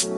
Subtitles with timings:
[0.00, 0.08] Hey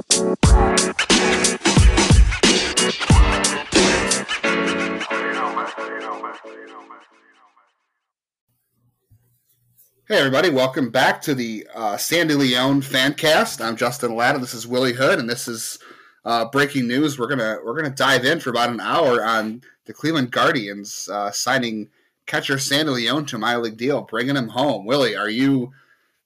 [10.11, 13.61] everybody, welcome back to the uh, Sandy Leon Fancast.
[13.61, 14.39] I'm Justin Lada.
[14.39, 15.81] This is Willie Hood, and this is
[16.25, 17.19] uh, breaking news.
[17.19, 21.33] We're gonna we're gonna dive in for about an hour on the Cleveland Guardians uh,
[21.33, 21.91] signing
[22.27, 24.87] catcher Sandy Leon to a minor league deal, bringing him home.
[24.87, 25.73] Willie, are you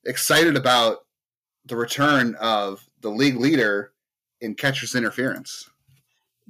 [0.04, 1.06] excited about
[1.64, 3.92] the return of the league leader
[4.40, 5.68] in catcher's interference?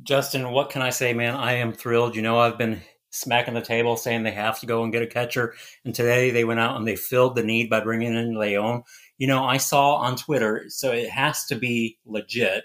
[0.03, 1.35] Justin, what can I say, man?
[1.35, 2.15] I am thrilled.
[2.15, 5.07] You know, I've been smacking the table saying they have to go and get a
[5.07, 5.55] catcher.
[5.85, 8.83] And today they went out and they filled the need by bringing in Leon.
[9.19, 12.65] You know, I saw on Twitter, so it has to be legit,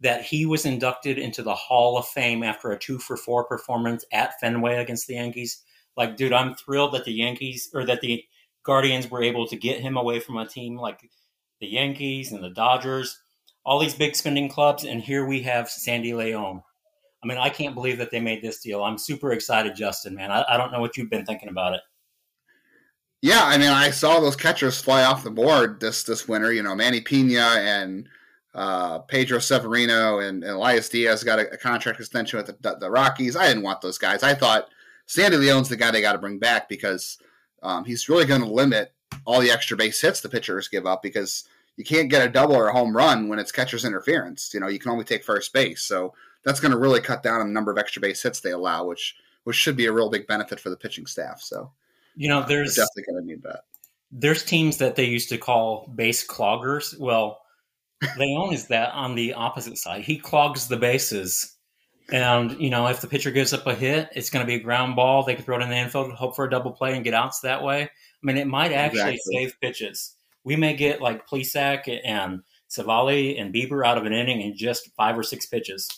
[0.00, 4.04] that he was inducted into the Hall of Fame after a two for four performance
[4.12, 5.62] at Fenway against the Yankees.
[5.96, 8.24] Like, dude, I'm thrilled that the Yankees or that the
[8.64, 11.08] Guardians were able to get him away from a team like
[11.60, 13.18] the Yankees and the Dodgers,
[13.64, 14.84] all these big spending clubs.
[14.84, 16.62] And here we have Sandy Leon.
[17.22, 18.84] I mean, I can't believe that they made this deal.
[18.84, 20.30] I'm super excited, Justin, man.
[20.30, 21.80] I, I don't know what you've been thinking about it.
[23.22, 26.52] Yeah, I mean, I saw those catchers fly off the board this this winter.
[26.52, 28.08] You know, Manny Pina and
[28.54, 32.76] uh, Pedro Severino and, and, Elias Diaz got a, a contract extension with the, the,
[32.76, 33.36] the, Rockies.
[33.36, 34.22] I didn't want those guys.
[34.22, 34.68] I thought
[35.06, 37.18] Sandy Leon's the guy they got to bring back because
[37.62, 38.94] um, he's really going to limit
[39.26, 41.44] all the extra base hits the pitchers give up because
[41.76, 44.52] you can't get a double or a home run when it's catcher's interference.
[44.54, 45.82] You know, you can only take first base.
[45.82, 48.52] So that's going to really cut down on the number of extra base hits they
[48.52, 51.40] allow, which which should be a real big benefit for the pitching staff.
[51.40, 51.70] So,
[52.16, 53.60] you know, there's definitely going to need that.
[54.10, 56.98] There's teams that they used to call base cloggers.
[56.98, 57.40] Well,
[58.18, 60.02] Leon is that on the opposite side.
[60.02, 61.56] He clogs the bases.
[62.10, 64.62] And, you know, if the pitcher gives up a hit, it's going to be a
[64.62, 65.22] ground ball.
[65.22, 67.40] They can throw it in the infield, hope for a double play, and get outs
[67.40, 67.82] that way.
[67.82, 67.88] I
[68.22, 69.44] mean, it might actually exactly.
[69.44, 70.15] save pitches.
[70.46, 74.88] We may get like Plesac and Civale and Bieber out of an inning in just
[74.96, 75.88] five or six pitches.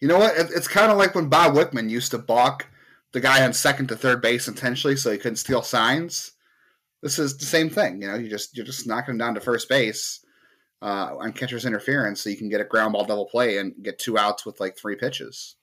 [0.00, 0.34] You know what?
[0.36, 2.68] It's kind of like when Bob Wickman used to balk
[3.10, 6.30] the guy on second to third base intentionally so he couldn't steal signs.
[7.02, 8.00] This is the same thing.
[8.00, 10.24] You know, you just you're just knocking him down to first base
[10.80, 13.98] uh, on catcher's interference so you can get a ground ball double play and get
[13.98, 15.56] two outs with like three pitches.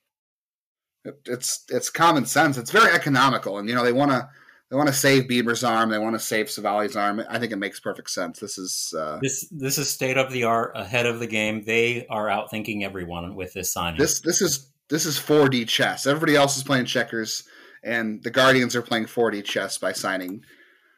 [1.06, 2.58] It, it's it's common sense.
[2.58, 4.28] It's very economical, and you know they want to
[4.70, 5.90] they want to save Bieber's arm.
[5.90, 7.24] They want to save Civale's arm.
[7.30, 8.40] I think it makes perfect sense.
[8.40, 11.64] This is uh, this this is state of the art, ahead of the game.
[11.64, 14.00] They are outthinking everyone with this signing.
[14.00, 16.06] This this is this is 4D chess.
[16.06, 17.44] Everybody else is playing checkers,
[17.84, 20.44] and the Guardians are playing 4D chess by signing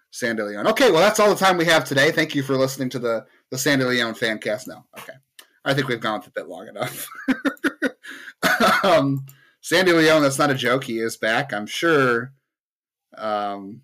[0.09, 0.67] Sandy Leon.
[0.67, 2.11] Okay, well that's all the time we have today.
[2.11, 4.67] Thank you for listening to the the Sandy Leon fan cast.
[4.67, 5.13] Now, okay,
[5.63, 7.07] I think we've gone a bit long enough.
[8.83, 9.27] um,
[9.61, 10.85] Sandy Leon, that's not a joke.
[10.85, 11.53] He is back.
[11.53, 12.33] I'm sure
[13.19, 13.81] um,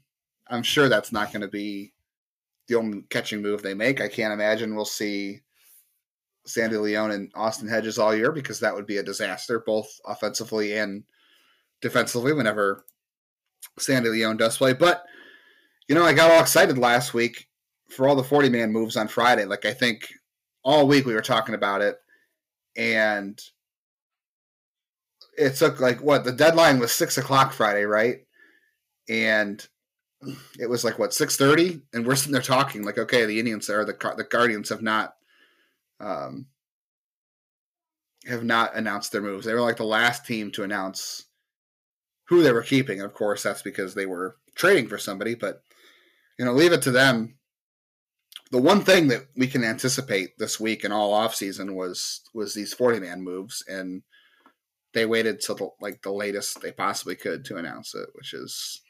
[0.47, 1.93] I'm sure that's not going to be
[2.67, 4.01] the only catching move they make.
[4.01, 5.41] I can't imagine we'll see
[6.45, 10.77] Sandy Leon and Austin Hedges all year because that would be a disaster, both offensively
[10.77, 11.03] and
[11.81, 12.85] defensively, whenever
[13.79, 14.73] Sandy Leon does play.
[14.73, 15.03] But,
[15.87, 17.47] you know, I got all excited last week
[17.89, 19.45] for all the 40 man moves on Friday.
[19.45, 20.07] Like, I think
[20.63, 21.97] all week we were talking about it.
[22.77, 23.39] And
[25.37, 26.23] it took, like, what?
[26.23, 28.25] The deadline was 6 o'clock Friday, right?
[29.09, 29.65] And
[30.59, 33.69] it was like what six thirty, and we're sitting there talking like, okay, the Indians
[33.69, 35.15] or the the Guardians have not,
[35.99, 36.47] um,
[38.25, 39.45] have not announced their moves.
[39.45, 41.25] They were like the last team to announce
[42.27, 42.99] who they were keeping.
[42.99, 45.35] And of course, that's because they were trading for somebody.
[45.35, 45.61] But
[46.39, 47.37] you know, leave it to them.
[48.51, 52.53] The one thing that we can anticipate this week and all off season was was
[52.53, 54.01] these forty man moves, and
[54.93, 58.81] they waited till the, like the latest they possibly could to announce it, which is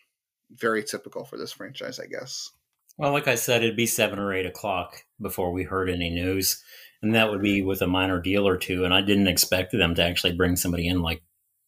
[0.57, 2.49] very typical for this franchise, I guess.
[2.97, 6.63] Well, like I said, it'd be seven or eight o'clock before we heard any news,
[7.01, 8.85] and that would be with a minor deal or two.
[8.85, 11.21] And I didn't expect them to actually bring somebody in like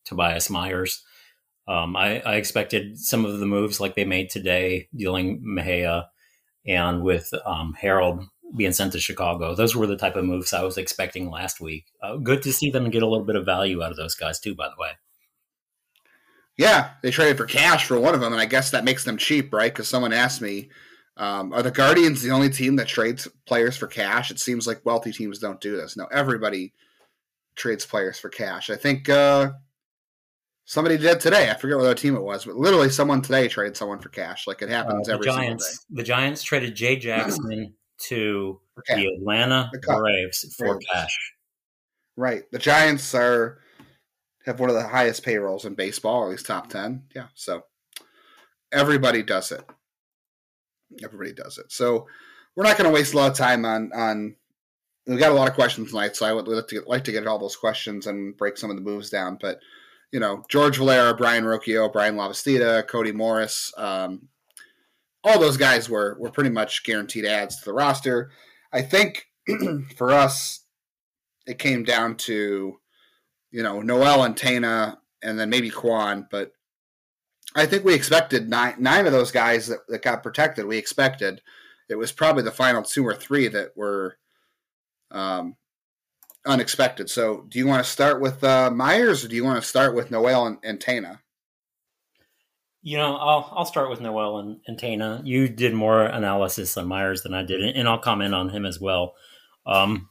[0.06, 1.04] Tobias Myers.
[1.68, 6.08] Um, I, I, expected some of the moves like they made today, dealing Mejia
[6.66, 8.24] and with um, Harold
[8.56, 9.54] being sent to Chicago.
[9.54, 11.88] Those were the type of moves I was expecting last week.
[12.02, 14.40] Uh, good to see them get a little bit of value out of those guys
[14.40, 14.56] too.
[14.56, 14.92] By the way.
[16.58, 19.18] Yeah, they traded for cash for one of them, and I guess that makes them
[19.18, 19.72] cheap, right?
[19.72, 20.70] Because someone asked me,
[21.16, 24.32] um, are the Guardians the only team that trades players for cash?
[24.32, 25.96] It seems like wealthy teams don't do this.
[25.96, 26.74] No, everybody
[27.56, 28.70] trades players for cash.
[28.70, 29.52] I think uh,
[30.66, 31.50] somebody did today.
[31.50, 34.48] I forget what other team it was, but literally someone today traded someone for cash.
[34.48, 37.74] Like it happens uh, every Giants, The Giants traded Jay Jackson
[38.10, 41.34] to the Atlanta the Braves for cash.
[42.16, 42.44] Right.
[42.52, 43.60] The Giants are
[44.48, 47.04] have one of the highest payrolls in baseball, at least top 10.
[47.14, 47.28] Yeah.
[47.36, 47.66] So
[48.72, 49.64] everybody does it.
[51.04, 51.72] Everybody does it.
[51.72, 52.08] So
[52.56, 54.36] we're not going to waste a lot of time on, on
[55.06, 57.12] we got a lot of questions tonight, so I would like to get, like to
[57.12, 59.38] get all those questions and break some of the moves down.
[59.40, 59.60] But
[60.12, 64.30] you know, George Valera, Brayan Rocchio, Bryan Lavastida, Cody Morris, um,
[65.24, 68.32] all those guys were were pretty much guaranteed adds to the roster.
[68.74, 69.28] I think
[69.98, 70.66] for us,
[71.46, 72.80] it came down to
[73.52, 76.52] you know Noel and Tena, and then maybe Kwan, but
[77.56, 80.66] I think we expected nine nine of those guys that, that got protected.
[80.66, 81.42] We expected
[81.90, 84.18] it was probably the final two or three that were
[85.12, 85.56] um,
[86.46, 87.10] unexpected.
[87.10, 89.96] So, do you want to start with uh, Myers, or do you want to start
[89.96, 91.20] with Noel and, and Tena?
[92.82, 95.22] You know, I'll I'll start with Noel and, and Tena.
[95.26, 98.80] You did more analysis on Myers than I did, and I'll comment on him as
[98.80, 99.14] well.
[99.66, 100.10] Um,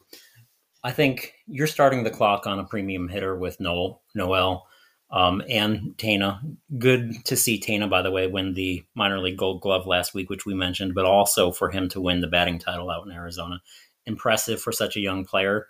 [0.86, 4.68] I think you're starting the clock on a premium hitter with Noel Noel
[5.10, 6.38] um, and Tena.
[6.78, 10.30] Good to see Tena, by the way, win the minor league Gold Glove last week,
[10.30, 13.60] which we mentioned, but also for him to win the batting title out in Arizona.
[14.04, 15.66] Impressive for such a young player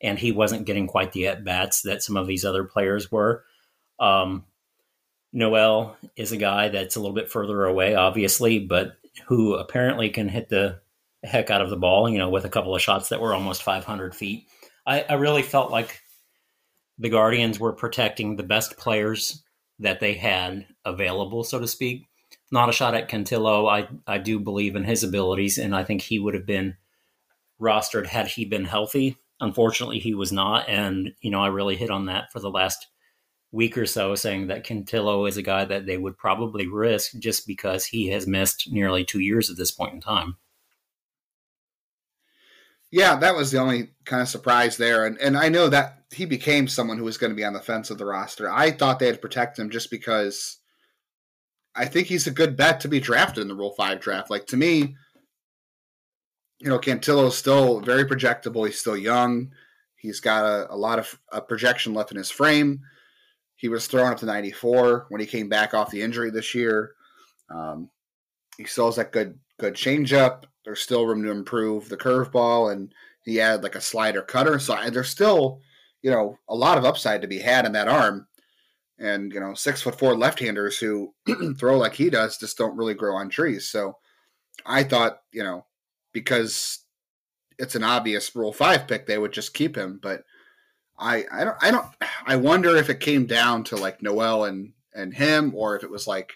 [0.00, 3.42] and he wasn't getting quite the at bats that some of these other players were.
[3.98, 4.44] Um,
[5.32, 8.92] Noel is a guy that's a little bit further away, obviously, but
[9.26, 10.78] who apparently can hit the
[11.24, 13.64] heck out of the ball, you know, with a couple of shots that were almost
[13.64, 14.46] 500 feet.
[14.90, 16.00] I, I really felt like
[16.98, 19.40] the Guardians were protecting the best players
[19.78, 22.08] that they had available, so to speak.
[22.50, 23.70] Not a shot at Cantillo.
[23.70, 26.76] I, I do believe in his abilities, and I think he would have been
[27.60, 29.16] rostered had he been healthy.
[29.40, 30.68] Unfortunately, he was not.
[30.68, 32.88] And, you know, I really hit on that for the last
[33.52, 37.46] week or so, saying that Cantillo is a guy that they would probably risk just
[37.46, 40.36] because he has missed nearly two years at this point in time.
[42.90, 45.06] Yeah, that was the only kind of surprise there.
[45.06, 47.60] And, and I know that he became someone who was going to be on the
[47.60, 48.50] fence of the roster.
[48.50, 50.58] I thought they had protect him just because
[51.74, 54.28] I think he's a good bet to be drafted in the Rule 5 draft.
[54.28, 54.96] Like, to me,
[56.58, 58.66] you know, Cantillo's still very projectable.
[58.66, 59.52] He's still young.
[59.96, 62.80] He's got a, a lot of a projection left in his frame.
[63.56, 66.92] He was thrown up to 94 when he came back off the injury this year.
[67.54, 67.90] Um,
[68.56, 70.44] he still has that good good changeup.
[70.64, 72.92] There's still room to improve the curveball, and
[73.24, 74.58] he had like a slider cutter.
[74.58, 75.60] So there's still,
[76.02, 78.26] you know, a lot of upside to be had in that arm.
[78.98, 81.14] And you know, six foot four left-handers who
[81.58, 83.68] throw like he does just don't really grow on trees.
[83.68, 83.96] So
[84.66, 85.64] I thought, you know,
[86.12, 86.80] because
[87.58, 90.00] it's an obvious Rule Five pick, they would just keep him.
[90.02, 90.24] But
[90.98, 91.86] I, I don't, I don't,
[92.26, 95.90] I wonder if it came down to like Noel and and him, or if it
[95.90, 96.34] was like,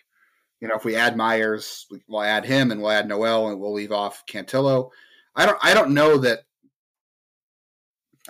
[0.64, 3.74] you know, if we add Myers, we'll add him, and we'll add Noel, and we'll
[3.74, 4.88] leave off Cantillo.
[5.36, 6.44] I don't, I don't know that.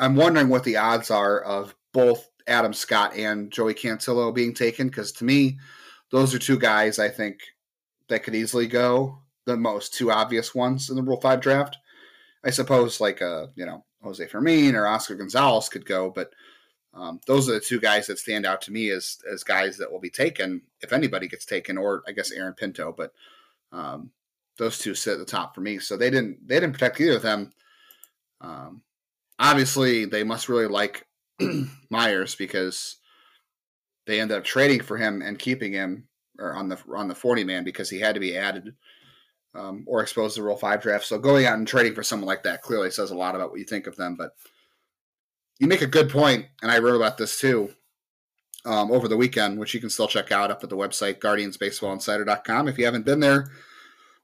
[0.00, 4.88] I'm wondering what the odds are of both Adam Scott and Joey Cantillo being taken,
[4.88, 5.60] because to me,
[6.10, 7.38] those are two guys I think
[8.08, 11.76] that could easily go the most two obvious ones in the Rule Five draft.
[12.44, 16.32] I suppose like uh you know Jose Fermin or Oscar Gonzalez could go, but
[16.94, 19.90] um, those are the two guys that stand out to me as as guys that
[19.90, 23.12] will be taken if anybody gets taken, or I guess Aaron Pinto, but
[23.72, 24.10] um,
[24.58, 25.78] those two sit at the top for me.
[25.78, 27.50] So they didn't they didn't protect either of them.
[28.40, 28.82] Um,
[29.38, 31.06] obviously, they must really like
[31.90, 32.96] Myers because
[34.06, 36.06] they ended up trading for him and keeping him
[36.38, 38.74] or on the on the forty man because he had to be added
[39.56, 41.06] um, or exposed to the Rule Five draft.
[41.06, 43.58] So going out and trading for someone like that clearly says a lot about what
[43.58, 44.14] you think of them.
[44.14, 44.30] But
[45.58, 47.70] you make a good point, and I wrote about this too
[48.64, 52.68] um, over the weekend, which you can still check out up at the website guardiansbaseballinsider.com.
[52.68, 53.50] If you haven't been there,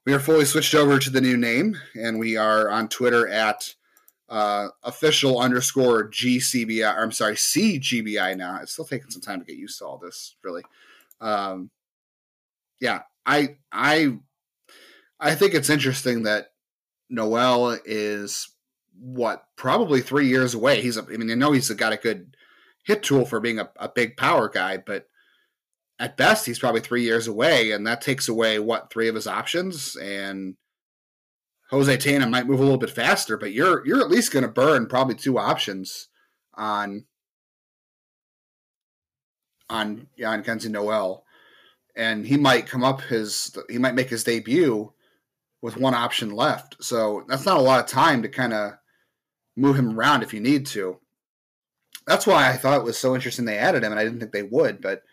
[0.05, 3.73] we are fully switched over to the new name, and we are on Twitter at
[4.29, 6.95] uh, official underscore GCBI.
[6.95, 8.59] Or I'm sorry, CGBI now.
[8.61, 10.63] It's still taking some time to get used to all this, really.
[11.19, 11.69] Um,
[12.79, 14.17] yeah, I I
[15.19, 16.53] I think it's interesting that
[17.09, 18.49] Noel is
[19.01, 20.81] what probably three years away.
[20.81, 22.37] He's a, I mean, I know he's got a good
[22.83, 25.07] hit tool for being a, a big power guy, but
[25.99, 29.27] at best he's probably three years away, and that takes away what three of his
[29.27, 29.95] options.
[29.95, 30.55] And
[31.71, 34.51] Jose Tena might move a little bit faster, but you're you're at least going to
[34.51, 36.09] burn probably two options
[36.53, 37.05] on
[39.69, 41.23] on yeah, on Kenzie Noel,
[41.95, 44.93] and he might come up his he might make his debut
[45.61, 46.83] with one option left.
[46.83, 48.73] So that's not a lot of time to kind of
[49.55, 50.97] move him around if you need to.
[52.07, 54.31] That's why I thought it was so interesting they added him, and I didn't think
[54.31, 54.81] they would.
[54.81, 55.03] But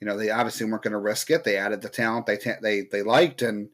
[0.00, 1.44] you know, they obviously weren't going to risk it.
[1.44, 3.68] They added the talent they they they liked, and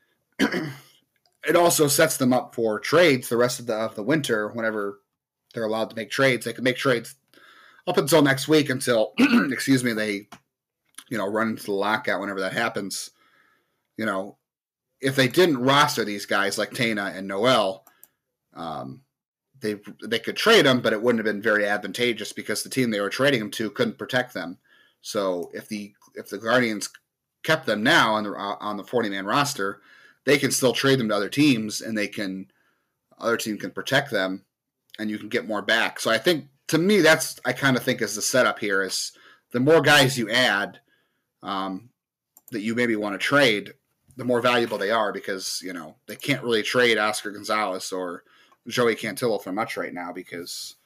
[0.38, 4.48] it also sets them up for trades the rest of the of the winter.
[4.48, 5.00] Whenever
[5.54, 7.14] they're allowed to make trades, they can make trades
[7.86, 9.12] up until next week until
[9.50, 10.28] excuse me they
[11.08, 13.10] you know run into the lockout whenever that happens.
[13.96, 14.36] You know,
[15.00, 17.84] if they didn't roster these guys like Tena and Noel,
[18.54, 19.02] um,
[19.60, 22.90] they they could trade him, but it wouldn't have been very advantageous because the team
[22.90, 24.58] they were trading him to couldn't protect them.
[25.00, 26.88] So if the if the Guardians
[27.42, 29.80] kept them now on the on the forty man roster,
[30.24, 32.50] they can still trade them to other teams, and they can
[33.18, 34.44] other team can protect them,
[34.98, 36.00] and you can get more back.
[36.00, 39.12] So I think to me that's I kind of think is the setup here is
[39.52, 40.80] the more guys you add
[41.42, 41.90] um,
[42.50, 43.72] that you maybe want to trade,
[44.16, 48.24] the more valuable they are because you know they can't really trade Oscar Gonzalez or
[48.68, 50.76] Joey Cantillo for much right now because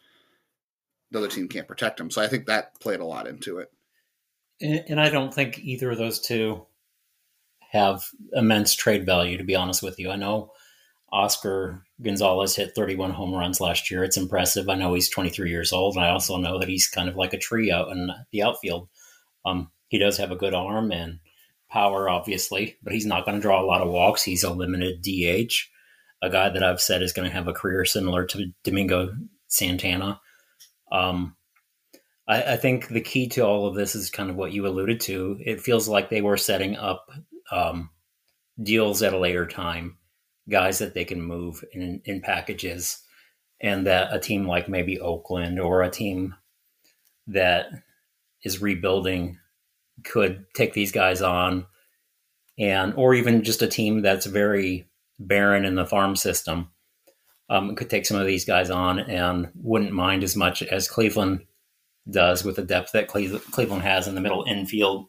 [1.11, 2.11] the other team can't protect him.
[2.11, 3.71] So I think that played a lot into it.
[4.61, 6.67] And, and I don't think either of those two
[7.71, 9.39] have immense trade value.
[9.39, 10.53] To be honest with you, I know
[11.13, 14.03] Oscar Gonzalez hit 31 home runs last year.
[14.03, 14.69] It's impressive.
[14.69, 17.35] I know he's 23 years old, and I also know that he's kind of like
[17.35, 18.89] a tree out in the outfield.
[19.45, 21.19] Um, he does have a good arm and
[21.71, 24.23] power, obviously, but he's not going to draw a lot of walks.
[24.23, 25.71] He's a limited DH,
[26.23, 29.13] a guy that I've said is going to have a career similar to Domingo
[29.49, 30.21] Santana.
[30.91, 31.37] Um,
[32.29, 35.01] I, I, think the key to all of this is kind of what you alluded
[35.01, 35.39] to.
[35.41, 37.11] It feels like they were setting up
[37.51, 37.91] um,
[38.63, 39.97] deals at a later time
[40.49, 43.03] guys that they can move in, in packages,
[43.61, 46.35] and that a team like maybe Oakland or a team
[47.27, 47.67] that
[48.45, 49.39] is rebuilding
[50.05, 51.67] could take these guys on,
[52.59, 54.89] and or even just a team that's very
[55.19, 56.71] barren in the farm system
[57.49, 61.41] um, could take some of these guys on and wouldn't mind as much as Cleveland
[62.11, 65.07] does with the depth that Cleveland has in the middle infield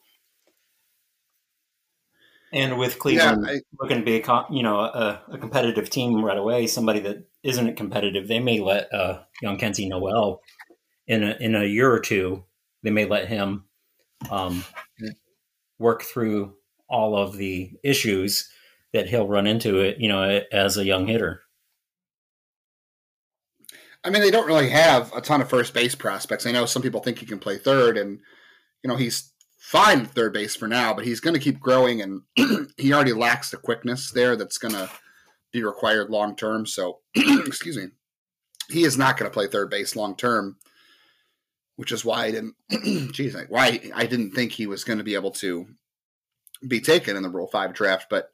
[2.53, 6.23] and with Cleveland yeah, I, looking to be a you know a, a, competitive team
[6.23, 10.39] right away, somebody that isn't competitive, they may let uh, young Kenzie Noel
[11.07, 12.43] in a in a year or two.
[12.83, 13.65] They may let him
[14.29, 14.63] um,
[15.79, 16.53] work through
[16.87, 18.49] all of the issues
[18.93, 21.41] that he'll run into it, you know, as a young hitter.
[24.03, 26.45] I mean, they don't really have a ton of first base prospects.
[26.45, 28.19] I know some people think he can play third, and
[28.83, 32.21] you know he's fine third base for now, but he's going to keep growing, and
[32.77, 34.89] he already lacks the quickness there that's going to
[35.53, 36.65] be required long term.
[36.65, 37.87] So, excuse me,
[38.69, 40.57] he is not going to play third base long term,
[41.77, 42.55] which is why I didn't.
[43.13, 45.65] geez, why I didn't think he was going to be able to
[46.67, 48.07] be taken in the Rule Five draft.
[48.09, 48.32] But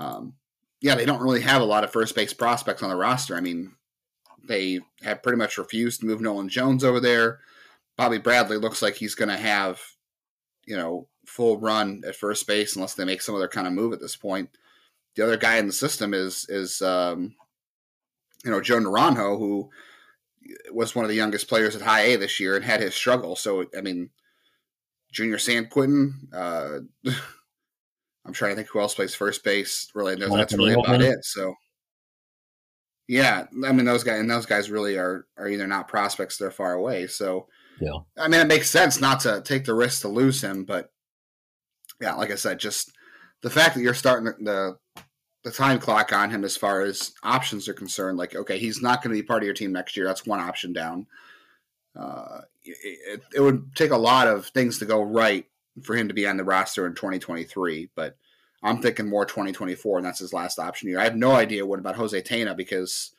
[0.00, 0.34] um,
[0.80, 3.36] yeah, they don't really have a lot of first base prospects on the roster.
[3.36, 3.72] I mean,
[4.48, 7.40] they have pretty much refused to move Nolan Jones over there.
[7.96, 9.80] Bobby Bradley looks like he's going to have
[10.70, 13.92] you know, full run at first base unless they make some other kind of move
[13.92, 14.50] at this point.
[15.16, 17.34] The other guy in the system is is um,
[18.44, 19.68] you know Joe Naranjo, who
[20.72, 23.34] was one of the youngest players at High A this year and had his struggle.
[23.34, 24.10] So I mean,
[25.12, 26.12] Junior Sanquintin.
[26.32, 26.80] Uh,
[28.26, 29.90] I'm trying to think who else plays first base.
[29.94, 31.24] Really, that's really about it.
[31.24, 31.54] So.
[33.08, 36.52] Yeah, I mean those guys and those guys really are are either not prospects; they're
[36.52, 37.08] far away.
[37.08, 37.48] So
[37.80, 37.98] yeah.
[38.18, 40.92] I mean, it makes sense not to take the risk to lose him, but
[42.00, 42.92] yeah, like I said, just
[43.42, 45.02] the fact that you're starting the, the,
[45.44, 49.02] the time clock on him as far as options are concerned, like okay, he's not
[49.02, 50.06] going to be part of your team next year.
[50.06, 51.06] That's one option down.
[51.98, 55.46] Uh, it, it would take a lot of things to go right
[55.82, 58.16] for him to be on the roster in 2023, but
[58.62, 61.00] I'm thinking more 2024, and that's his last option year.
[61.00, 63.12] I have no idea what about Jose Tena because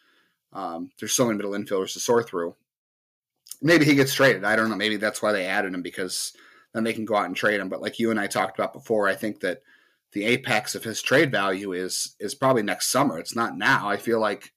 [0.54, 2.56] um, there's so many middle infielders to sort through
[3.62, 4.44] maybe he gets traded.
[4.44, 4.76] I don't know.
[4.76, 6.34] Maybe that's why they added him because
[6.74, 7.70] then they can go out and trade him.
[7.70, 9.62] But like you and I talked about before, I think that
[10.14, 13.20] the apex of his trade value is is probably next summer.
[13.20, 13.90] It's not now.
[13.90, 14.54] I feel like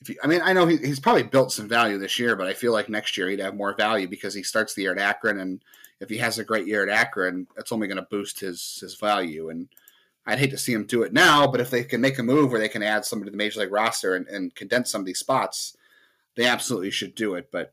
[0.00, 2.46] if you, I mean, I know he, he's probably built some value this year, but
[2.46, 4.98] I feel like next year he'd have more value because he starts the year at
[4.98, 5.62] Akron, and
[6.00, 8.94] if he has a great year at Akron, that's only going to boost his his
[8.94, 9.48] value.
[9.48, 9.68] And
[10.26, 12.50] I'd hate to see him do it now, but if they can make a move
[12.50, 15.06] where they can add somebody to the major league roster and, and condense some of
[15.06, 15.76] these spots,
[16.34, 17.48] they absolutely should do it.
[17.50, 17.72] But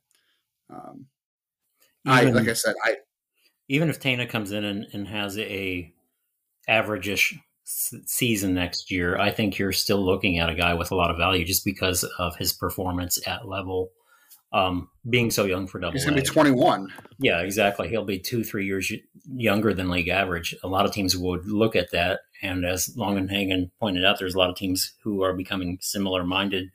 [0.70, 1.08] um,
[2.06, 2.98] even, I like I said, I
[3.68, 5.92] even if Tena comes in and, and has a
[6.70, 11.12] averageish season next year, I think you're still looking at a guy with a lot
[11.12, 13.92] of value just because of his performance at level.
[14.52, 16.88] Um, being so young for double, he's going to be 21.
[17.20, 17.90] Yeah, exactly.
[17.90, 18.92] He'll be two, three years
[19.26, 20.56] younger than league average.
[20.64, 24.38] A lot of teams would look at that, and as Longenhagen pointed out, there's a
[24.38, 26.70] lot of teams who are becoming similar minded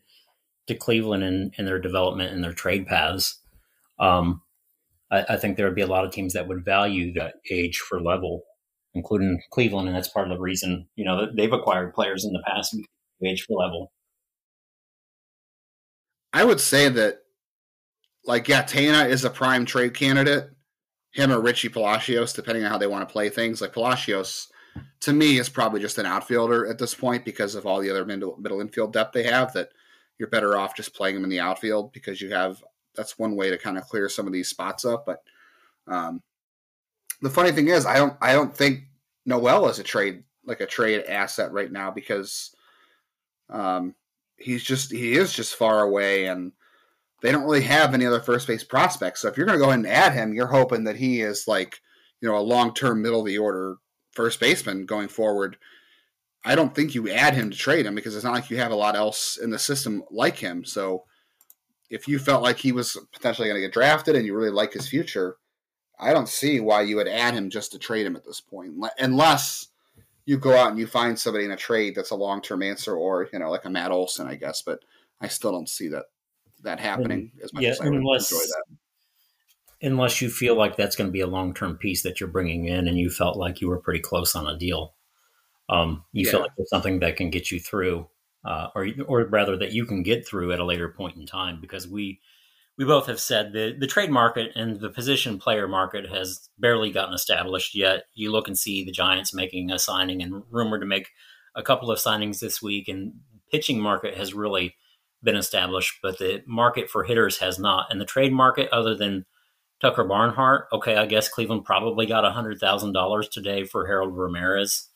[0.67, 3.41] to Cleveland in, in their development and their trade paths.
[4.01, 4.43] Um,
[5.11, 7.79] I, I, think there would be a lot of teams that would value that age
[7.79, 8.43] for level,
[8.95, 12.43] including Cleveland, and that's part of the reason you know they've acquired players in the
[12.47, 12.77] past
[13.25, 13.93] age for level.
[16.33, 17.21] I would say that,
[18.25, 20.51] like, yeah, Tena is a prime trade candidate.
[21.13, 23.61] Him or Richie Palacios, depending on how they want to play things.
[23.61, 24.49] Like Palacios,
[25.01, 28.05] to me, is probably just an outfielder at this point because of all the other
[28.05, 29.55] middle, middle infield depth they have.
[29.55, 29.71] That
[30.19, 32.63] you're better off just playing him in the outfield because you have
[32.95, 35.07] that's one way to kind of clear some of these spots up.
[35.07, 35.23] But
[35.87, 36.23] um,
[37.21, 38.85] the funny thing is, I don't I don't think
[39.27, 42.55] Noel is a trade like a trade asset right now because
[43.51, 43.95] um,
[44.37, 46.53] he's just he is just far away and
[47.21, 49.21] they don't really have any other first base prospects.
[49.21, 51.49] So if you're going to go ahead and add him, you're hoping that he is
[51.49, 51.81] like
[52.21, 53.77] you know a long term middle of the order
[54.13, 55.57] first baseman going forward.
[56.45, 58.71] I don't think you add him to trade him because it's not like you have
[58.71, 60.65] a lot else in the system like him.
[60.65, 61.05] So
[61.91, 64.73] if you felt like he was potentially going to get drafted and you really like
[64.73, 65.37] his future,
[66.01, 68.75] I don't see why you would add him just to trade him at this point,
[68.99, 69.69] unless
[70.27, 72.95] you go out and you find somebody in a trade that's a long term answer,
[72.95, 74.63] or you know, like a Matt Olson, I guess.
[74.63, 74.81] But
[75.21, 76.05] I still don't see that
[76.63, 78.65] that happening as much yeah, as I unless, enjoy that.
[79.81, 82.67] Unless you feel like that's going to be a long term piece that you're bringing
[82.67, 84.95] in, and you felt like you were pretty close on a deal.
[85.69, 86.33] Um, you yeah.
[86.33, 88.09] feel like there's something that can get you through,
[88.45, 91.61] uh, or or rather that you can get through at a later point in time,
[91.61, 92.21] because we
[92.79, 96.93] we both have said the the trade market and the position player market has barely
[96.93, 98.05] gotten established yet.
[98.15, 101.09] You look and see the Giants making a signing and rumored to make
[101.57, 103.15] a couple of signings this week, and
[103.51, 104.77] pitching market has really
[105.25, 107.89] been established, but the market for hitters has not.
[107.91, 109.27] And the trade market, other than
[109.81, 114.89] Tucker Barnhart, okay, I guess Cleveland probably got hundred thousand dollars today for Harold Ramirez.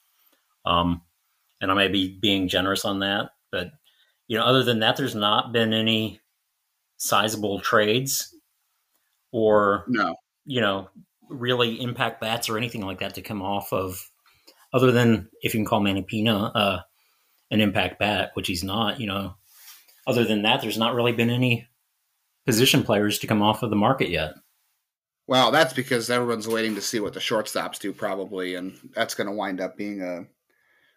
[0.64, 1.02] Um,
[1.60, 3.72] and I may be being generous on that, but
[4.28, 6.20] you know, other than that, there's not been any
[7.02, 8.32] sizable trades
[9.32, 10.88] or no, you know,
[11.28, 14.08] really impact bats or anything like that to come off of,
[14.72, 16.80] other than if you can call Manny Pina uh,
[17.50, 19.00] an impact bat, which he's not.
[19.00, 19.34] You know,
[20.06, 21.66] other than that, there's not really been any
[22.46, 24.34] position players to come off of the market yet.
[25.26, 29.28] Well, that's because everyone's waiting to see what the shortstops do, probably, and that's going
[29.28, 30.26] to wind up being a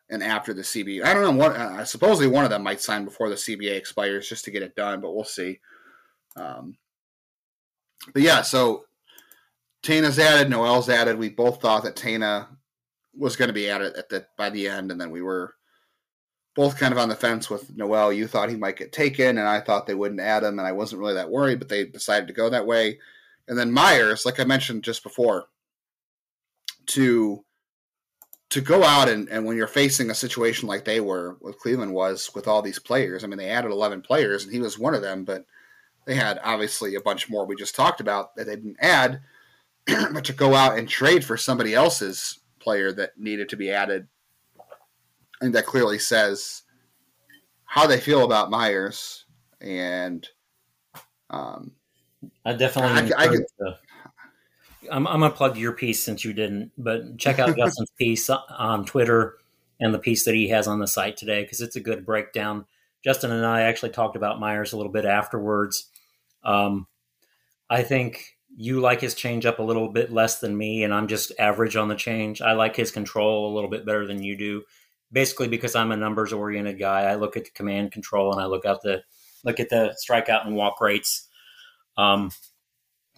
[0.09, 1.03] an after the CBA.
[1.03, 1.55] I don't know what.
[1.55, 4.75] Uh, supposedly, one of them might sign before the CBA expires just to get it
[4.75, 5.59] done, but we'll see.
[6.36, 6.77] Um,
[8.13, 8.86] but yeah, so
[9.83, 11.18] Tena's added, Noel's added.
[11.18, 12.50] We both thought that Tana
[13.18, 15.53] was going to be added at the by the end, and then we were
[16.55, 18.14] both kind of on the fence with Noel.
[18.14, 20.72] You thought he might get taken, and I thought they wouldn't add him, and I
[20.72, 23.00] wasn't really that worried, but they decided to go that way.
[23.48, 25.46] And then Myers, like I mentioned just before,
[26.88, 27.44] to
[28.51, 31.94] to go out and, and when you're facing a situation like they were, what Cleveland
[31.94, 33.24] was with all these players.
[33.24, 35.46] I mean, they added 11 players, and he was one of them, but
[36.05, 39.22] they had obviously a bunch more we just talked about that they didn't add.
[39.85, 44.07] but to go out and trade for somebody else's player that needed to be added,
[44.59, 46.63] I think that clearly says
[47.65, 49.25] how they feel about Myers.
[49.61, 50.27] And
[51.29, 51.72] um,
[52.46, 53.13] I definitely.
[53.13, 53.77] I, I could, to,
[54.91, 58.29] I'm, I'm going to plug your piece since you didn't, but check out Justin's piece
[58.29, 59.37] on Twitter
[59.79, 62.65] and the piece that he has on the site today because it's a good breakdown.
[63.03, 65.89] Justin and I actually talked about Myers a little bit afterwards
[66.46, 66.88] um,
[67.70, 71.08] I think you like his change up a little bit less than me, and I'm
[71.08, 72.42] just average on the change.
[72.42, 74.64] I like his control a little bit better than you do,
[75.12, 77.01] basically because I'm a numbers oriented guy.
[77.01, 79.03] I look at the command control and I look at the
[79.44, 81.27] look at the strikeout and walk rates.
[81.98, 82.31] Um,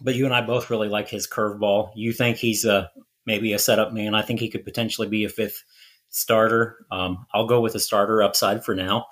[0.00, 1.90] but you and I both really like his curveball.
[1.94, 2.90] You think he's a
[3.26, 4.14] maybe a setup man.
[4.14, 5.62] I think he could potentially be a fifth
[6.08, 6.84] starter.
[6.90, 9.06] Um, I'll go with a starter upside for now,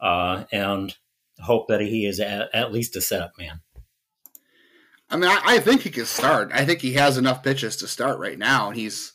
[0.00, 0.94] uh, and
[1.40, 3.60] hope that he is at, at least a setup man.
[5.10, 6.50] I mean, I, I, think he can start.
[6.52, 9.12] I think he has enough pitches to start right now, and he's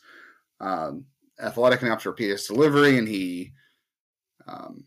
[0.59, 1.05] um,
[1.39, 3.53] athletic enough to repeat his delivery, and he
[4.47, 4.85] um,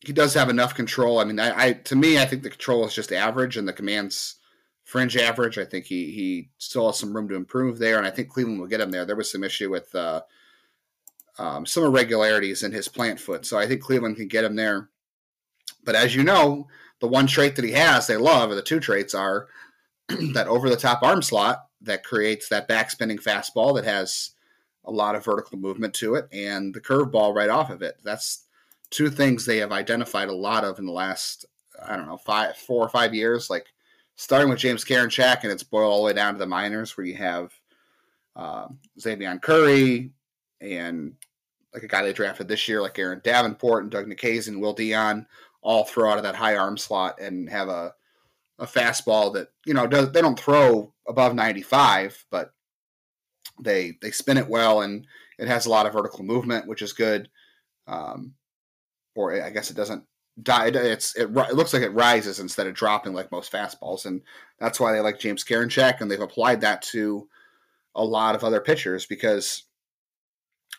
[0.00, 1.20] he does have enough control.
[1.20, 3.72] I mean, I, I, to me, I think the control is just average, and the
[3.72, 4.36] command's
[4.84, 5.58] fringe average.
[5.58, 8.60] I think he he still has some room to improve there, and I think Cleveland
[8.60, 9.04] will get him there.
[9.04, 10.22] There was some issue with uh,
[11.38, 14.88] um, some irregularities in his plant foot, so I think Cleveland can get him there.
[15.84, 16.68] But as you know,
[17.00, 19.48] the one trait that he has, they love, or the two traits are
[20.08, 24.30] that over the top arm slot that creates that backspinning fastball that has
[24.84, 27.96] a lot of vertical movement to it, and the curveball right off of it.
[28.04, 28.46] That's
[28.90, 31.46] two things they have identified a lot of in the last,
[31.84, 33.48] I don't know, five, four or five years.
[33.48, 33.66] Like
[34.16, 37.06] starting with James Karinchak, and it's boiled all the way down to the minors, where
[37.06, 37.52] you have
[38.36, 38.68] uh,
[38.98, 40.10] Xzavion Curry
[40.60, 41.14] and
[41.74, 44.74] like a guy they drafted this year, like Aaron Davenport and Doug Nikhazy and Will
[44.74, 45.26] Dion,
[45.62, 47.94] all throw out of that high arm slot and have a
[48.58, 52.52] a fastball that you know does, they don't throw above 95 but
[53.60, 55.06] they they spin it well and
[55.38, 57.28] it has a lot of vertical movement which is good
[57.86, 58.34] um,
[59.16, 60.04] or i guess it doesn't
[60.42, 64.22] die it's it, it, looks like it rises instead of dropping like most fastballs and
[64.58, 67.28] that's why they like james karinchak and they've applied that to
[67.94, 69.64] a lot of other pitchers because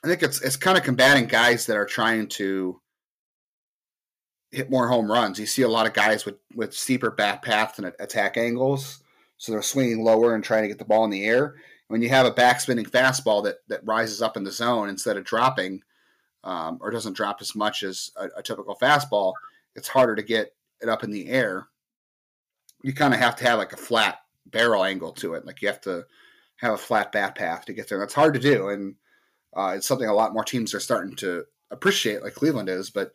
[0.03, 2.79] i think it's it's kind of combating guys that are trying to
[4.53, 5.39] hit more home runs.
[5.39, 9.03] You see a lot of guys with with steeper bat paths and attack angles,
[9.37, 11.55] so they're swinging lower and trying to get the ball in the air.
[11.87, 15.25] When you have a backspinning fastball that that rises up in the zone instead of
[15.25, 15.81] dropping,
[16.43, 19.33] um, or doesn't drop as much as a, a typical fastball,
[19.75, 21.67] it's harder to get it up in the air.
[22.83, 25.45] You kind of have to have like a flat barrel angle to it.
[25.45, 26.05] Like you have to
[26.57, 27.99] have a flat bat path to get there.
[27.99, 28.95] That's hard to do, and
[29.55, 32.89] uh, it's something a lot more teams are starting to appreciate, like Cleveland is.
[32.89, 33.13] But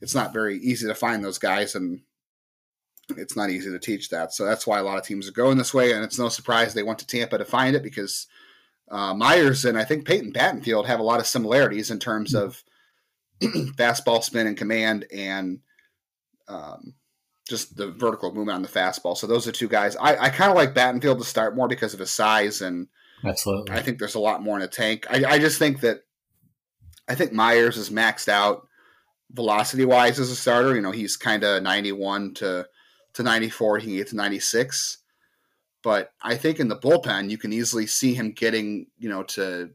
[0.00, 2.00] it's not very easy to find those guys, and
[3.16, 4.32] it's not easy to teach that.
[4.32, 6.74] So that's why a lot of teams are going this way, and it's no surprise
[6.74, 8.26] they went to Tampa to find it because
[8.90, 12.62] uh, Myers and I think Peyton Battenfield have a lot of similarities in terms of
[13.42, 15.60] fastball spin and command and
[16.48, 16.94] um,
[17.48, 19.16] just the vertical movement on the fastball.
[19.16, 19.96] So those are two guys.
[19.96, 22.88] I, I kind of like Battenfield to start more because of his size and
[23.24, 23.74] absolutely.
[23.74, 25.06] I think there's a lot more in the tank.
[25.08, 26.00] I, I just think that
[27.08, 28.66] I think Myers is maxed out
[29.32, 30.74] velocity wise as a starter.
[30.74, 32.66] You know, he's kind of 91 to
[33.14, 33.78] to 94.
[33.78, 34.98] He can get to 96.
[35.82, 39.70] But I think in the bullpen, you can easily see him getting, you know, to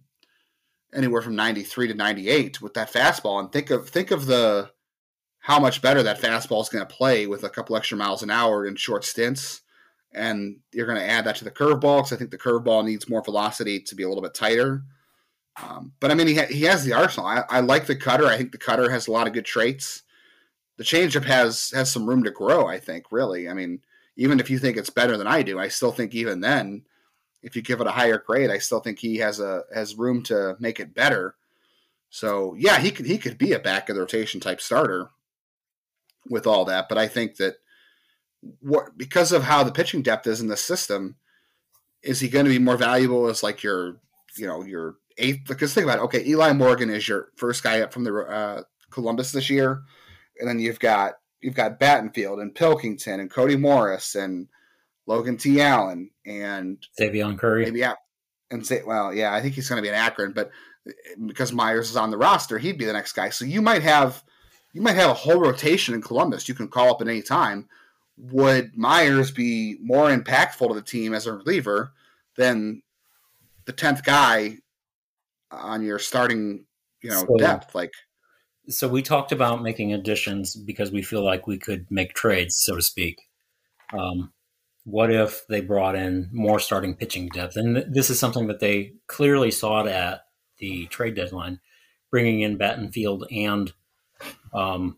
[0.94, 3.40] anywhere from 93 to 98 with that fastball.
[3.40, 4.72] And think of think of the
[5.40, 8.32] how much better that fastball is going to play with a couple extra miles an
[8.32, 9.62] hour in short stints.
[10.12, 13.10] And you're going to add that to the curveball because I think the curveball needs
[13.10, 14.84] more velocity to be a little bit tighter.
[15.62, 17.28] Um, but I mean, he, ha- he has the arsenal.
[17.28, 18.26] I, I like the cutter.
[18.26, 20.04] I think the cutter has a lot of good traits.
[20.78, 22.68] The changeup has has some room to grow.
[22.68, 23.48] I think really.
[23.48, 23.80] I mean,
[24.18, 26.84] even if you think it's better than I do, I still think even then,
[27.42, 30.24] if you give it a higher grade, I still think he has a has room
[30.24, 31.36] to make it better.
[32.10, 35.10] So yeah, he could he could be a back of the rotation type starter
[36.30, 36.90] with all that.
[36.90, 37.56] But I think that
[38.60, 41.16] what because of how the pitching depth is in the system,
[42.04, 43.98] is he going to be more valuable as like your
[44.38, 45.48] you know your eighth?
[45.48, 46.04] Because think about it.
[46.04, 49.82] Okay, Eli Morgan is your first guy up from the uh, Columbus this year,
[50.40, 54.48] and then you've got you've got Battenfield and Pilkington and Cody Morris and
[55.06, 55.62] Logan T.
[55.62, 57.66] Allen and Xzavion Curry.
[57.66, 57.94] Maybe yeah,
[58.52, 60.52] and say well yeah I think he's going to be an Akron, but
[61.26, 63.30] because Myers is on the roster, he'd be the next guy.
[63.30, 64.24] So you might have
[64.74, 66.48] you might have a whole rotation in Columbus.
[66.50, 67.68] You can call up at any time.
[68.18, 71.92] Would Myers be more impactful to the team as a reliever
[72.38, 72.82] than
[73.66, 74.58] the tenth guy
[75.52, 76.66] on your starting,
[77.02, 77.76] you know, so, depth?
[77.76, 77.92] Like,
[78.68, 82.76] so we talked about making additions because we feel like we could make trades, so
[82.76, 83.22] to speak.
[83.94, 84.34] Um,
[84.86, 87.58] what if they brought in more starting pitching depth?
[87.58, 90.22] And this is something that they clearly sought at
[90.60, 91.60] the trade deadline,
[92.12, 93.74] bringing in Battenfield and
[94.54, 94.98] um,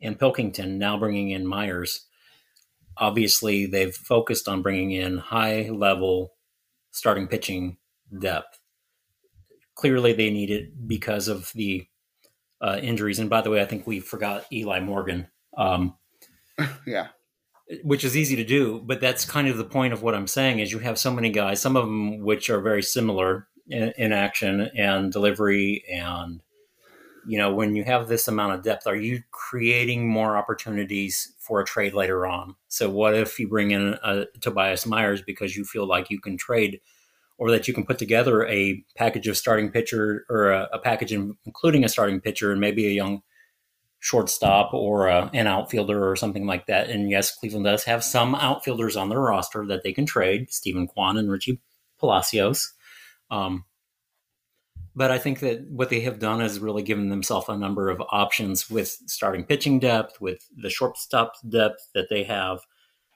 [0.00, 2.06] and Pilkington, now bringing in Myers.
[2.96, 6.34] Obviously, they've focused on bringing in high level
[6.90, 7.78] starting pitching
[8.16, 8.59] depth.
[9.80, 11.86] Clearly, they need it because of the
[12.60, 13.18] uh, injuries.
[13.18, 15.26] And by the way, I think we forgot Eli Morgan.
[15.56, 15.94] Um,
[16.86, 17.08] yeah.
[17.82, 20.58] Which is easy to do, but that's kind of the point of what I'm saying
[20.58, 24.12] is you have so many guys, some of them which are very similar in, in
[24.12, 26.42] action and delivery and
[27.26, 31.60] you know, when you have this amount of depth, are you creating more opportunities for
[31.60, 32.56] a trade later on?
[32.68, 36.36] So, what if you bring in a Tobias Myers because you feel like you can
[36.36, 36.80] trade,
[37.40, 41.10] or that you can put together a package of starting pitcher or a, a package
[41.10, 43.22] including a starting pitcher and maybe a young
[43.98, 46.90] shortstop or a, an outfielder or something like that?
[46.90, 50.86] And yes, Cleveland does have some outfielders on their roster that they can trade, Steven
[50.86, 51.62] Kwan and Richie
[51.98, 52.74] Palacios.
[53.30, 53.64] Um,
[54.94, 58.02] but I think that what they have done is really given themselves a number of
[58.10, 62.58] options with starting pitching depth, with the shortstop depth that they have.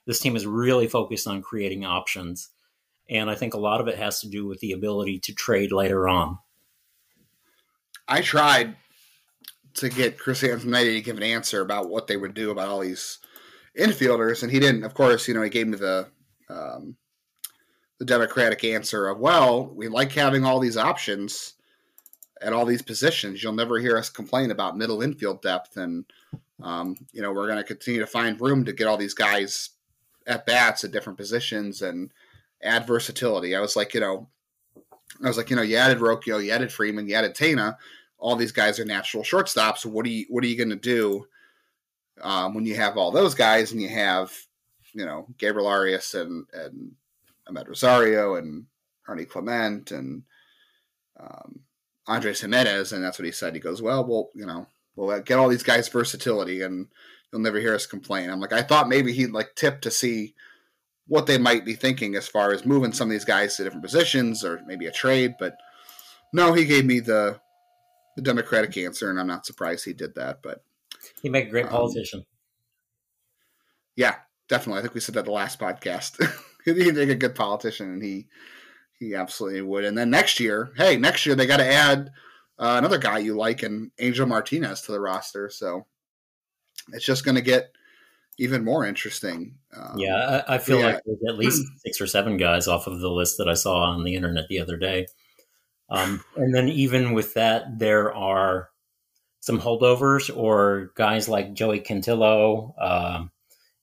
[0.07, 2.49] This team is really focused on creating options.
[3.09, 5.71] And I think a lot of it has to do with the ability to trade
[5.71, 6.39] later on.
[8.07, 8.75] I tried
[9.75, 12.79] to get Chris Antonetti to give an answer about what they would do about all
[12.79, 13.19] these
[13.77, 14.83] infielders, and he didn't.
[14.83, 16.07] Of course, you know, he gave me the
[16.49, 16.95] um,
[17.97, 21.55] the Democratic answer of, "Well, we like having all these options,
[22.41, 23.41] at all these positions.
[23.41, 26.05] You'll never hear us complain about middle infield depth, and
[26.61, 29.71] um, you know we're going to continue to find room to get all these guys
[30.27, 32.11] at bats at different positions and
[32.61, 33.55] add versatility.
[33.55, 34.27] I was like, you know,
[35.23, 37.77] I was like, you know, you added Rocchio, you added Freeman, you added Tena.
[38.17, 39.85] All these guys are natural shortstops.
[39.85, 41.27] What are you What are you going to do
[42.21, 44.33] um, when you have all those guys and you have,
[44.93, 46.93] you know, Gabriel Arias and and
[47.47, 48.65] Amed Rosario and
[49.07, 50.23] Ernie Clement and
[51.19, 51.59] um,
[52.07, 53.53] Andres Gimenez, and that's what he said.
[53.53, 56.87] He goes, "Well, we'll you know we'll get all these guys versatility, and
[57.31, 60.33] you'll never hear us complain." I'm like, I thought maybe he'd like tip to see
[61.07, 63.83] what they might be thinking as far as moving some of these guys to different
[63.83, 65.57] positions or maybe a trade, but
[66.33, 67.39] no, he gave me the
[68.15, 70.41] the democratic answer, and I'm not surprised he did that.
[70.41, 70.63] But
[71.21, 72.25] He'd make a great Um, politician.
[73.95, 74.15] Yeah,
[74.49, 74.79] definitely.
[74.79, 76.17] I think we said that the last podcast.
[76.65, 78.27] He'd make a good politician, and he
[78.99, 79.83] he absolutely would.
[79.85, 82.11] And then next year, hey, next year they got to add
[82.57, 85.49] uh, another guy you like, and Angel Martinez to the roster.
[85.49, 85.85] So
[86.93, 87.74] it's just going to get
[88.37, 89.55] even more interesting.
[89.75, 90.85] Um, yeah, I, I feel yeah.
[90.87, 93.83] like there's at least six or seven guys off of the list that I saw
[93.83, 95.07] on the internet the other day.
[95.89, 98.69] Um, and then even with that, there are
[99.39, 103.31] some holdovers or guys like Joey Cantillo, um,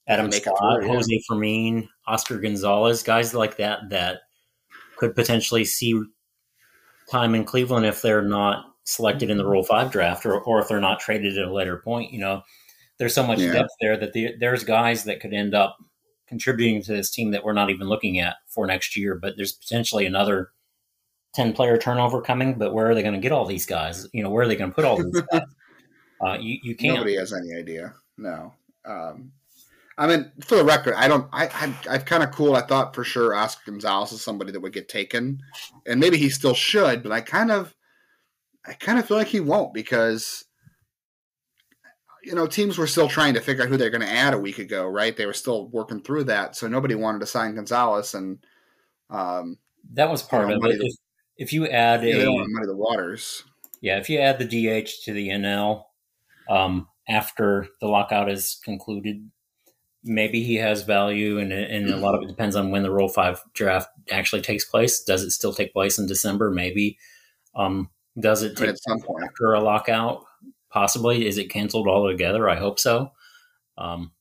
[0.08, 0.92] Adam Scott, through, yeah.
[0.92, 4.22] Jose Fermin, Oscar Gonzalez, guys like that that
[4.96, 6.02] could potentially see
[7.08, 10.68] time in Cleveland if they're not selected in the Rule Five draft or, or if
[10.68, 12.12] they're not traded at a later point.
[12.12, 12.42] You know,
[13.02, 13.52] there's so much Yeah.
[13.52, 15.76] depth there that the, there's guys that could end up
[16.28, 19.16] contributing to this team that we're not even looking at for next year.
[19.16, 20.50] But there's potentially another
[21.34, 22.54] ten player turnover coming.
[22.54, 24.06] But where are they going to get all these guys?
[24.12, 25.42] You know, where are they going to put all these guys?
[26.24, 26.94] Uh, you you can't.
[26.94, 27.92] Nobody has any idea.
[28.16, 28.54] No.
[28.84, 29.32] Um,
[29.98, 31.28] I mean, for the record, I don't.
[31.32, 32.54] I, I I've kind of cool.
[32.54, 35.40] I thought for sure Oscar Gonzalez is somebody that would get taken,
[35.84, 37.02] and maybe he still should.
[37.02, 37.74] But I kind of,
[38.64, 40.44] I kind of feel like he won't because,
[42.22, 44.38] you know, teams were still trying to figure out who they're going to add a
[44.38, 45.16] week ago, right?
[45.16, 48.38] They were still working through that, so nobody wanted to sign Gonzalez, and
[49.10, 49.58] um,
[49.94, 50.78] That was part You know, of it.
[50.78, 50.94] to- If,
[51.36, 53.42] if you add yeah, they a don't want to muddy the waters.
[53.80, 55.84] Yeah, if you add the DH to the NL
[56.48, 59.28] um, after the lockout is concluded,
[60.04, 63.08] maybe he has value, and and a lot of it depends on when the Rule
[63.08, 65.02] Five draft actually takes place.
[65.02, 66.50] Does it still take place in December?
[66.50, 66.96] Maybe.
[67.56, 69.24] Um, does it take at some point.
[69.24, 70.24] after a lockout?
[70.72, 71.26] Possibly.
[71.26, 72.48] Is it canceled altogether?
[72.48, 73.12] I hope so.
[73.76, 74.12] Um,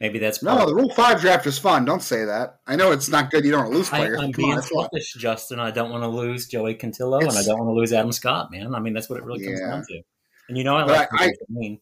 [0.00, 1.84] maybe that's No, the Rule Five draft is fun.
[1.84, 2.60] Don't say that.
[2.66, 3.44] I know it's not good.
[3.44, 4.18] You don't lose I, players.
[4.20, 4.82] I'm Come on, being it's fun.
[4.84, 5.60] selfish, Justin.
[5.60, 8.50] I don't want to lose Joey Cantillo, and I don't want to lose Adam Scott.
[8.50, 9.68] Man, I mean that's what it really comes Yeah.
[9.70, 10.00] down to.
[10.48, 11.78] And you know, I like I- I, mean.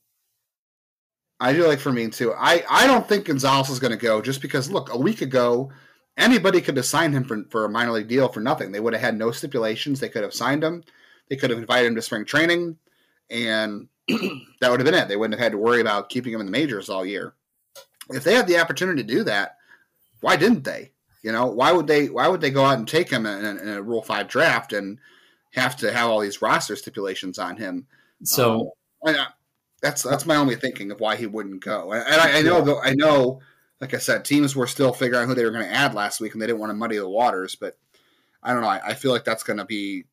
[1.43, 2.35] I do like Fermin too.
[2.37, 5.73] I, I don't think Gonzalez is going to go just because, look, a week ago,
[6.19, 8.73] anybody could have signed him for, for a minor league deal for nothing.
[8.73, 10.01] They would have had no stipulations.
[10.01, 10.85] They could have signed him.
[11.31, 12.77] They could have invited him to spring training,
[13.31, 15.09] and that would have been it.
[15.09, 17.35] They wouldn't have had to worry about keeping him in the majors all year.
[18.11, 19.57] If they had the opportunity to do that,
[20.21, 20.93] why didn't they?
[21.23, 22.09] You know, why would they?
[22.09, 24.73] Why would they go out and take him in, a- in a Rule Five draft
[24.73, 24.99] and
[25.53, 27.87] have to have all these roster stipulations on him?
[28.25, 28.73] So
[29.07, 29.27] um, I, I-
[29.83, 31.93] that's that's my only thinking of why he wouldn't go.
[31.93, 33.41] And I, I know, though, I know,
[33.81, 36.21] like I said, teams were still figuring out who they were going to add last
[36.21, 37.55] week, and they didn't want to muddy the waters.
[37.55, 37.79] But
[38.43, 38.69] I don't know.
[38.69, 40.05] I, I feel like that's going to be.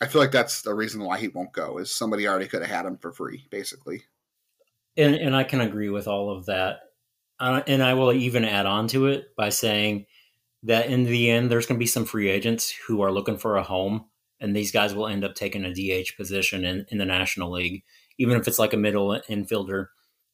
[0.00, 1.78] I feel like that's the reason why he won't go.
[1.78, 4.02] Is somebody already could have had him for free, basically.
[4.96, 6.80] and and I can agree with all of that.
[7.38, 10.06] Uh, and I will even add on to it by saying
[10.62, 13.56] that in the end, there's going to be some free agents who are looking for
[13.56, 14.06] a home,
[14.40, 17.84] and these guys will end up taking a DH position in, in the National League,
[18.18, 19.88] even if it's like a middle infielder.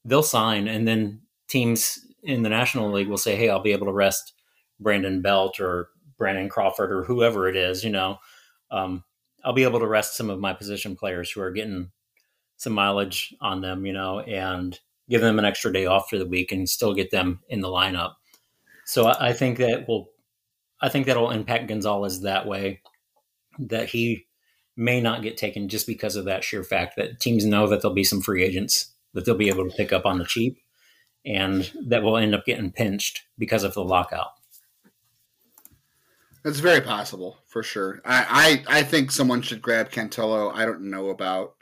[0.05, 3.87] They'll sign, and then teams in the National League will say, "Hey, I'll be able
[3.87, 4.33] to rest
[4.81, 8.19] Brandon Belt or Brandon Crawford or whoever it is." You know,
[8.71, 9.05] um,
[9.45, 11.91] I'll be able to rest some of my position players who are getting
[12.57, 14.79] some mileage on them, you know, and
[15.09, 17.69] give them an extra day off for the week and still get them in the
[17.69, 18.15] lineup.
[18.85, 20.11] So I, I think that will,
[20.81, 22.81] I think that'll impact Gonzalez that way,
[23.59, 24.27] that he
[24.77, 27.95] may not get taken just because of that sheer fact that teams know that there'll
[27.95, 30.59] be some free agents that they'll be able to pick up on the cheap,
[31.27, 34.29] and that will end up getting pinched because of the lockout.
[36.45, 38.01] It's very possible for sure.
[38.05, 40.53] I, I I think someone should grab Cantillo.
[40.53, 41.55] I don't know about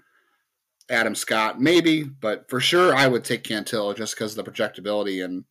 [0.88, 5.24] Adam Scott, maybe, but for sure I would take Cantillo just because of the projectability
[5.24, 5.44] and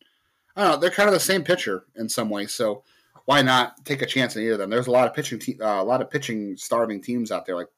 [0.56, 0.76] I don't know.
[0.78, 2.82] They're kind of the same pitcher in some ways, so
[3.24, 4.70] why not take a chance on either of them?
[4.70, 7.54] There's a lot of pitching, te- uh, a lot of pitching starving teams out there,
[7.54, 7.68] like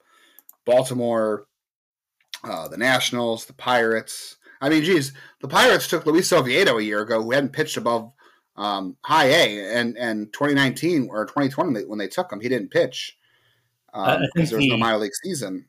[0.64, 1.46] Baltimore,
[2.42, 4.38] uh, the Nationals, the Pirates.
[4.60, 8.12] I mean, geez, the Pirates took Luis Oviedo a year ago, who hadn't pitched above
[8.56, 13.16] um, high A, and and 2019 or 2020 when they took him, he didn't pitch
[13.92, 15.66] I um, because there was no minor league season.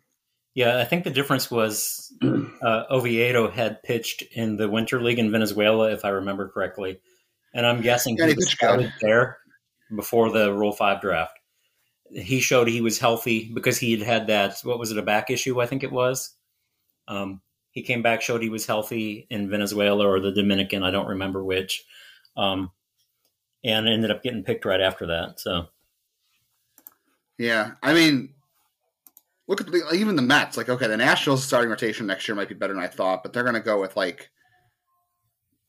[0.55, 2.13] Yeah, I think the difference was
[2.61, 6.99] uh, Oviedo had pitched in the Winter League in Venezuela, if I remember correctly,
[7.53, 9.37] and I'm guessing Yeah, he he was scouted there
[9.95, 11.39] before the Rule Five draft.
[12.11, 14.59] He showed he was healthy because he had had that.
[14.63, 14.99] What was it?
[14.99, 16.35] A back issue, I think it was.
[17.07, 17.41] Um,
[17.71, 21.43] he came back, showed he was healthy in Venezuela or the Dominican, I don't remember
[21.43, 21.83] which,
[22.35, 22.71] um,
[23.63, 25.39] and ended up getting picked right after that.
[25.39, 25.67] So
[27.37, 28.33] Yeah, I mean,
[29.47, 30.57] look at the, even the Mets.
[30.57, 33.33] Like, okay, the Nationals starting rotation next year might be better than I thought, but
[33.33, 34.29] they're going to go with like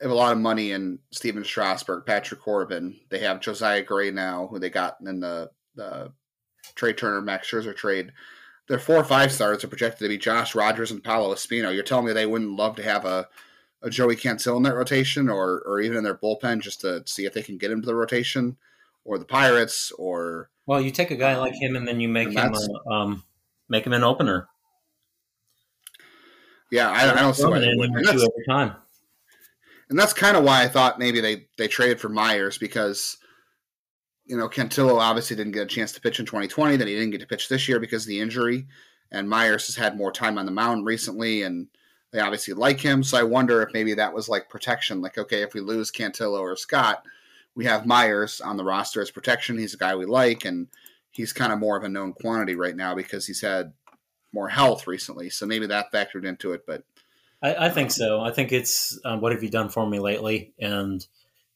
[0.01, 2.99] have a lot of money in Stephen Strasburg, Patrick Corbin.
[3.11, 6.13] They have Josiah Gray now, who they got in the the
[6.75, 8.13] Trea Turner, Max Scherzer trade.
[8.69, 11.75] their four or five stars are projected to be Josh Rogers and Paolo Espino.
[11.75, 13.29] You're telling me they wouldn't love to have a,
[13.85, 17.27] a Joey Cantillo in that rotation or or even in their bullpen just to see
[17.27, 18.57] if they can get into the rotation
[19.05, 22.31] or the Pirates or well, you take a guy like him and then you make
[22.31, 23.23] him a, um,
[23.69, 24.49] make him an opener.
[26.71, 28.09] Yeah, I, I don't see why they wouldn't.
[28.09, 28.75] Every time.
[29.91, 33.19] And that's kind of why I thought maybe they they traded for Myers because
[34.25, 37.11] you know Cantillo obviously didn't get a chance to pitch in 2020, then he didn't
[37.11, 38.67] get to pitch this year because of the injury,
[39.13, 41.69] and Myers has had more time on the mound recently, and
[42.15, 43.03] they obviously like him.
[43.03, 46.39] So I wonder if maybe that was like protection, like okay, if we lose Cantillo
[46.39, 47.05] or Scott,
[47.57, 49.59] we have Myers on the roster as protection.
[49.59, 50.69] He's a guy we like, and
[51.11, 53.73] he's kind of more of a known quantity right now because he's had
[54.33, 55.29] more health recently.
[55.29, 56.65] So maybe that factored into it.
[56.65, 56.85] But
[57.43, 58.21] I, I think so.
[58.21, 60.55] I think it's um, what have you done for me lately?
[60.61, 61.05] And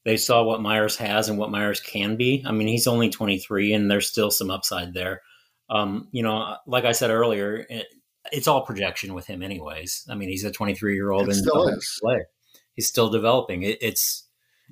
[0.04, 2.42] they saw what Myers has and what Myers can be.
[2.44, 5.22] I mean, he's only 23, and there's still some upside there.
[5.70, 7.64] Um, you know, like I said earlier,
[8.32, 10.06] it's all projection with him, anyways.
[10.08, 11.70] I mean, he's a 23 year old and still.
[12.74, 13.64] He's still developing.
[13.64, 14.28] It, it's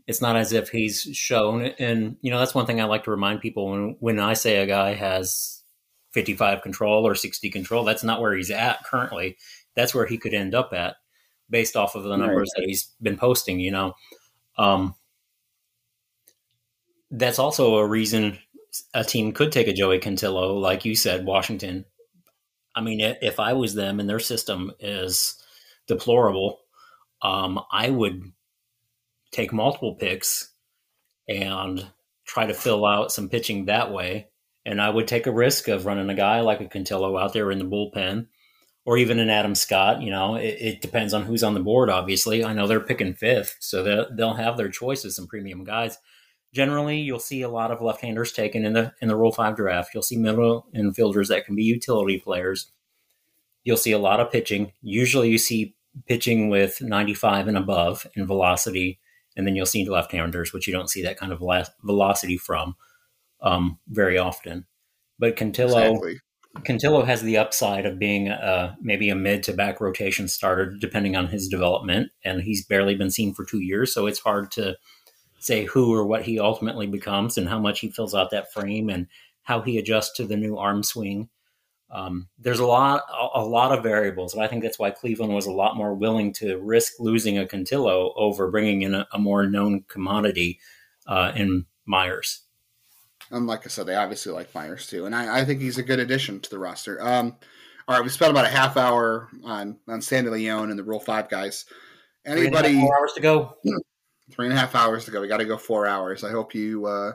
[0.06, 3.10] it's not as if he's shown and you know that's one thing i like to
[3.10, 5.62] remind people when when i say a guy has
[6.12, 9.36] 55 control or 60 control that's not where he's at currently
[9.74, 10.96] that's where he could end up at
[11.50, 12.62] based off of the numbers right.
[12.62, 13.94] that he's been posting you know
[14.58, 14.94] um,
[17.10, 18.38] that's also a reason
[18.94, 21.84] a team could take a joey cantillo like you said washington
[22.76, 25.42] i mean if i was them and their system is
[25.88, 26.60] deplorable
[27.22, 28.22] um, i would
[29.32, 30.52] take multiple picks
[31.28, 31.86] and
[32.26, 34.28] try to fill out some pitching that way.
[34.64, 37.50] And I would take a risk of running a guy like a Cantillo out there
[37.50, 38.26] in the bullpen
[38.84, 40.02] or even an Adam Scott.
[40.02, 42.44] You know, it, it depends on who's on the board, obviously.
[42.44, 45.98] I know they're picking fifth, so they'll, they'll have their choices, some premium guys.
[46.52, 49.92] Generally, you'll see a lot of left-handers taken in the in the Rule Five draft.
[49.92, 52.72] You'll see middle infielders that can be utility players.
[53.64, 54.72] You'll see a lot of pitching.
[54.80, 55.74] Usually, you see
[56.06, 59.00] pitching with 95 and above in velocity
[59.36, 61.42] and then you'll see left-handers, which you don't see that kind of
[61.84, 62.74] velocity from
[63.42, 64.66] um, very often.
[65.18, 66.20] But Cantillo, exactly.
[66.60, 71.16] Cantillo has the upside of being a, maybe a mid to back rotation starter, depending
[71.16, 74.76] on his development, and he's barely been seen for two years, so it's hard to
[75.38, 78.88] say who or what he ultimately becomes and how much he fills out that frame
[78.88, 79.06] and
[79.42, 81.28] how he adjusts to the new arm swing
[81.90, 85.32] um, there's a lot, a, a, lot of variables, and I think that's why Cleveland
[85.32, 89.18] was a lot more willing to risk losing a Cantillo over bringing in a, a
[89.18, 90.58] more known commodity
[91.06, 92.42] uh, in Myers.
[93.30, 95.82] And like I said, they obviously like Myers too, and I, I think he's a
[95.84, 97.00] good addition to the roster.
[97.00, 97.36] Um,
[97.86, 101.00] all right, we spent about a half hour on on Sandy Leon and the Rule
[101.00, 101.66] Five guys.
[102.24, 102.70] Anybody?
[102.70, 103.56] Three hours to go.
[104.30, 105.20] Three and a half hours to go.
[105.20, 106.24] We got to go four hours.
[106.24, 107.12] I hope you uh,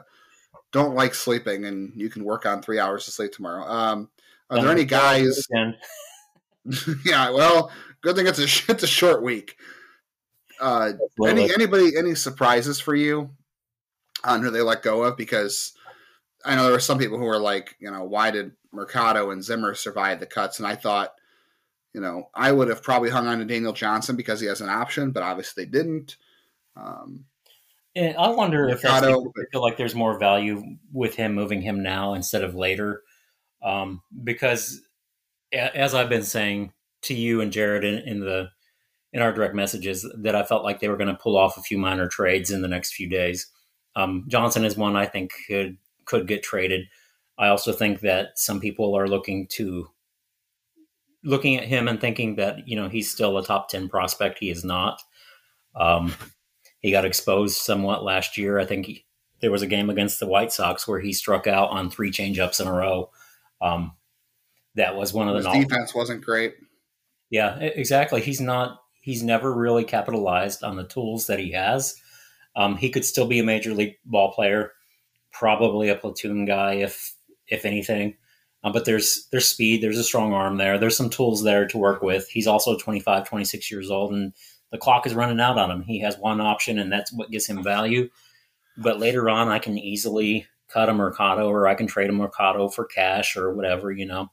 [0.72, 3.64] don't like sleeping and you can work on three hours of sleep tomorrow.
[3.70, 4.08] Um,
[4.50, 5.46] are there any guys?
[7.04, 7.70] yeah, well,
[8.00, 9.56] good thing it's a it's a short week.
[10.60, 10.92] Uh,
[11.26, 13.30] any anybody any surprises for you
[14.24, 15.16] on who they let go of?
[15.16, 15.72] Because
[16.44, 19.42] I know there were some people who were like, you know, why did Mercado and
[19.42, 20.58] Zimmer survive the cuts?
[20.58, 21.14] And I thought,
[21.92, 24.68] you know, I would have probably hung on to Daniel Johnson because he has an
[24.68, 26.16] option, but obviously they didn't.
[26.76, 27.24] Um,
[27.94, 32.14] yeah, I wonder if I feel like there's more value with him moving him now
[32.14, 33.02] instead of later
[33.62, 34.82] um, because
[35.52, 38.50] as I've been saying to you and Jared in, in the
[39.12, 41.62] in our direct messages, that I felt like they were going to pull off a
[41.62, 43.46] few minor trades in the next few days.
[43.94, 46.86] Um, Johnson is one I think could could get traded.
[47.38, 49.88] I also think that some people are looking to
[51.24, 54.38] looking at him and thinking that you know he's still a top ten prospect.
[54.38, 55.02] He is not.
[55.74, 56.14] Um,
[56.82, 58.58] he got exposed somewhat last year.
[58.58, 59.06] I think he,
[59.40, 62.60] there was a game against the White Sox where he struck out on three changeups
[62.60, 63.10] in a row.
[63.60, 63.92] Um,
[64.74, 66.56] that was one of the His defense wasn't great.
[67.30, 68.20] Yeah, exactly.
[68.20, 68.80] He's not.
[69.00, 71.96] He's never really capitalized on the tools that he has.
[72.54, 74.72] Um, he could still be a major league ball player,
[75.32, 77.14] probably a platoon guy if
[77.48, 78.16] if anything.
[78.64, 81.78] Uh, but there's there's speed, there's a strong arm there, there's some tools there to
[81.78, 82.28] work with.
[82.28, 84.32] He's also 25, 26 years old, and
[84.72, 85.82] the clock is running out on him.
[85.82, 88.08] He has one option, and that's what gives him value.
[88.78, 92.68] But later on, I can easily cut a Mercado or I can trade a Mercado
[92.68, 94.30] for cash or whatever, you know.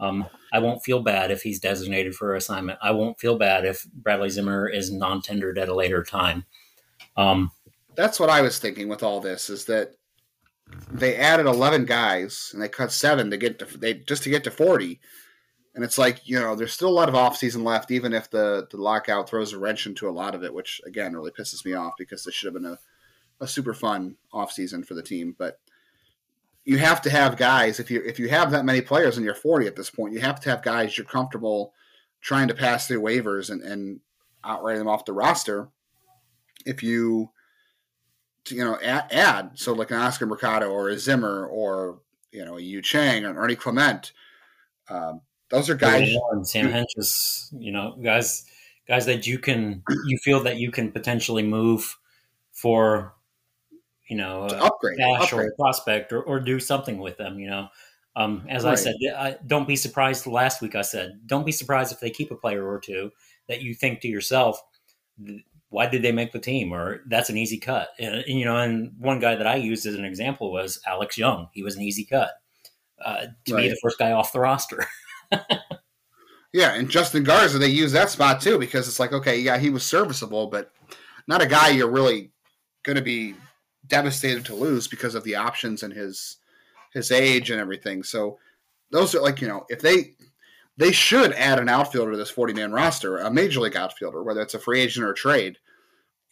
[0.00, 2.78] Um, I won't feel bad if he's designated for assignment.
[2.80, 6.44] I won't feel bad if Bradley Zimmer is non tendered at a later time.
[7.16, 7.50] Um,
[7.94, 9.92] That's what I was thinking with all this is that
[10.90, 14.44] they added 11 guys and they cut seven to get to, they just to get
[14.44, 15.00] to 40.
[15.78, 18.66] And it's like, you know, there's still a lot of offseason left, even if the,
[18.68, 21.72] the lockout throws a wrench into a lot of it, which again really pisses me
[21.72, 22.80] off because this should have been a
[23.40, 25.36] a super fun offseason for the team.
[25.38, 25.60] But
[26.64, 29.36] you have to have guys if you if you have that many players and you're
[29.36, 31.72] 40 at this point, you have to have guys you're comfortable
[32.20, 34.00] trying to pass through waivers and, and
[34.42, 35.68] outright them off the roster.
[36.66, 37.30] If you
[38.48, 42.00] you know add, add so like an Oscar Mercado or a Zimmer or
[42.32, 44.10] you know a Yu Chang or Ernie Clement,
[44.90, 45.20] um,
[45.50, 46.14] those are guys.
[46.44, 48.44] Sam Hentges, you know, guys
[48.88, 51.98] guys that you can you feel that you can potentially move
[52.52, 53.14] for
[54.08, 55.48] you know upgrade, upgrade.
[55.48, 57.68] or prospect or, or do something with them you know
[58.16, 58.72] um, as right.
[58.72, 60.26] I said, I, don't be surprised.
[60.26, 63.12] Last week I said, don't be surprised if they keep a player or two
[63.46, 64.60] that you think to yourself,
[65.68, 66.72] why did they make the team?
[66.72, 67.90] Or that's an easy cut.
[68.00, 71.16] And, and you know, and one guy that I used as an example was Alex
[71.16, 71.48] Young.
[71.52, 72.32] He was an easy cut
[73.04, 73.62] uh, to right.
[73.62, 74.84] be the first guy off the roster.
[76.52, 79.70] yeah, and Justin Garza, they use that spot too because it's like, okay, yeah, he
[79.70, 80.72] was serviceable, but
[81.26, 82.30] not a guy you're really
[82.82, 83.34] going to be
[83.86, 86.36] devastated to lose because of the options and his
[86.92, 88.02] his age and everything.
[88.02, 88.38] So
[88.90, 90.14] those are like you know if they
[90.76, 94.40] they should add an outfielder to this 40 man roster, a major league outfielder, whether
[94.40, 95.58] it's a free agent or a trade,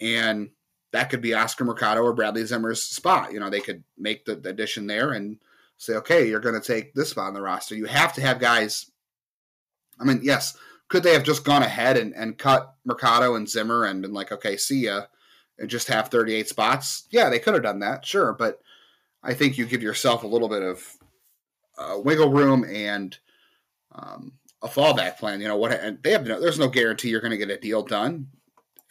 [0.00, 0.50] and
[0.92, 3.32] that could be Oscar Mercado or Bradley Zimmer's spot.
[3.32, 5.38] You know they could make the, the addition there and
[5.78, 7.74] say, okay, you're going to take this spot on the roster.
[7.74, 8.90] You have to have guys.
[10.00, 10.56] I mean, yes,
[10.88, 14.32] could they have just gone ahead and, and cut Mercado and Zimmer and been like,
[14.32, 15.02] okay, see ya,
[15.58, 17.06] and just have 38 spots?
[17.10, 18.60] Yeah, they could have done that, sure, but
[19.22, 20.86] I think you give yourself a little bit of
[21.78, 23.16] uh, wiggle room and
[23.92, 25.40] um, a fallback plan.
[25.40, 25.72] You know what?
[25.72, 28.28] And they have no, there's no guarantee you're going to get a deal done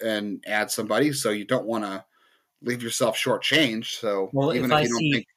[0.03, 2.03] and add somebody, so you don't want to
[2.61, 3.99] leave yourself shortchanged.
[3.99, 5.27] So well, even if, if I see think,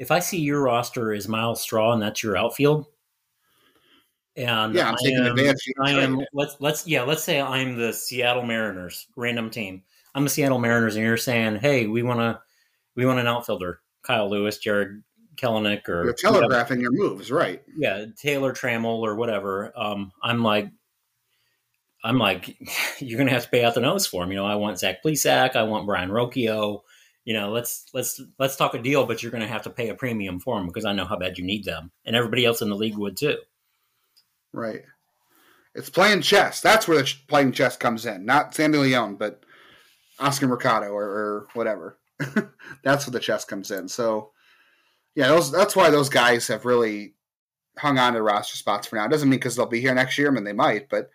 [0.00, 2.86] if I see your roster is Myles Straw and that's your outfield,
[4.34, 5.72] and yeah, I'm I taking am, advantage.
[5.78, 6.20] I am.
[6.32, 9.82] Let's let's yeah, let's say I'm the Seattle Mariners, random team.
[10.14, 12.40] I'm the Seattle Mariners, and you're saying, hey, we want to
[12.96, 13.80] we want an outfielder.
[14.02, 15.04] Kyle Lewis, Jarred
[15.36, 16.96] Kelenic, or you're telegraphing whatever.
[16.96, 17.62] your moves, right?
[17.76, 19.70] Yeah, Taylor Trammell or whatever.
[19.76, 20.70] Um, I'm like,
[22.02, 22.56] I'm like,
[23.00, 24.30] you're gonna have to pay out the nose for him.
[24.30, 26.80] You know, I want Zach Plesac, I want Brayan Rocchio.
[27.30, 29.94] You know, let's let's let's talk a deal, but you're gonna have to pay a
[29.94, 32.68] premium for them because I know how bad you need them, and everybody else in
[32.68, 33.36] the league would too.
[34.52, 34.82] Right.
[35.76, 36.60] It's playing chess.
[36.60, 38.26] That's where the playing chess comes in.
[38.26, 39.44] Not Sandy Leon, but
[40.18, 42.00] Oscar Mercado or, or whatever.
[42.82, 43.86] that's where the chess comes in.
[43.86, 44.32] So,
[45.14, 47.14] yeah, those that's why those guys have really
[47.78, 49.04] hung on to roster spots for now.
[49.04, 50.26] It doesn't mean because they'll be here next year.
[50.26, 51.10] I mean, they might, but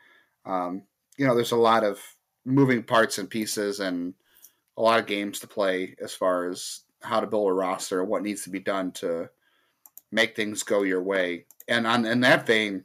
[0.46, 0.84] um,
[1.18, 2.00] you know, there's a lot of
[2.46, 4.14] moving parts and pieces and
[4.78, 8.24] a lot of games to play as far as how to build a roster, what
[8.24, 9.30] needs to be done to
[10.12, 11.46] make things go your way.
[11.68, 12.84] And on in that vein,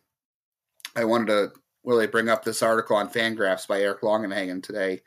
[0.96, 1.52] I wanted to
[1.84, 5.02] really bring up this article on Fangraphs by Eric Longenhagen today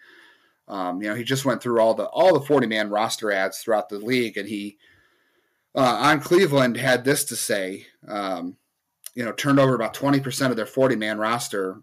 [0.68, 3.60] um, you know, he just went through all the all the forty man roster ads
[3.60, 4.78] throughout the league, and he
[5.76, 7.88] uh, on Cleveland had this to say.
[8.08, 8.58] Um,
[9.16, 11.82] you know, turned over about twenty percent of their forty man roster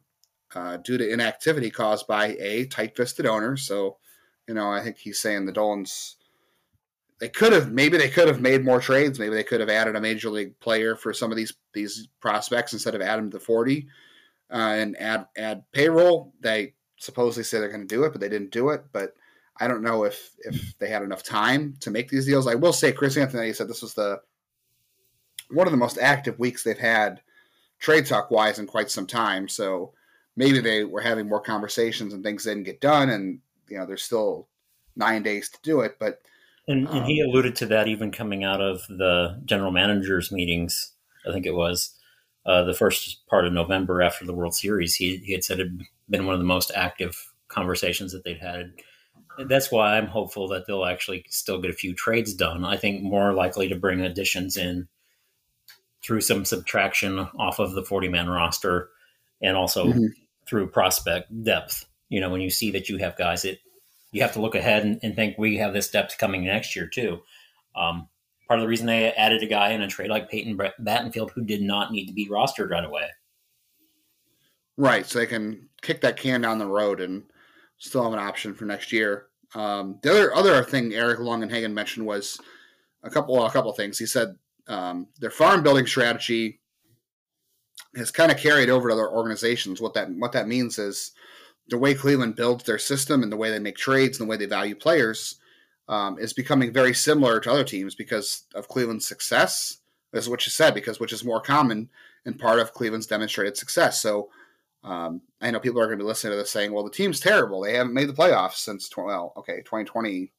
[0.55, 3.57] uh, due to inactivity caused by a tight fisted owner.
[3.57, 3.99] So,
[4.51, 6.17] you know, I think he's saying the Dolans
[7.21, 9.17] they could have maybe they could have made more trades.
[9.21, 12.73] Maybe they could have added a major league player for some of these these prospects
[12.73, 13.87] instead of adding the forty
[14.51, 16.33] uh, and add add payroll.
[16.41, 18.83] They supposedly say they're going to do it, but they didn't do it.
[18.91, 19.15] But
[19.61, 22.49] I don't know if if they had enough time to make these deals.
[22.49, 24.21] I will say Chris Anthony said this was the
[25.49, 27.21] one of the most active weeks they've had
[27.79, 29.47] trade talk wise in quite some time.
[29.47, 29.93] So
[30.35, 33.39] maybe they were having more conversations and things didn't get done, and
[33.71, 34.49] you know there's still
[34.97, 35.97] nine days to do it.
[35.99, 36.23] But
[36.69, 40.93] and, and um, he alluded to that even coming out of the general managers meetings.
[41.29, 41.97] I think it was
[42.47, 44.95] uh, the first part of November after the World Series.
[44.95, 48.39] He, he had said it had been one of the most active conversations that they'd
[48.39, 48.73] had.
[49.47, 52.65] That's why I'm hopeful that they'll actually still get a few trades done.
[52.65, 54.89] I think more likely to bring additions in
[56.03, 58.91] through some subtraction off of the 40 man roster
[59.43, 60.07] and also mm-hmm.
[60.47, 61.87] through prospect depth.
[62.11, 63.59] You know, when you see that you have guys that
[64.13, 66.87] you have to look ahead and, and think we have this depth coming next year
[66.87, 67.21] too.
[67.75, 68.09] Um,
[68.49, 71.45] part of the reason they added a guy in a trade like Peyton Battenfield who
[71.45, 73.09] did not need to be rostered right away.
[74.77, 77.25] Right, so they can kick that can down the road and
[77.79, 79.27] still have an option for next year.
[79.55, 82.41] Um, the other other thing Eric Longenhagen mentioned was
[83.03, 83.99] a couple a couple things.
[83.99, 84.37] He said
[84.69, 86.61] um, their farm building strategy
[87.97, 89.81] has kind of carried over to other organizations.
[89.81, 91.13] What that what that means is
[91.71, 94.37] the way Cleveland builds their system and the way they make trades and the way
[94.37, 95.37] they value players
[95.89, 99.79] um, is becoming very similar to other teams because of Cleveland's success.
[100.13, 101.89] This is what you said, because which is more common
[102.25, 104.01] and part of Cleveland's demonstrated success.
[104.01, 104.31] So
[104.83, 107.21] um, I know people are going to be listening to this saying, "Well, the team's
[107.21, 107.61] terrible.
[107.61, 110.33] They haven't made the playoffs since well, okay, 2020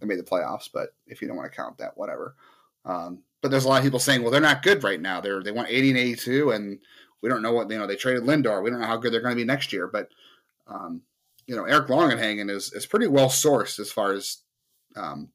[0.00, 2.34] they made the playoffs, but if you don't want to count that, whatever."
[2.84, 5.20] Um, but there's a lot of people saying, well, they're not good right now.
[5.20, 6.78] They're they want 80 and 82, and
[7.20, 7.86] we don't know what you know.
[7.86, 8.62] They traded Lindor.
[8.62, 9.86] We don't know how good they're going to be next year.
[9.86, 10.10] But
[10.68, 11.02] um,
[11.46, 14.38] you know, Eric Longenhagen is is pretty well sourced as far as
[14.96, 15.30] um,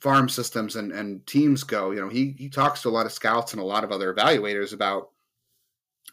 [0.00, 1.90] farm systems and, and teams go.
[1.90, 4.12] You know, he he talks to a lot of scouts and a lot of other
[4.12, 5.10] evaluators about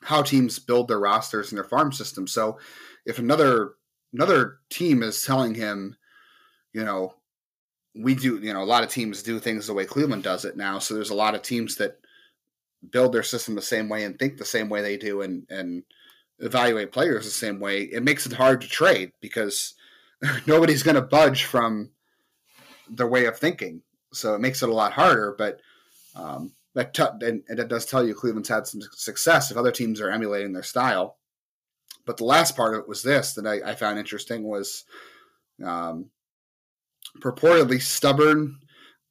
[0.02, 2.32] how teams build their rosters and their farm systems.
[2.32, 2.60] So
[3.06, 3.74] if another
[4.14, 5.96] another team is telling him,
[6.74, 7.16] you know,
[7.96, 10.58] we do, you know, a lot of teams do things the way Cleveland does it
[10.58, 10.80] now.
[10.80, 11.98] So there's a lot of teams that
[12.90, 15.84] build their system the same way and think the same way they do and and
[16.42, 17.84] evaluate players the same way.
[17.84, 19.76] It makes it hard to trade because
[20.46, 21.92] nobody's going to budge from
[22.90, 23.82] their way of thinking.
[24.14, 25.36] So it makes it a lot harder.
[25.38, 25.62] But
[26.16, 29.72] um, that t- and, and it does tell you Cleveland's had some success if other
[29.72, 31.18] teams are emulating their style.
[32.06, 34.84] But the last part of it was this that I, I found interesting was
[35.64, 36.10] um,
[37.20, 38.58] purportedly stubborn,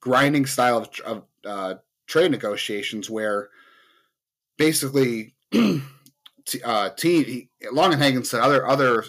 [0.00, 1.74] grinding style of, of uh,
[2.06, 3.48] trade negotiations where
[4.58, 5.34] basically
[6.46, 9.04] t- uh, team Longenhagen said other other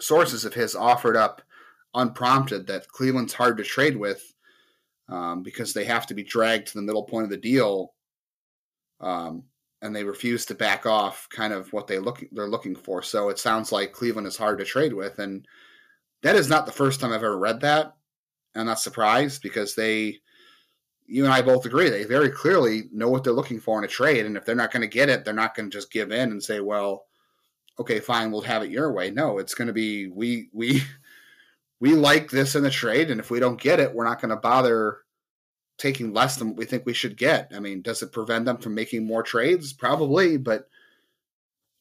[0.00, 1.42] sources of his offered up
[1.94, 4.22] unprompted that Cleveland's hard to trade with
[5.08, 7.92] um, because they have to be dragged to the middle point of the deal,
[9.00, 9.44] um,
[9.82, 13.02] and they refuse to back off kind of what they look they're looking for.
[13.02, 15.46] So it sounds like Cleveland is hard to trade with, and
[16.22, 17.94] that is not the first time I've ever read that.
[18.54, 20.18] I'm not surprised because they,
[21.12, 23.88] you and I both agree, they very clearly know what they're looking for in a
[23.88, 26.10] trade, and if they're not going to get it, they're not going to just give
[26.10, 27.04] in and say, well.
[27.80, 28.30] Okay, fine.
[28.30, 29.10] We'll have it your way.
[29.10, 30.82] No, it's going to be we we
[31.80, 34.28] we like this in the trade, and if we don't get it, we're not going
[34.28, 34.98] to bother
[35.78, 37.50] taking less than what we think we should get.
[37.54, 39.72] I mean, does it prevent them from making more trades?
[39.72, 40.68] Probably, but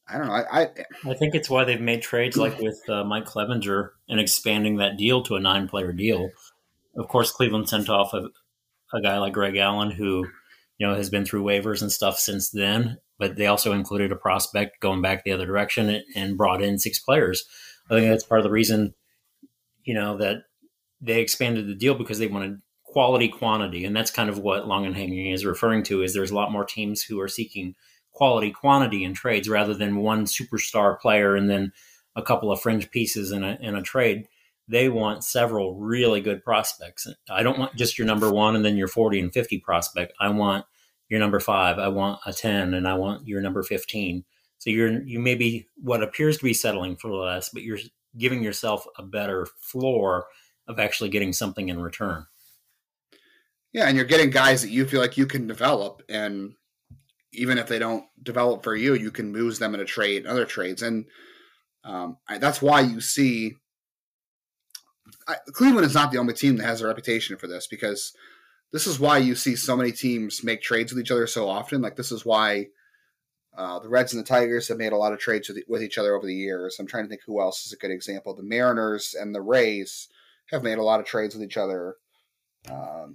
[0.10, 0.34] I don't know.
[0.34, 0.68] I I,
[1.06, 4.98] I think it's why they've made trades like with uh, Mike Clevinger and expanding that
[4.98, 6.32] deal to a nine-player deal.
[6.96, 8.30] Of course, Cleveland sent off a,
[8.94, 10.28] a guy like Greg Allen who
[10.78, 14.16] you know has been through waivers and stuff since then, but they also included a
[14.16, 17.46] prospect going back the other direction and brought in six players.
[17.90, 18.94] I think that's part of the reason
[19.84, 20.44] you know, that
[21.00, 23.86] they expanded the deal because they wanted quality quantity.
[23.86, 27.02] And that's kind of what Longenhagen is referring to is there's a lot more teams
[27.02, 27.76] who are seeking
[28.12, 31.72] quality quantity in trades rather than one superstar player and then
[32.16, 34.28] a couple of fringe pieces in a, in a trade.
[34.68, 37.08] They want several really good prospects.
[37.30, 40.14] I don't want just your number one and then your 40 and 50 prospect.
[40.20, 40.66] I want
[41.10, 41.78] your number five.
[41.78, 44.24] I want a 10 and I want your number 15.
[44.60, 47.80] So you're, you may be what appears to be settling for less, but you're
[48.18, 50.28] giving yourself a better floor
[50.68, 52.26] of actually getting something in return.
[53.74, 56.54] Yeah, and you're getting guys that you feel like you can develop, and
[57.32, 60.46] even if they don't develop for you, you can lose them in a trade, other
[60.46, 61.06] trades, and
[61.84, 63.56] um, that's why you see
[65.28, 68.14] I, Cleveland is not the only team that has a reputation for this because
[68.72, 71.82] this is why you see so many teams make trades with each other so often.
[71.82, 72.68] Like this is why
[73.58, 75.98] uh, the Reds and the Tigers have made a lot of trades with, with each
[75.98, 76.78] other over the years.
[76.80, 78.34] I'm trying to think who else is a good example.
[78.34, 80.08] The Mariners and the Rays
[80.52, 81.96] have made a lot of trades with each other.
[82.70, 83.14] Um,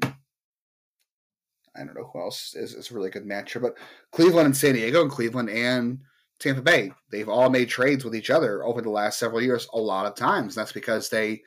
[1.75, 3.79] I don't know who else is, is a really good matchup, but
[4.13, 6.01] Cleveland and San Diego, and Cleveland and
[6.39, 9.79] Tampa Bay, they've all made trades with each other over the last several years a
[9.79, 10.55] lot of times.
[10.55, 11.43] That's because they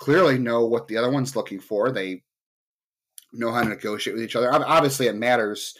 [0.00, 1.92] clearly know what the other one's looking for.
[1.92, 2.22] They
[3.34, 4.52] know how to negotiate with each other.
[4.52, 5.76] Obviously, it matters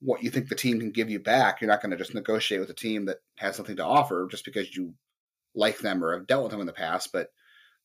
[0.00, 1.60] what you think the team can give you back.
[1.60, 4.44] You're not going to just negotiate with a team that has something to offer just
[4.44, 4.92] because you
[5.54, 7.10] like them or have dealt with them in the past.
[7.10, 7.28] But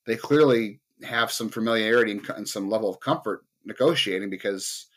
[0.06, 4.88] they clearly have some familiarity and, some level of comfort negotiating because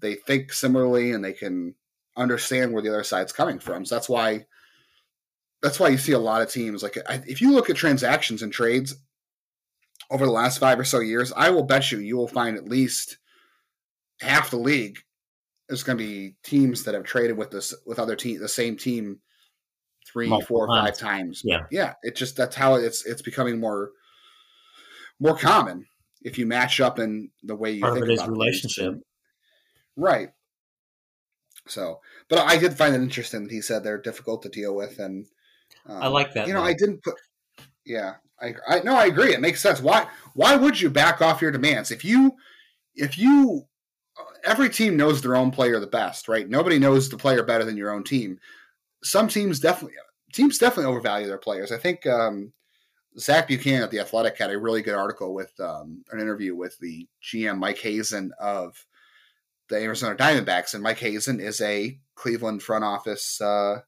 [0.00, 1.74] they think similarly and they can
[2.16, 3.84] understand where the other side's coming from.
[3.84, 4.46] So that's why
[5.60, 6.96] that's why you see a lot of teams like
[7.26, 8.94] if you look at transactions and trades
[10.10, 12.68] over the last five or so years, I will bet you you will find at
[12.68, 13.18] least
[14.20, 14.98] half the league
[15.68, 18.76] is going to be teams that have traded with this with other team the same
[18.76, 19.20] team
[20.10, 20.88] three, Multiple four, times.
[20.88, 21.42] five times.
[21.44, 21.94] Yeah, yeah.
[22.02, 23.90] It's just that's how it's it's becoming more
[25.20, 25.86] more common
[26.22, 29.04] if you match up in the way you Part think of it is relationship, things.
[29.96, 30.28] right?
[31.66, 34.98] So, but I did find it interesting that he said they're difficult to deal with,
[34.98, 35.26] and
[35.86, 36.46] um, I like that.
[36.48, 36.66] You know, though.
[36.66, 37.14] I didn't put.
[37.84, 39.34] Yeah, I, I no, I agree.
[39.34, 39.80] It makes sense.
[39.80, 42.36] Why why would you back off your demands if you
[42.94, 43.66] if you
[44.44, 46.48] every team knows their own player the best, right?
[46.48, 48.38] Nobody knows the player better than your own team.
[49.02, 49.96] Some teams definitely
[50.32, 51.72] teams definitely overvalue their players.
[51.72, 52.52] I think um,
[53.18, 56.78] Zach Buchanan at the Athletic had a really good article with um, an interview with
[56.78, 58.84] the GM Mike Hazen of
[59.68, 63.40] the Arizona Diamondbacks, and Mike Hazen is a Cleveland front office.
[63.40, 63.80] Uh,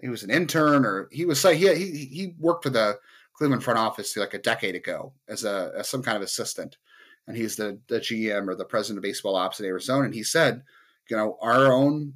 [0.00, 2.98] he was an intern, or he was he he he worked for the
[3.42, 6.76] Cleveland front office like a decade ago as a as some kind of assistant
[7.26, 10.22] and he's the the GM or the president of baseball ops in Arizona, and he
[10.22, 10.62] said,
[11.08, 12.14] you know, our own.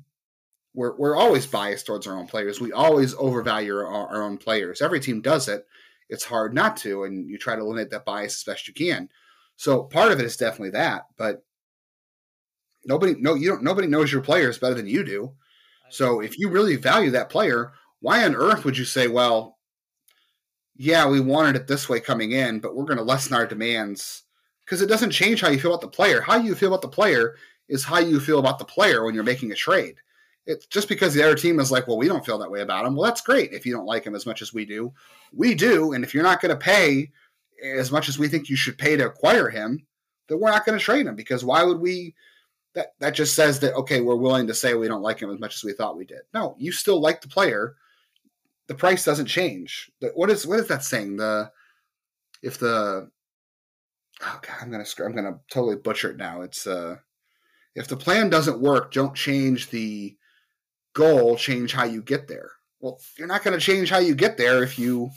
[0.75, 2.61] We're, we're always biased towards our own players.
[2.61, 4.83] We always overvalue our, our own players.
[4.83, 5.65] Every team does it.
[6.11, 9.09] It's hard not to, and you try to eliminate that bias as best you can.
[9.57, 11.43] So part of it is definitely that, but
[12.85, 15.33] nobody no you don't nobody knows your players better than you do.
[15.89, 19.56] So if you really value that player, why on earth would you say, well,
[20.77, 24.25] yeah, we wanted it this way coming in, but we're going to lessen our demands
[24.65, 26.21] because it doesn't change how you feel about the player.
[26.21, 27.37] How you feel about the player
[27.69, 29.97] is how you feel about the player when you're making a trade.
[30.47, 32.87] It's just because the other team is like, well, we don't feel that way about
[32.87, 32.95] him.
[32.95, 34.93] Well, that's great if you don't like him as much as we do.
[35.33, 37.11] We do, and if you're not going to pay
[37.65, 39.85] as much as we think you should pay to acquire him,
[40.29, 42.15] then we're not going to trade him because why would we?
[42.75, 45.41] That that just says that okay, we're willing to say we don't like him as
[45.41, 46.21] much as we thought we did.
[46.35, 47.77] No, you still like the player.
[48.69, 49.91] The price doesn't change.
[50.15, 51.17] What is what is that saying?
[51.17, 51.51] The
[52.43, 53.11] if the
[54.23, 56.43] oh god, I'm gonna I'm gonna totally butcher it now.
[56.43, 56.97] It's uh,
[57.75, 60.17] if the plan doesn't work, don't change the
[60.95, 61.37] goal.
[61.37, 62.51] Change how you get there.
[62.81, 65.11] Well, you're not to change how you get there if you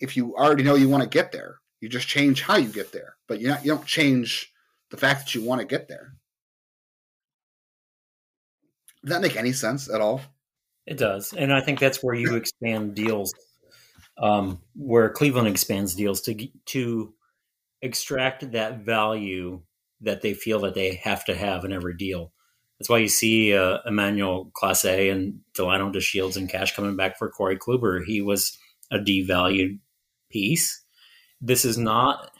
[0.00, 1.56] if you already know you want to get there.
[1.80, 4.52] You just change how you get there, but you not, you don't change
[4.90, 6.14] the fact that you want to get there.
[9.02, 10.20] Does that make any sense at all?
[10.86, 13.34] It does, and I think that's where you expand deals,
[14.18, 17.12] um, where Cleveland expands deals to to
[17.82, 19.62] extract that value
[20.00, 22.32] that they feel that they have to have in every deal.
[22.78, 27.30] That's why you see uh, Emmanuel Clase and Delino DeShields and cash coming back for
[27.30, 28.04] Corey Kluber.
[28.04, 28.56] He was
[28.90, 29.78] a devalued
[30.30, 30.82] piece.
[31.40, 32.30] This is not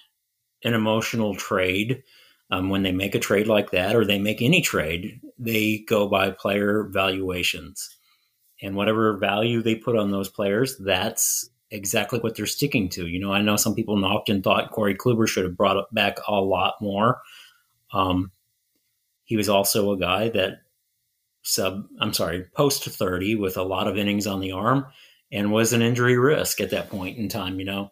[0.63, 2.03] an emotional trade.
[2.49, 6.07] Um, when they make a trade like that, or they make any trade, they go
[6.07, 7.96] by player valuations.
[8.63, 13.07] And whatever value they put on those players, that's exactly what they're sticking to.
[13.07, 16.41] You know, I know some people and thought Corey Kluber should have brought back a
[16.41, 17.21] lot more.
[17.93, 18.31] Um,
[19.25, 20.61] he was also a guy that
[21.43, 24.87] sub, I'm sorry, post 30 with a lot of innings on the arm
[25.33, 27.59] and was an injury risk at that point in time.
[27.59, 27.91] You know,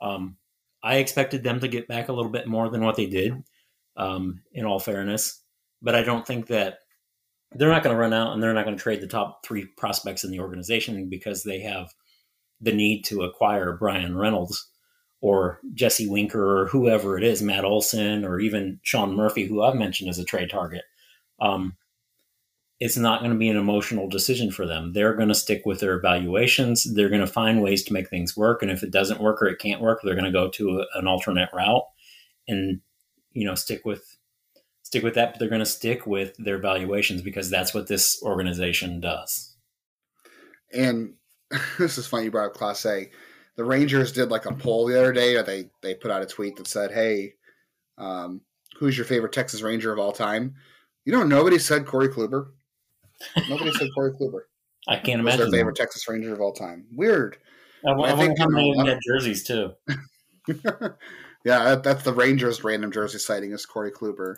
[0.00, 0.36] um,
[0.82, 3.42] I expected them to get back a little bit more than what they did,
[3.96, 5.42] um, in all fairness,
[5.82, 6.78] but I don't think that
[7.52, 9.66] they're not going to run out and they're not going to trade the top three
[9.76, 11.92] prospects in the organization because they have
[12.60, 14.68] the need to acquire Bryan Reynolds
[15.20, 19.74] or Jesse Winker or whoever it is, Matt Olson or even Sean Murphy, who I've
[19.74, 20.82] mentioned as a trade target.
[21.40, 21.76] Um,
[22.78, 24.94] it's not going to be an emotional decision for them.
[24.94, 26.84] They're going to stick with their evaluations.
[26.94, 28.62] They're going to find ways to make things work.
[28.62, 30.98] And if it doesn't work or it can't work, they're going to go to a,
[30.98, 31.84] an alternate route
[32.48, 32.80] and,
[33.32, 34.16] you know, stick with
[34.90, 35.32] stick with that.
[35.32, 39.54] But they're going to stick with their valuations because that's what this organization does.
[40.72, 41.14] And
[41.78, 43.10] this is funny you brought up Clase.
[43.56, 46.26] The Rangers did like a poll the other day, or they they put out a
[46.26, 47.34] tweet that said, "Hey,
[47.98, 48.40] um,
[48.78, 50.54] who's your favorite Texas Ranger of all time?"
[51.04, 52.50] You know, nobody said Corey Kluber.
[53.48, 54.40] Nobody said Corey Kluber.
[54.88, 55.82] I can't imagine their favorite that.
[55.82, 56.86] Texas Ranger of all time.
[56.92, 57.36] Weird.
[57.86, 59.72] I, I, I think how many of them jerseys too.
[60.46, 64.36] yeah, that, that's the Rangers' random jersey sighting is Corey Kluber.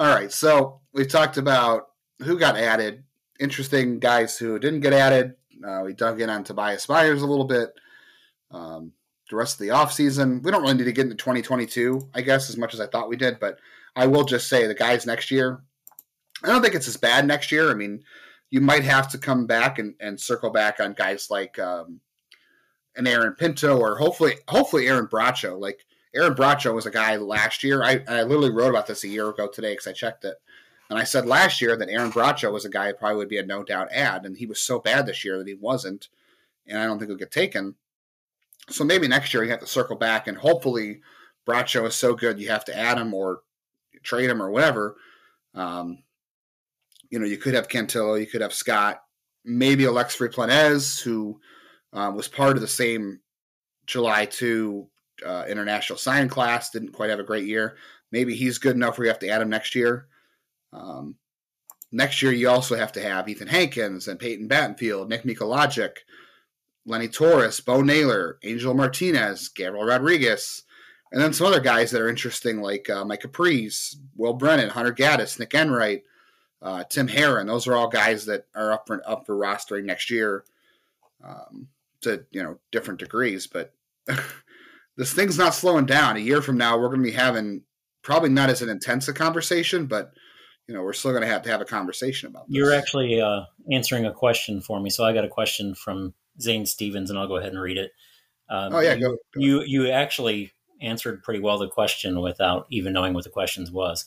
[0.00, 1.88] All right, so we talked about
[2.22, 3.04] who got added.
[3.38, 5.34] Interesting guys who didn't get added.
[5.62, 7.68] Uh, we dug in on Tobias Myers a little bit.
[8.50, 8.92] Um,
[9.28, 12.48] the rest of the offseason, we don't really need to get into 2022, I guess,
[12.48, 13.38] as much as I thought we did.
[13.38, 13.58] But
[13.94, 15.60] I will just say the guys next year,
[16.42, 17.70] I don't think it's as bad next year.
[17.70, 18.02] I mean,
[18.48, 22.00] you might have to come back and, and circle back on guys like um,
[22.96, 25.60] an Aaron Pinto or hopefully hopefully Aaron Bracho.
[25.60, 25.84] Like
[26.14, 27.82] Aaron Bracho was a guy last year.
[27.82, 30.36] I, I literally wrote about this a year ago today because I checked it.
[30.88, 33.38] And I said last year that Aaron Bracho was a guy who probably would be
[33.38, 36.08] a no doubt ad, and he was so bad this year that he wasn't,
[36.66, 37.76] and I don't think he'll get taken.
[38.68, 41.00] So maybe next year you have to circle back, and hopefully
[41.46, 43.42] Bracho is so good you have to add him or
[44.02, 44.96] trade him or whatever.
[45.54, 46.02] Um,
[47.08, 49.02] you know, you could have Cantillo, you could have Scott,
[49.44, 51.40] maybe Alex Planez, who
[51.92, 53.20] um, was part of the same
[53.86, 54.88] July 2
[55.24, 57.76] uh, international sign class, didn't quite have a great year.
[58.12, 60.06] Maybe he's good enough where you have to add him next year.
[60.72, 61.16] Um,
[61.92, 65.98] next year, you also have to have Ethan Hankins and Peyton Battenfield, Nick Mikolajchak,
[66.86, 70.62] Lenny Torres, Bo Naylor, Angel Martinez, Gabriel Rodriguez,
[71.12, 74.92] and then some other guys that are interesting like uh, Mike Caprice, Will Brennan, Hunter
[74.92, 76.04] Gaddis, Nick Enright,
[76.62, 77.46] uh, Tim Herrin.
[77.46, 80.44] Those are all guys that are up for up for rostering next year
[81.24, 81.68] um,
[82.02, 83.46] to you know different degrees.
[83.46, 83.74] But
[85.00, 86.18] this thing's not slowing down.
[86.18, 87.62] A year from now, we're going to be having
[88.02, 90.12] probably not as an intense a conversation, but
[90.68, 92.54] you know, we're still going to have to have a conversation about this.
[92.54, 94.90] You're actually uh, answering a question for me.
[94.90, 97.92] So I got a question from Zane Stevens, and I'll go ahead and read it.
[98.50, 99.16] Um, oh yeah, go, go.
[99.36, 104.04] You you actually answered pretty well the question without even knowing what the questions was.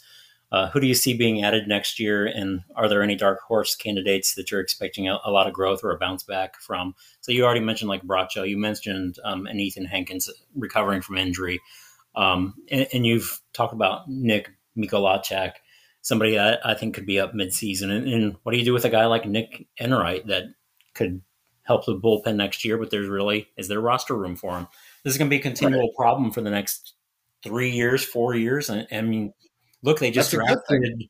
[0.54, 3.76] Uh, who do you see being added next year, and are there any dark horse
[3.76, 6.94] candidates that you're expecting a, a lot of growth or a bounce back from?
[7.22, 11.60] So you already mentioned like Bracho, you mentioned um, and Ethan Hankins recovering from injury,
[12.16, 15.54] um, and, and, you've talked about Nick Mikolajchak,
[16.04, 17.90] somebody I, I, think could be up midseason.
[17.90, 20.44] And, and what do you do with a guy like Nick Enright that
[20.94, 21.24] could
[21.64, 22.78] help the bullpen next year?
[22.78, 24.68] But there's really is there roster room for him?
[25.04, 25.96] This is going to be a continual right.
[25.98, 26.94] problem for the next
[27.44, 28.70] three years, four years.
[28.70, 29.34] I, I mean
[29.84, 31.04] Look, they just That's drafted.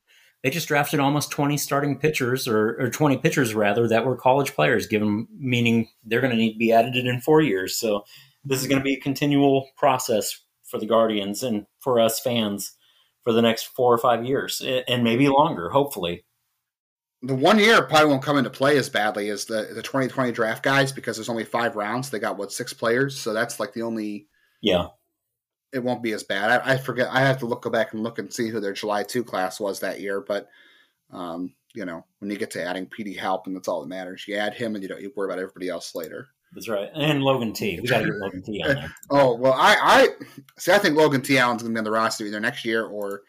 [0.44, 4.54] They just drafted almost twenty starting pitchers, or, or twenty pitchers rather, that were college
[4.54, 4.88] players.
[4.88, 7.78] Given meaning they're going to need to be added in four years.
[7.78, 8.04] So
[8.44, 12.74] this is going to be a continual process for the Guardians and for us fans
[13.24, 15.70] for the next four or five years, and maybe longer.
[15.70, 16.26] Hopefully,
[17.22, 20.62] the one year probably won't come into play as badly as the the 2020 draft
[20.62, 22.10] guys because there's only five rounds.
[22.10, 24.28] They got what six players, so that's like the only
[24.62, 24.88] yeah
[25.74, 26.52] it won't be as bad.
[26.52, 27.10] I, I, forget.
[27.12, 29.60] I have to look go back and look and see who their July two class
[29.60, 30.22] was that year.
[30.22, 30.48] But
[31.12, 34.26] um, you know, when you get to adding Petey Halpin and that's all that matters.
[34.28, 36.28] You add him, and you don't you worry about everybody else later.
[36.54, 36.90] That's right.
[36.94, 37.80] And Logan T.
[37.80, 38.96] We got to get Logan T on there.
[39.10, 40.08] oh well, I I
[40.60, 40.72] see.
[40.72, 41.38] I think Logan T.
[41.38, 43.24] Allen's going to be on the roster either next year or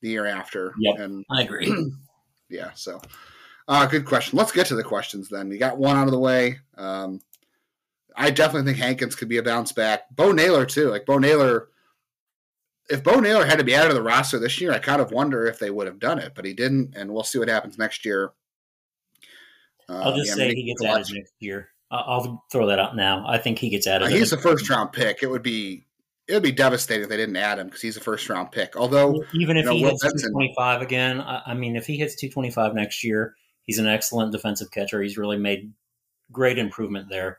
[0.00, 0.72] the year after.
[0.78, 1.74] Yep, and I agree.
[2.48, 2.70] yeah.
[2.74, 3.00] So,
[3.66, 4.38] uh, good question.
[4.38, 5.50] Let's get to the questions then.
[5.50, 6.60] You got one out of the way.
[6.76, 7.20] Um,
[8.16, 10.14] I definitely think Hankins could be a bounce back.
[10.14, 10.88] Bo Naylor too.
[10.88, 11.68] Like Bo Naylor
[12.88, 15.10] if Bo Naylor had to be out of the roster this year, I kind of
[15.10, 17.78] wonder if they would have done it, but he didn't, and we'll see what happens
[17.78, 18.32] next year.
[19.88, 21.68] Uh, I'll just yeah, say he gets added next year.
[21.90, 23.24] I'll throw that out now.
[23.28, 24.06] I think he gets added.
[24.06, 25.22] Uh, he's a first round pick.
[25.22, 25.84] It would be
[26.26, 28.76] it would be devastating if they didn't add him because he's a first round pick.
[28.76, 31.86] Although even if you know, he Will hits two twenty five again, I mean, if
[31.86, 35.02] he hits two twenty five next year, he's an excellent defensive catcher.
[35.02, 35.72] He's really made
[36.30, 37.38] great improvement there.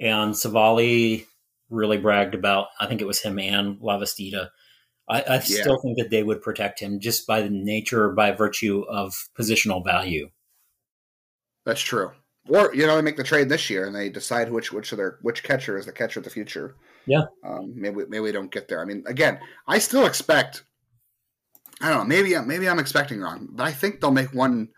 [0.00, 1.26] And Savali
[1.70, 2.68] really bragged about.
[2.80, 4.48] I think it was him and Lavastida
[5.08, 5.40] I, I yeah.
[5.40, 9.12] still think that they would protect him just by the nature, or by virtue of
[9.38, 10.30] positional value.
[11.64, 12.12] That's true.
[12.48, 14.98] Or you know, they make the trade this year and they decide which which of
[14.98, 16.76] their which catcher is the catcher of the future.
[17.06, 17.24] Yeah.
[17.44, 18.80] Um, maybe maybe we don't get there.
[18.80, 20.64] I mean, again, I still expect.
[21.80, 22.04] I don't know.
[22.04, 24.70] Maybe maybe I'm expecting wrong, but I think they'll make one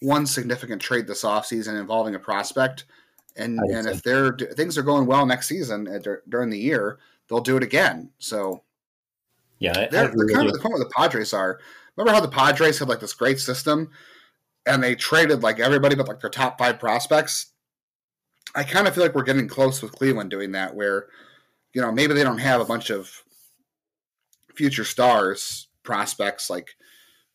[0.00, 2.84] one significant trade this offseason involving a prospect.
[3.36, 3.90] And and so.
[3.90, 7.62] if they're things are going well next season uh, during the year, they'll do it
[7.62, 8.10] again.
[8.18, 8.62] So
[9.60, 11.60] yeah, they're, they're kind of the point where the Padres are.
[11.96, 13.90] Remember how the Padres had like this great system,
[14.66, 17.52] and they traded like everybody but like their top five prospects.
[18.54, 21.06] I kind of feel like we're getting close with Cleveland doing that, where
[21.74, 23.22] you know maybe they don't have a bunch of
[24.56, 26.70] future stars prospects like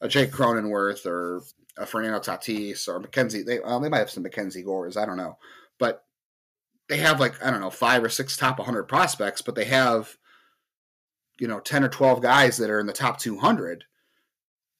[0.01, 1.43] a Jake Cronenworth or
[1.77, 3.43] a Fernando Tatis or Mackenzie.
[3.43, 4.97] They well, they might have some Mackenzie Gores.
[4.97, 5.37] I don't know,
[5.77, 6.05] but
[6.89, 10.17] they have like I don't know five or six top 100 prospects, but they have
[11.39, 13.83] you know 10 or 12 guys that are in the top 200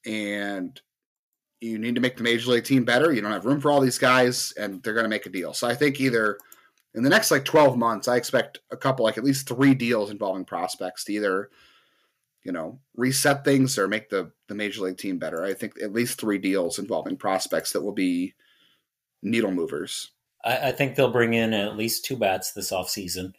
[0.06, 0.80] and
[1.60, 3.12] you need to make the major league team better.
[3.12, 5.52] You don't have room for all these guys and they're going to make a deal.
[5.52, 6.38] So i think either
[6.94, 10.10] in the next like 12 months i expect a couple like at least three deals
[10.10, 11.50] involving prospects to either
[12.46, 15.44] you know reset things or make the the major league team better.
[15.44, 18.34] I think at least three deals involving prospects that will be
[19.20, 20.12] needle movers.
[20.44, 23.32] I, I think they'll bring in at least two bats this offseason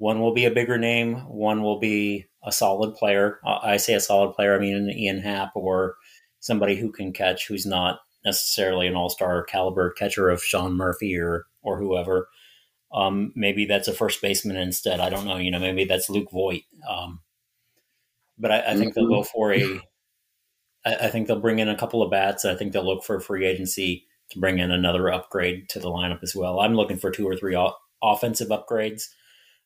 [0.00, 3.38] one will be a bigger name one will be a solid player.
[3.44, 5.96] I say a solid player, I mean an Ian Happ or
[6.40, 11.18] somebody who can catch who's not necessarily an all star caliber catcher of Sean Murphy
[11.18, 12.28] or or whoever.
[12.92, 15.00] Um, maybe that's a first baseman instead.
[15.00, 15.36] I don't know.
[15.36, 16.62] You know, maybe that's Luke Voit.
[16.88, 17.20] Um,
[18.38, 19.00] but I, I think mm-hmm.
[19.00, 19.80] they'll go for a.
[20.86, 22.46] I, I think they'll bring in a couple of bats.
[22.46, 26.22] I think they'll look for free agency to bring in another upgrade to the lineup
[26.22, 26.60] as well.
[26.60, 29.08] I'm looking for two or three o- offensive upgrades.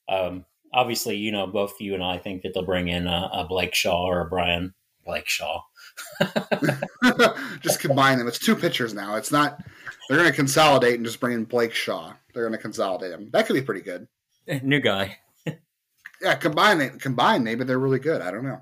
[0.08, 3.46] Um, obviously, you know, both you and I think that they'll bring in a, a
[3.48, 4.74] Blake Shaw or a Brian
[5.04, 5.62] Blake Shaw.
[7.60, 8.28] just combine them.
[8.28, 9.16] It's two pitchers now.
[9.16, 9.62] It's not.
[10.08, 12.12] They're going to consolidate and just bring in Blake Shaw.
[12.32, 13.30] They're going to consolidate them.
[13.32, 14.06] That could be pretty good.
[14.62, 15.18] New guy.
[16.20, 17.00] yeah, combine it.
[17.00, 17.44] Combine.
[17.44, 18.20] Maybe they're really good.
[18.20, 18.60] I don't know.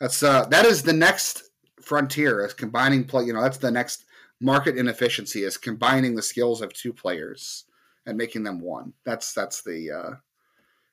[0.00, 0.46] That's uh.
[0.46, 1.50] That is the next
[1.80, 2.44] frontier.
[2.44, 3.24] Is combining play.
[3.24, 4.04] You know, that's the next
[4.40, 5.44] market inefficiency.
[5.44, 7.64] Is combining the skills of two players
[8.04, 8.92] and making them one.
[9.04, 10.10] That's that's the uh,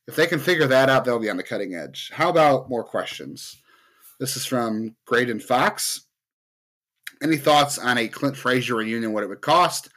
[0.07, 2.11] if they can figure that out, they'll be on the cutting edge.
[2.13, 3.57] How about more questions?
[4.19, 6.01] This is from Graydon Fox.
[7.21, 9.89] Any thoughts on a Clint Frazier reunion, what it would cost?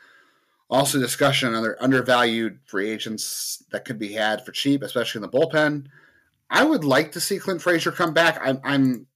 [0.69, 5.23] Also, discussion on other undervalued free agents that could be had for cheap, especially in
[5.23, 5.87] the bullpen.
[6.49, 8.39] I would like to see Clint Frazier come back.
[8.43, 9.07] I'm, I'm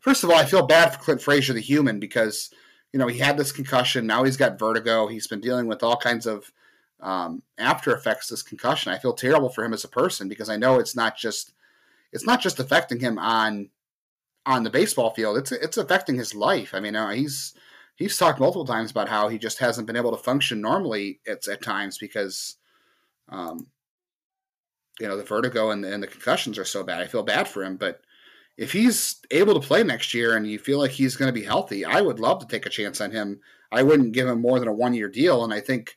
[0.00, 2.50] first of all, I feel bad for Clint Frazier, the human, because
[2.92, 4.06] you know he had this concussion.
[4.06, 5.08] Now he's got vertigo.
[5.08, 6.52] He's been dealing with all kinds of
[7.02, 8.92] um, after effects this concussion.
[8.92, 11.52] I feel terrible for him as a person because I know it's not just
[12.12, 13.68] it's not just affecting him on
[14.46, 15.36] on the baseball field.
[15.36, 16.74] It's it's affecting his life.
[16.74, 17.54] I mean, uh, he's
[17.96, 21.46] he's talked multiple times about how he just hasn't been able to function normally at,
[21.48, 22.56] at times because,
[23.28, 23.66] um,
[24.98, 27.00] you know, the vertigo and, and the concussions are so bad.
[27.00, 28.00] I feel bad for him, but
[28.56, 31.44] if he's able to play next year and you feel like he's going to be
[31.44, 33.40] healthy, I would love to take a chance on him.
[33.70, 35.96] I wouldn't give him more than a one year deal, and I think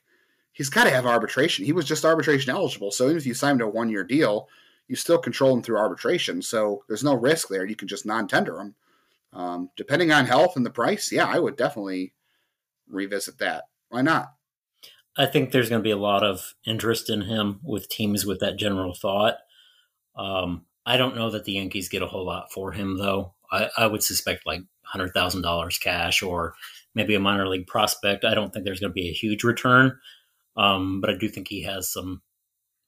[0.56, 1.66] he's got to have arbitration.
[1.66, 4.04] He was just arbitration eligible, so even if you sign him to a one year
[4.04, 4.48] deal,
[4.88, 6.40] you still control him through arbitration.
[6.40, 7.66] So there's no risk there.
[7.66, 8.74] You can just non tender him.
[9.32, 12.14] Um, depending on health and the price, yeah, I would definitely
[12.88, 13.64] revisit that.
[13.90, 14.32] Why not?
[15.18, 18.40] I think there's going to be a lot of interest in him with teams with
[18.40, 19.36] that general thought.
[20.16, 23.34] Um, I don't know that the Yankees get a whole lot for him, though.
[23.50, 26.54] I, I would suspect like hundred thousand dollars cash or
[26.94, 28.24] maybe a minor league prospect.
[28.24, 29.98] I don't think there's going to be a huge return,
[30.56, 32.22] um, but I do think he has some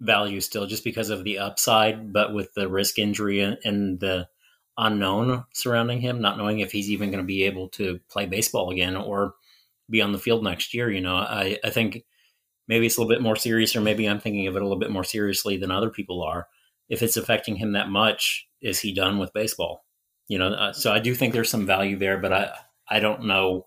[0.01, 2.13] value still, just because of the upside.
[2.13, 4.29] But with the risk injury and, the
[4.81, 8.71] unknown surrounding him, not knowing if he's even going to be able to play baseball
[8.71, 9.35] again or
[9.91, 12.05] be on the field next year, you know, I, I think
[12.69, 14.79] maybe it's a little bit more serious, or maybe I'm thinking of it a little
[14.79, 16.47] bit more seriously than other people are
[16.89, 19.85] if it's affecting him that much, is he done with baseball?
[20.27, 22.51] You know, uh, so I do think there's some value there, but I
[22.89, 23.67] I don't know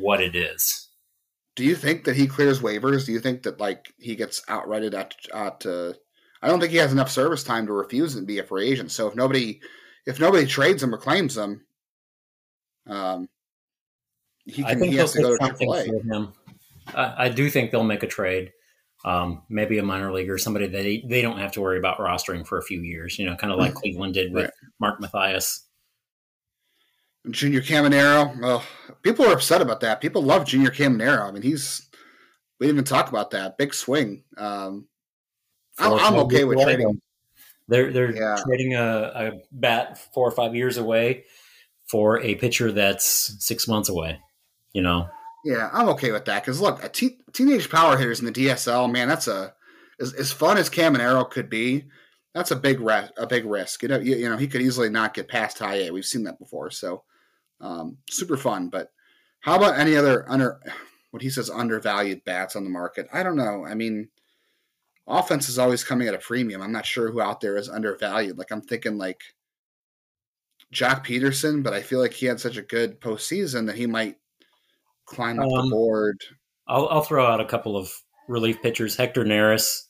[0.00, 0.88] what it is.
[1.56, 3.06] Do you think that he clears waivers?
[3.06, 5.66] Do you think that like he gets outrighted at at?
[5.66, 5.94] Uh,
[6.42, 8.92] I don't think he has enough service time to refuse and be a free agent.
[8.92, 9.60] So if nobody
[10.06, 11.64] if nobody trades him or claims him,
[12.86, 13.28] um,
[14.44, 16.04] he can he has to go to AAA.
[16.10, 16.32] Him.
[16.94, 18.52] I, I do think they'll make a trade
[19.04, 22.46] um, maybe a minor leaguer, somebody that they, they don't have to worry about rostering
[22.46, 23.80] for a few years, you know, kind of like mm-hmm.
[23.80, 24.52] Cleveland did with right.
[24.78, 25.66] Mark Mathias.
[27.28, 28.40] Junior Caminero.
[28.40, 28.64] Well,
[29.02, 30.00] people are upset about that.
[30.00, 31.28] People love Junior Caminero.
[31.28, 31.88] I mean, he's,
[32.58, 33.58] we didn't even talk about that.
[33.58, 34.24] Big swing.
[34.38, 34.86] Um,
[35.78, 37.00] I'm, I'm okay with trading.
[37.68, 38.36] They're, they're yeah.
[38.44, 41.24] trading a, a bat four or five years away
[41.86, 44.20] for a pitcher that's six months away,
[44.72, 45.08] you know?
[45.44, 48.90] Yeah, I'm okay with that because look, a te- teenage power hitters in the DSL,
[48.90, 49.54] man, that's a
[49.98, 51.84] as, as fun as Caminero could be.
[52.34, 53.82] That's a big re- a big risk.
[53.82, 55.90] You know, you, you, know he could easily not get past high A.
[55.90, 57.04] We've seen that before, so
[57.60, 58.68] um, super fun.
[58.68, 58.92] But
[59.40, 60.60] how about any other under
[61.10, 63.08] what he says undervalued bats on the market?
[63.12, 63.64] I don't know.
[63.66, 64.08] I mean,
[65.06, 66.62] offense is always coming at a premium.
[66.62, 68.38] I'm not sure who out there is undervalued.
[68.38, 69.22] Like I'm thinking like
[70.72, 74.16] Joc Pederson, but I feel like he had such a good postseason that he might
[75.06, 76.18] climb up um, the board.
[76.66, 77.92] I'll, I'll, throw out a couple of
[78.28, 79.82] relief pitchers: Hector Neris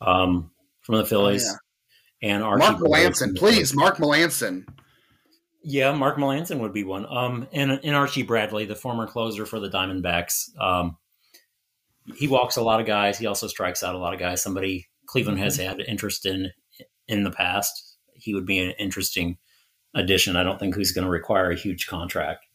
[0.00, 1.56] um, from the Phillies, oh,
[2.20, 2.34] yeah.
[2.34, 3.36] and Archie Mark Melancon.
[3.36, 4.66] Please, Mark Melancon.
[5.66, 7.06] Yeah, Mark Melancon would be one.
[7.06, 10.50] Um, and, and Archie Bradley, the former closer for the Diamondbacks.
[10.60, 10.98] Um,
[12.16, 13.18] he walks a lot of guys.
[13.18, 14.42] He also strikes out a lot of guys.
[14.42, 16.50] Somebody Cleveland has had interest in
[17.08, 17.96] in the past.
[18.14, 19.38] He would be an interesting
[19.94, 20.36] addition.
[20.36, 22.46] I don't think he's going to require a huge contract.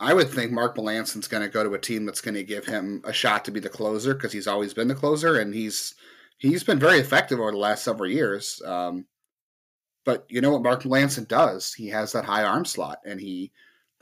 [0.00, 2.66] I would think Mark Melancon's going to go to a team that's going to give
[2.66, 5.94] him a shot to be the closer because he's always been the closer and he's
[6.38, 8.60] he's been very effective over the last several years.
[8.64, 9.06] Um,
[10.04, 11.74] but you know what Mark Melancon does?
[11.74, 13.52] He has that high arm slot and he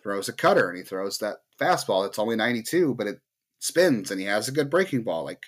[0.03, 2.07] throws a cutter and he throws that fastball.
[2.07, 3.21] It's only 92, but it
[3.59, 5.25] spins and he has a good breaking ball.
[5.25, 5.45] Like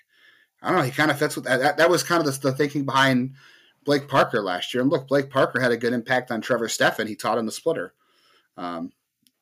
[0.61, 1.77] I don't know, he kind of fits with that.
[1.77, 3.35] That, was kind of the, the, thinking behind
[3.85, 4.83] Blake Parker last year.
[4.83, 7.09] And look, Blake Parker had a good impact on Trevor Stephan.
[7.09, 7.95] He taught him the splitter.
[8.57, 8.93] Um,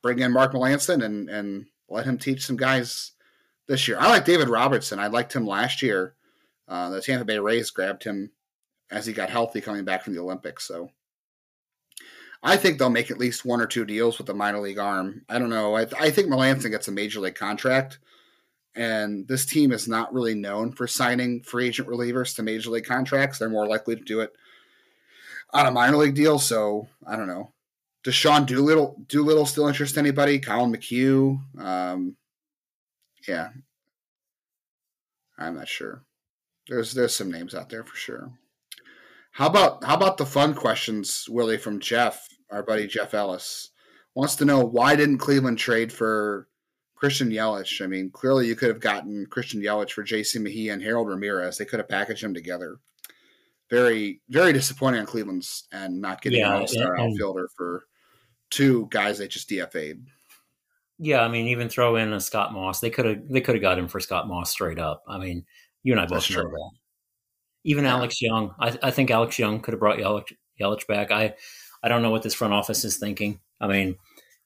[0.03, 3.13] bring in Mark Melancon and and let him teach some guys
[3.67, 3.99] this year.
[3.99, 4.99] I like David Robertson.
[4.99, 6.15] I liked him last year.
[6.69, 8.31] Uh, the Tampa Bay Rays grabbed him
[8.91, 10.67] as he got healthy coming back from the Olympics.
[10.67, 10.91] So
[12.43, 15.23] I think they'll make at least one or two deals with the minor league arm.
[15.29, 15.77] I don't know.
[15.77, 17.99] I, I think Melancon gets a major league contract.
[18.75, 22.87] And this team is not really known for signing free agent relievers to major league
[22.87, 23.39] contracts.
[23.39, 24.33] They're more likely to do it
[25.53, 26.39] on a minor league deal.
[26.39, 27.53] So I don't know.
[28.03, 30.39] Does Sean Doolittle Doolittle still interest anybody?
[30.39, 31.39] Collin McHugh.
[31.61, 32.17] Um,
[33.29, 33.51] yeah,
[35.37, 36.03] I'm not sure.
[36.69, 38.31] There's there's some names out there for sure.
[39.33, 43.71] How about how about the fun questions, Willie from Jeff, our buddy Jeff Ellis
[44.15, 46.49] wants to know why didn't Cleveland trade for
[46.97, 47.83] Christian Yelich?
[47.83, 50.39] I mean, clearly you could have gotten Christian Yelich for J.C.
[50.39, 51.59] Mejia and Harold Ramirez.
[51.59, 52.79] They could have packaged them together.
[53.71, 57.85] Very very disappointing on Cleveland's and not getting yeah, an all-star outfielder for
[58.51, 60.05] two guys they just DFA'd.
[60.99, 62.81] Yeah, I mean, even throw in a Scott Moss.
[62.81, 65.03] They could have they could have got him for Scott Moss straight up.
[65.09, 65.47] I mean,
[65.83, 66.51] you and I both That's know true.
[66.51, 66.71] that.
[67.65, 67.97] Even yeah.
[67.97, 71.11] Alex Young, I, I, think Alex Young could have brought Yelich, Yelich back.
[71.11, 71.35] I
[71.83, 73.41] I don't know what this front office is thinking.
[73.61, 73.97] I mean,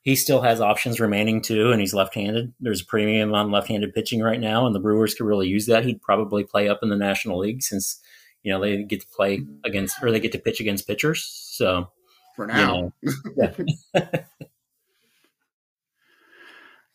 [0.02, 2.52] he still has options remaining too, and he's left-handed.
[2.60, 5.84] There's a premium on left-handed pitching right now, and the Brewers could really use that.
[5.84, 8.00] He'd probably play up in the National League since
[8.42, 11.24] you know they get to play against or they get to pitch against pitchers.
[11.24, 11.88] So
[12.36, 13.52] for now, you know,
[13.94, 14.18] yeah.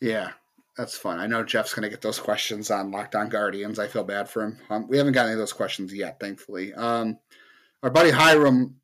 [0.00, 0.30] yeah.
[0.76, 1.18] That's fun.
[1.18, 3.78] I know Jeff's going to get those questions on Locked On Guardians.
[3.78, 4.58] I feel bad for him.
[4.70, 6.72] Um, we haven't got any of those questions yet, thankfully.
[6.74, 7.18] Um,
[7.82, 8.76] our buddy Hiram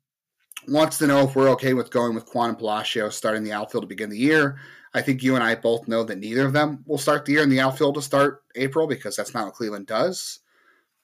[0.67, 3.83] wants to know if we're okay with going with Kwan and Palacio starting the outfield
[3.83, 4.59] to begin the year.
[4.93, 7.43] I think you and I both know that neither of them will start the year
[7.43, 10.39] in the outfield to start April because that's not what Cleveland does.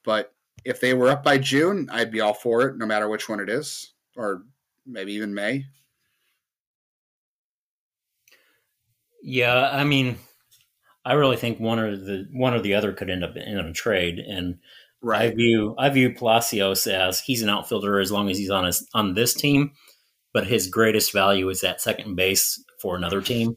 [0.04, 3.28] But if they were up by June, I'd be all for it, no matter which
[3.28, 4.44] one it is, or
[4.86, 5.66] maybe even May.
[9.22, 10.18] Yeah, I mean,
[11.04, 13.72] I really think one or the one or the other could end up in a
[13.72, 14.58] trade, and
[15.02, 15.32] right.
[15.32, 18.88] I view I view Palacios as he's an outfielder as long as he's on his
[18.94, 19.72] on this team,
[20.32, 23.56] but his greatest value is at second base for another team.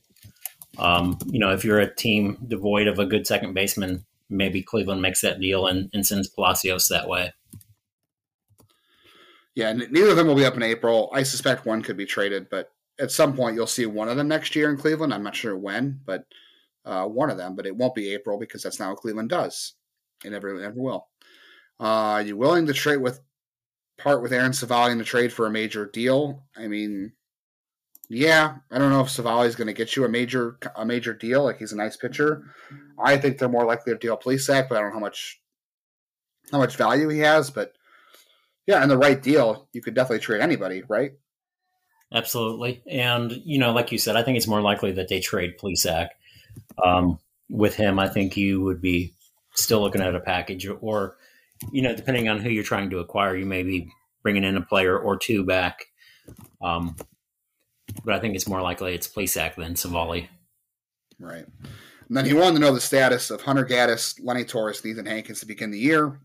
[0.77, 5.01] Um, you know, if you're a team devoid of a good second baseman, maybe Cleveland
[5.01, 7.33] makes that deal and, and sends Palacios that way.
[9.55, 11.09] Yeah, neither of them will be up in April.
[11.13, 12.69] I suspect one could be traded, but
[12.99, 15.13] at some point you'll see one of them next year in Cleveland.
[15.13, 16.25] I'm not sure when, but
[16.87, 17.55] uh, one of them.
[17.55, 19.73] But it won't be April because that's not what Cleveland does.
[20.23, 21.07] It never, never will.
[21.79, 23.21] Uh, are you willing to trade with
[23.97, 26.43] part with Aaron Civale in the trade for a major deal?
[26.55, 27.13] I mean,
[28.09, 31.13] yeah, I don't know if Civale is going to get you a major a major
[31.13, 31.43] deal.
[31.43, 32.43] Like he's a nice pitcher.
[32.97, 35.41] I think they're more likely to deal Plesac, but I don't know how much
[36.51, 37.51] how much value he has.
[37.51, 37.73] But
[38.65, 41.11] yeah, in the right deal, you could definitely trade anybody, right?
[42.13, 45.57] Absolutely, and you know, like you said, I think it's more likely that they trade
[45.61, 46.09] Plesac.
[46.83, 47.19] Um,
[47.49, 49.13] with him, I think you would be
[49.53, 51.17] still looking at a package, or
[51.71, 54.61] you know, depending on who you're trying to acquire, you may be bringing in a
[54.61, 55.85] player or two back.
[56.61, 56.95] Um,
[58.03, 60.27] but I think it's more likely it's Plesac than Civale.
[61.19, 61.45] Right.
[62.07, 65.05] And then he wanted to know the status of Hunter Gaddis, Lenny Torres, and Ethan
[65.05, 66.19] Hankins to begin the year.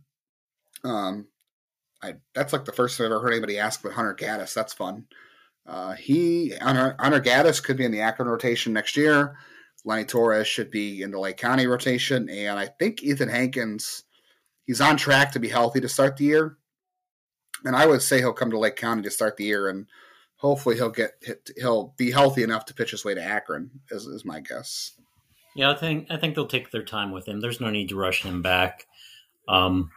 [0.84, 1.26] Um,
[2.02, 4.54] I that's like the first time I've ever heard anybody ask about Hunter Gaddis.
[4.54, 5.06] That's fun.
[5.66, 9.36] Uh, he Hunter, Hunter Gaddis could be in the Akron rotation next year.
[9.84, 14.04] Lenny Torres should be in the Lake County rotation, and I think Ethan Hankins
[14.66, 16.56] he's on track to be healthy to start the year.
[17.64, 19.86] And I would say he'll come to Lake County to start the year and
[20.36, 21.12] hopefully he'll get
[21.56, 23.70] he'll be healthy enough to pitch his way to Akron.
[23.90, 24.92] Is, is my guess.
[25.54, 27.40] Yeah, I think I think they'll take their time with him.
[27.40, 28.86] There's no need to rush him back.
[29.48, 29.90] Um,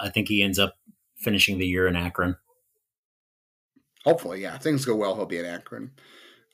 [0.00, 0.74] I think he ends up
[1.16, 2.36] finishing the year in Akron.
[4.04, 4.56] Hopefully, yeah.
[4.56, 5.92] If things go well, he'll be in Akron.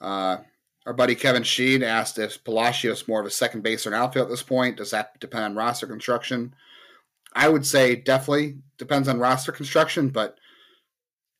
[0.00, 0.38] Uh,
[0.86, 4.26] our buddy Kevin Sheen asked if Palacios more of a second base or an outfield
[4.26, 4.76] at this point.
[4.76, 6.54] Does that depend on roster construction?
[7.34, 10.38] I would say definitely depends on roster construction, but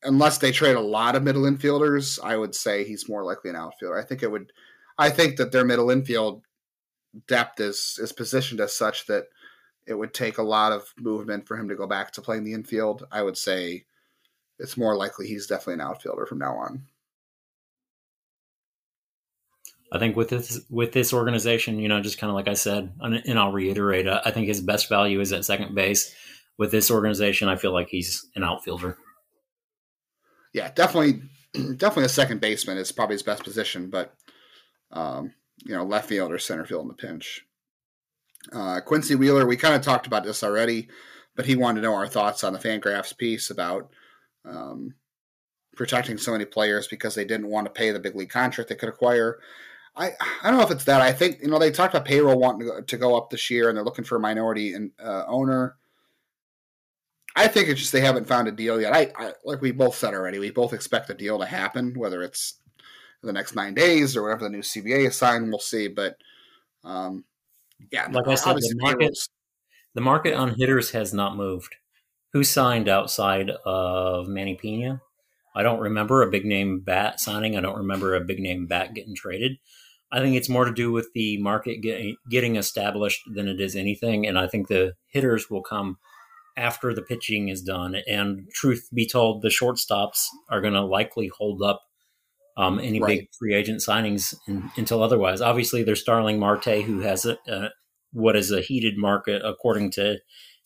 [0.02, 3.56] unless they trade a lot of middle infielders, I would say he's more likely an
[3.56, 3.98] outfielder.
[3.98, 4.52] I think it would.
[4.98, 6.42] I think that their middle infield
[7.28, 9.24] depth is is positioned as such that
[9.86, 12.54] it would take a lot of movement for him to go back to playing the
[12.54, 13.06] infield.
[13.12, 13.84] I would say
[14.58, 16.86] it's more likely he's definitely an outfielder from now on.
[19.94, 22.92] I think with this with this organization, you know, just kind of like I said,
[23.00, 26.14] and I'll reiterate, I think his best value is at second base.
[26.56, 28.96] With this organization, I feel like he's an outfielder
[30.54, 31.20] yeah, definitely,
[31.76, 34.14] definitely a second baseman is probably his best position, but
[34.92, 35.34] um,
[35.64, 37.44] you know, left field or center field in the pinch.
[38.52, 40.88] Uh, Quincy Wheeler, we kind of talked about this already,
[41.34, 43.90] but he wanted to know our thoughts on the Fangraphs piece about
[44.44, 44.94] um,
[45.76, 48.76] protecting so many players because they didn't want to pay the big league contract they
[48.76, 49.38] could acquire.
[49.96, 50.10] I
[50.42, 51.00] I don't know if it's that.
[51.00, 53.50] I think you know they talked about payroll wanting to go, to go up this
[53.50, 55.76] year, and they're looking for a minority in, uh, owner.
[57.36, 58.92] I think it's just they haven't found a deal yet.
[58.92, 62.22] I, I, like we both said already, we both expect a deal to happen, whether
[62.22, 62.60] it's
[63.22, 65.48] the next nine days or whatever the new CBA is signed.
[65.48, 66.16] We'll see, but
[66.84, 67.24] um,
[67.90, 69.18] yeah, like I said, the market,
[69.94, 71.74] the market on hitters has not moved.
[72.32, 75.00] Who signed outside of Manny Pina?
[75.54, 77.56] I don't remember a big name bat signing.
[77.56, 79.58] I don't remember a big name bat getting traded.
[80.12, 83.74] I think it's more to do with the market getting, getting established than it is
[83.74, 84.26] anything.
[84.26, 85.98] And I think the hitters will come
[86.56, 87.96] after the pitching is done.
[88.06, 91.82] And truth be told, the shortstops are going to likely hold up
[92.56, 93.20] um, any right.
[93.20, 95.40] big free agent signings in, until otherwise.
[95.40, 97.70] Obviously, there's Starling Marte, who has a, a,
[98.12, 100.18] what is a heated market according to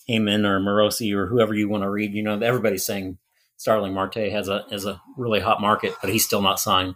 [0.08, 2.12] Heyman or Morosi or whoever you want to read.
[2.12, 3.18] You know, everybody's saying
[3.56, 6.94] Starling Marte has a has a really hot market, but he's still not signed.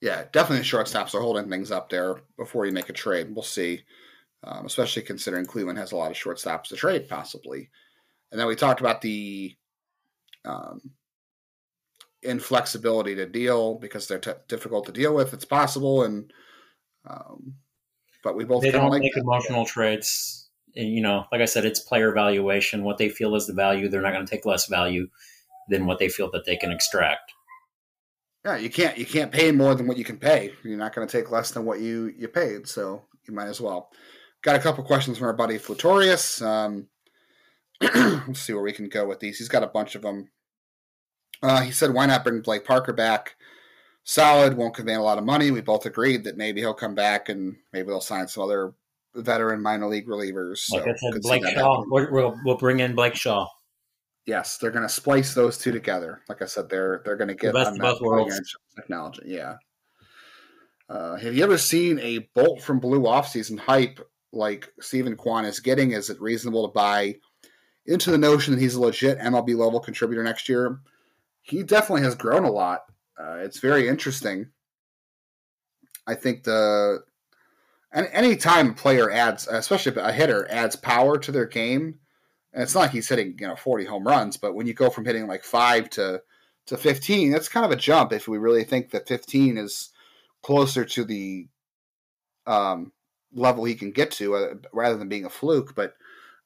[0.00, 3.34] Yeah, definitely shortstops are holding things up there before you make a trade.
[3.34, 3.82] We'll see
[4.44, 7.70] um, especially considering Cleveland has a lot of shortstops to trade, possibly.
[8.30, 9.56] And then we talked about the
[10.44, 10.80] um,
[12.22, 15.34] inflexibility to deal because they're t- difficult to deal with.
[15.34, 16.32] It's possible, and
[17.06, 17.54] um,
[18.22, 19.22] but we both they don't like make that.
[19.22, 20.48] emotional trades.
[20.76, 22.84] and, you know, like I said, it's player valuation.
[22.84, 23.88] What they feel is the value.
[23.88, 25.08] They're not going to take less value
[25.68, 27.32] than what they feel that they can extract.
[28.48, 30.52] Yeah, you can't you can't pay more than what you can pay.
[30.64, 33.60] You're not going to take less than what you you paid, so you might as
[33.60, 33.90] well.
[34.42, 36.40] Got a couple questions from our buddy Flutorius.
[36.40, 36.86] Um,
[38.26, 39.36] let's see where we can go with these.
[39.36, 40.30] He's got a bunch of them.
[41.42, 43.36] Uh, he said, "Why not bring Blake Parker back?
[44.02, 45.50] Solid, won't command a lot of money.
[45.50, 48.72] We both agreed that maybe he'll come back and maybe they'll sign some other
[49.14, 50.58] veteran minor league relievers.
[50.58, 51.84] So like I said, Blake Shaw.
[51.86, 53.46] We'll, we'll bring in Blake Shaw.
[54.28, 56.20] Yes, they're going to splice those two together.
[56.28, 59.22] Like I said, they're they're going to get the best both worlds technology.
[59.24, 59.54] Yeah.
[60.90, 63.98] Uh, have you ever seen a bolt from blue offseason hype
[64.30, 65.92] like Steven Kwan is getting?
[65.92, 67.14] Is it reasonable to buy
[67.86, 70.78] into the notion that he's a legit MLB level contributor next year?
[71.40, 72.80] He definitely has grown a lot.
[73.18, 74.50] Uh, it's very interesting.
[76.06, 76.98] I think the
[77.92, 82.00] and any time a player adds, especially a hitter adds power to their game,
[82.52, 84.90] and it's not like he's hitting you know 40 home runs, but when you go
[84.90, 86.22] from hitting like five to
[86.66, 88.12] to 15, that's kind of a jump.
[88.12, 89.90] If we really think that 15 is
[90.42, 91.48] closer to the
[92.46, 92.92] um,
[93.32, 95.74] level he can get to, uh, rather than being a fluke.
[95.74, 95.94] But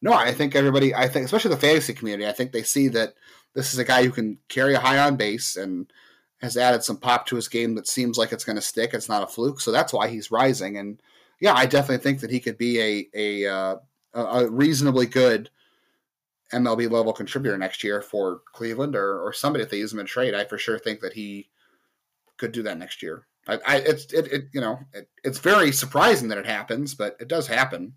[0.00, 3.14] no, I think everybody, I think especially the fantasy community, I think they see that
[3.54, 5.92] this is a guy who can carry a high on base and
[6.40, 8.94] has added some pop to his game that seems like it's going to stick.
[8.94, 10.76] It's not a fluke, so that's why he's rising.
[10.76, 11.00] And
[11.40, 13.76] yeah, I definitely think that he could be a a, uh,
[14.14, 15.50] a reasonably good
[16.52, 20.06] MLB level contributor next year for Cleveland or, or somebody if they use him in
[20.06, 20.34] trade.
[20.34, 21.48] I for sure think that he
[22.36, 23.26] could do that next year.
[23.48, 27.16] I, I it's it, it you know it, it's very surprising that it happens, but
[27.20, 27.94] it does happen.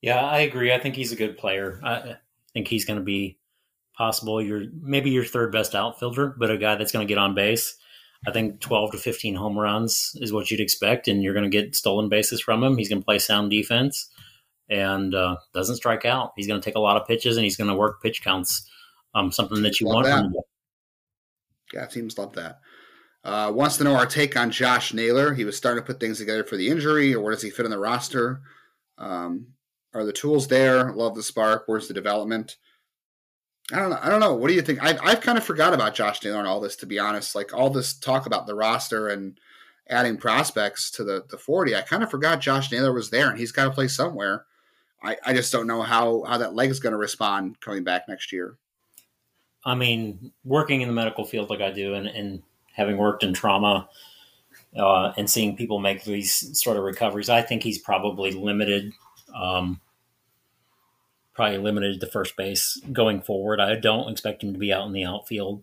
[0.00, 0.72] Yeah, I agree.
[0.72, 1.80] I think he's a good player.
[1.82, 2.16] I
[2.52, 3.38] think he's going to be
[3.96, 7.34] possible your maybe your third best outfielder, but a guy that's going to get on
[7.34, 7.76] base.
[8.26, 11.50] I think 12 to 15 home runs is what you'd expect, and you're going to
[11.50, 12.78] get stolen bases from him.
[12.78, 14.10] He's going to play sound defense
[14.68, 16.32] and uh, doesn't strike out.
[16.36, 18.68] He's going to take a lot of pitches and he's going to work pitch counts.
[19.14, 20.32] Um, something that you love want.
[20.32, 20.42] That.
[21.72, 22.60] Yeah, teams love that.
[23.22, 25.32] Uh, wants to know our take on Josh Naylor.
[25.32, 27.64] He was starting to put things together for the injury, or where does he fit
[27.64, 28.42] in the roster?
[28.98, 29.46] Um,
[29.94, 30.92] are the tools there?
[30.92, 31.64] Love the spark.
[31.66, 32.56] Where's the development?
[33.72, 33.98] I don't know.
[34.02, 34.34] I don't know.
[34.34, 34.82] What do you think?
[34.82, 37.34] I've, I've kind of forgot about Josh Naylor and all this, to be honest.
[37.34, 39.38] Like all this talk about the roster and
[39.88, 43.38] adding prospects to the, the 40, I kind of forgot Josh Naylor was there and
[43.38, 44.44] he's got to play somewhere.
[45.04, 48.08] I, I just don't know how, how that leg is going to respond coming back
[48.08, 48.56] next year.
[49.64, 52.42] I mean, working in the medical field like I do and, and
[52.72, 53.88] having worked in trauma
[54.76, 58.92] uh, and seeing people make these sort of recoveries, I think he's probably limited.
[59.34, 59.80] Um,
[61.34, 63.60] probably limited to first base going forward.
[63.60, 65.62] I don't expect him to be out in the outfield.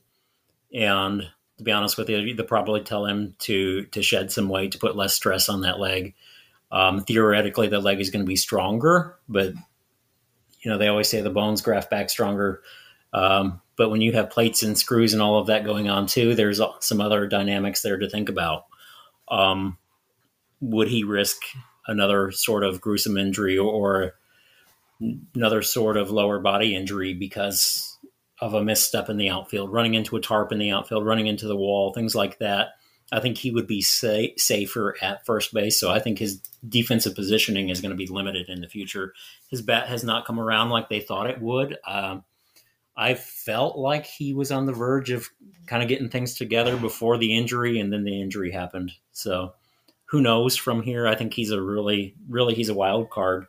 [0.74, 4.74] And to be honest with you, they'll probably tell him to to shed some weight
[4.74, 6.14] to put less stress on that leg.
[6.72, 9.53] Um, theoretically, the leg is going to be stronger, but
[10.61, 12.61] you know they always say the bones graft back stronger.
[13.13, 16.36] Um, but when you have plates and screws and all of that going on too,
[16.36, 18.65] there's some other dynamics there to think about.
[19.28, 19.78] Um,
[20.61, 21.38] would he risk
[21.88, 24.13] another sort of gruesome injury or
[25.36, 27.97] another sort of lower body injury because
[28.39, 31.47] of a misstep in the outfield, running into a tarp in the outfield, running into
[31.47, 32.69] the wall, things like that.
[33.11, 35.80] I think he would be sa- safer at first base.
[35.80, 39.14] So I think his defensive positioning is going to be limited in the future.
[39.49, 41.78] His bat has not come around like they thought it would.
[41.88, 42.24] Um,
[42.95, 45.30] I felt like he was on the verge of
[45.66, 48.92] kind of getting things together before the injury, and then the injury happened.
[49.12, 49.54] So
[50.05, 51.08] who knows from here?
[51.08, 53.47] I think he's a really, really, he's a wild card.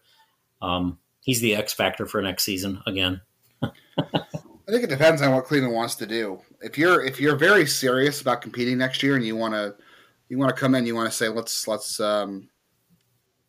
[0.62, 3.20] Um, he's the X factor for next season again.
[3.62, 6.40] I think it depends on what Cleveland wants to do.
[6.60, 9.74] If you're if you're very serious about competing next year and you want to
[10.28, 12.48] you want to come in, you want to say let's let's um,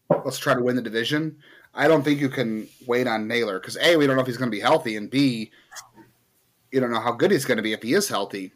[0.10, 1.38] let's try to win the division.
[1.74, 4.38] I don't think you can wait on Naylor because a we don't know if he's
[4.38, 5.52] going to be healthy, and b
[6.72, 8.52] you don't know how good he's going to be if he is healthy.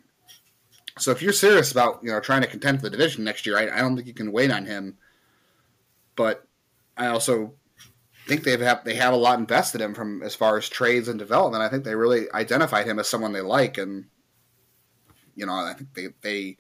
[0.97, 3.57] So if you're serious about you know trying to contend for the division next year,
[3.57, 4.97] I, I don't think you can wait on him.
[6.15, 6.45] But
[6.97, 7.53] I also
[8.27, 11.07] think they've have they have a lot invested in him from as far as trades
[11.07, 11.63] and development.
[11.63, 14.05] I think they really identified him as someone they like, and
[15.35, 16.57] you know I think they they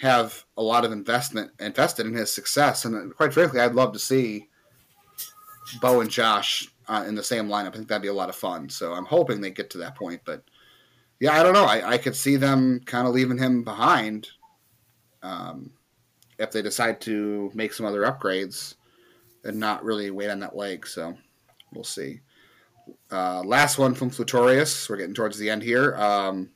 [0.00, 2.84] have a lot of investment invested in his success.
[2.84, 4.48] And quite frankly, I'd love to see
[5.80, 7.68] Bo and Josh uh, in the same lineup.
[7.68, 8.68] I think that'd be a lot of fun.
[8.68, 10.20] So I'm hoping they get to that point.
[10.24, 10.42] But
[11.20, 11.64] yeah, I don't know.
[11.64, 14.28] I, I could see them kind of leaving him behind
[15.22, 15.70] um,
[16.38, 18.74] if they decide to make some other upgrades
[19.44, 20.86] and not really wait on that leg.
[20.86, 21.16] So
[21.72, 22.20] we'll see.
[23.10, 24.88] Uh, last one from Flutorius.
[24.90, 25.94] We're getting towards the end here.
[25.96, 26.50] Um,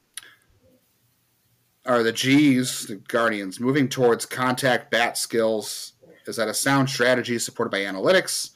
[1.89, 5.95] are the G's, the Guardians, moving towards contact bat skills?
[6.27, 8.51] Is that a sound strategy supported by analytics?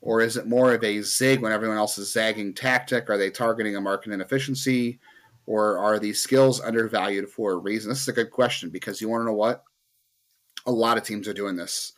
[0.00, 3.08] Or is it more of a zig when everyone else is zagging tactic?
[3.08, 4.98] Are they targeting a market inefficiency?
[5.46, 7.90] Or are these skills undervalued for a reason?
[7.90, 9.62] This is a good question because you want to know what?
[10.66, 11.92] A lot of teams are doing this.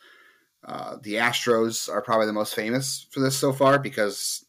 [0.63, 4.45] Uh, the Astros are probably the most famous for this so far because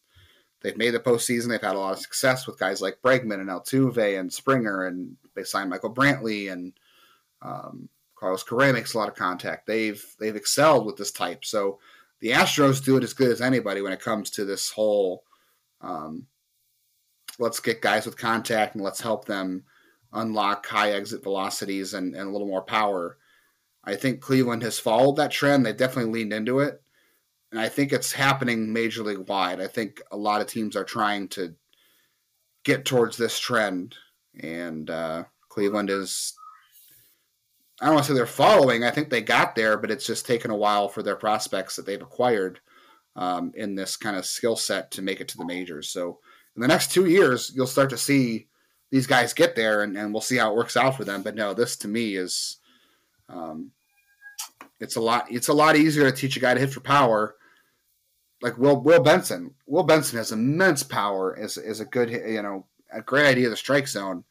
[0.63, 1.49] they've made the postseason.
[1.49, 5.17] They've had a lot of success with guys like Bregman and Altuve and Springer, and
[5.39, 6.73] they signed Michael Brantley and
[7.41, 9.67] um, Carlos Correa makes a lot of contact.
[9.67, 11.45] They've they've excelled with this type.
[11.45, 11.79] So
[12.21, 15.23] the Astros do it as good as anybody when it comes to this whole.
[15.81, 16.27] Um,
[17.39, 19.65] let's get guys with contact and let's help them
[20.13, 23.19] unlock high exit velocities and, and a little more power.
[23.85, 25.65] I think Cleveland has followed that trend.
[25.65, 26.83] They definitely leaned into it.
[27.53, 29.61] And I think it's happening major league wide.
[29.61, 31.55] I think a lot of teams are trying to
[32.65, 33.95] get towards this trend.
[34.41, 36.35] And uh, Cleveland is,
[37.81, 38.85] I don't want to say they're following.
[38.85, 41.87] I think they got there, but it's just taken a while for their prospects that
[41.87, 42.61] they've acquired
[43.17, 45.91] um, in this kind of skill set to make it to the majors.
[45.91, 46.19] So
[46.57, 48.49] in the next two years, you'll start to see
[48.91, 51.23] these guys get there, and, and we'll see how it works out for them.
[51.23, 52.57] But no, this to me is
[53.29, 53.73] um,
[54.81, 55.27] it's a lot.
[55.31, 57.37] It's a lot easier to teach a guy to hit for power.
[58.41, 59.55] Like Will Will Benson.
[59.67, 61.37] Will Benson has immense power.
[61.37, 64.25] is is a good you know a great idea of the strike zone.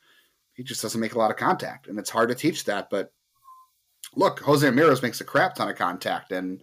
[0.58, 2.90] He just doesn't make a lot of contact, and it's hard to teach that.
[2.90, 3.14] But
[4.16, 6.62] look, Jose Ramirez makes a crap ton of contact, and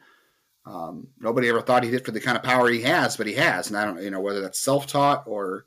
[0.67, 3.35] um, nobody ever thought he hit for the kind of power he has, but he
[3.35, 3.69] has.
[3.69, 5.65] And I don't you know whether that's self taught or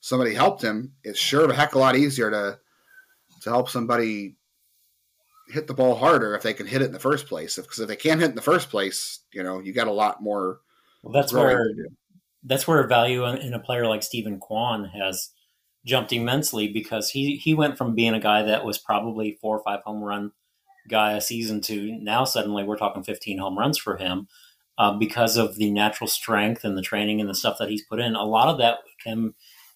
[0.00, 0.92] somebody helped him.
[1.02, 2.58] It's sure a heck a lot easier to
[3.42, 4.36] to help somebody
[5.48, 7.56] hit the ball harder if they can hit it in the first place.
[7.56, 9.92] Because if, if, they can't hit in the first place, you know, you got a
[9.92, 10.60] lot more.
[11.02, 11.66] Well, that's where
[12.44, 15.30] that's where value in a player like Steven Kwan has
[15.84, 19.62] jumped immensely because he he went from being a guy that was probably four or
[19.62, 20.32] five home run
[20.88, 24.28] guy a season to now suddenly we're talking 15 home runs for him
[24.78, 28.00] uh, because of the natural strength and the training and the stuff that he's put
[28.00, 28.14] in.
[28.14, 29.34] A lot of that came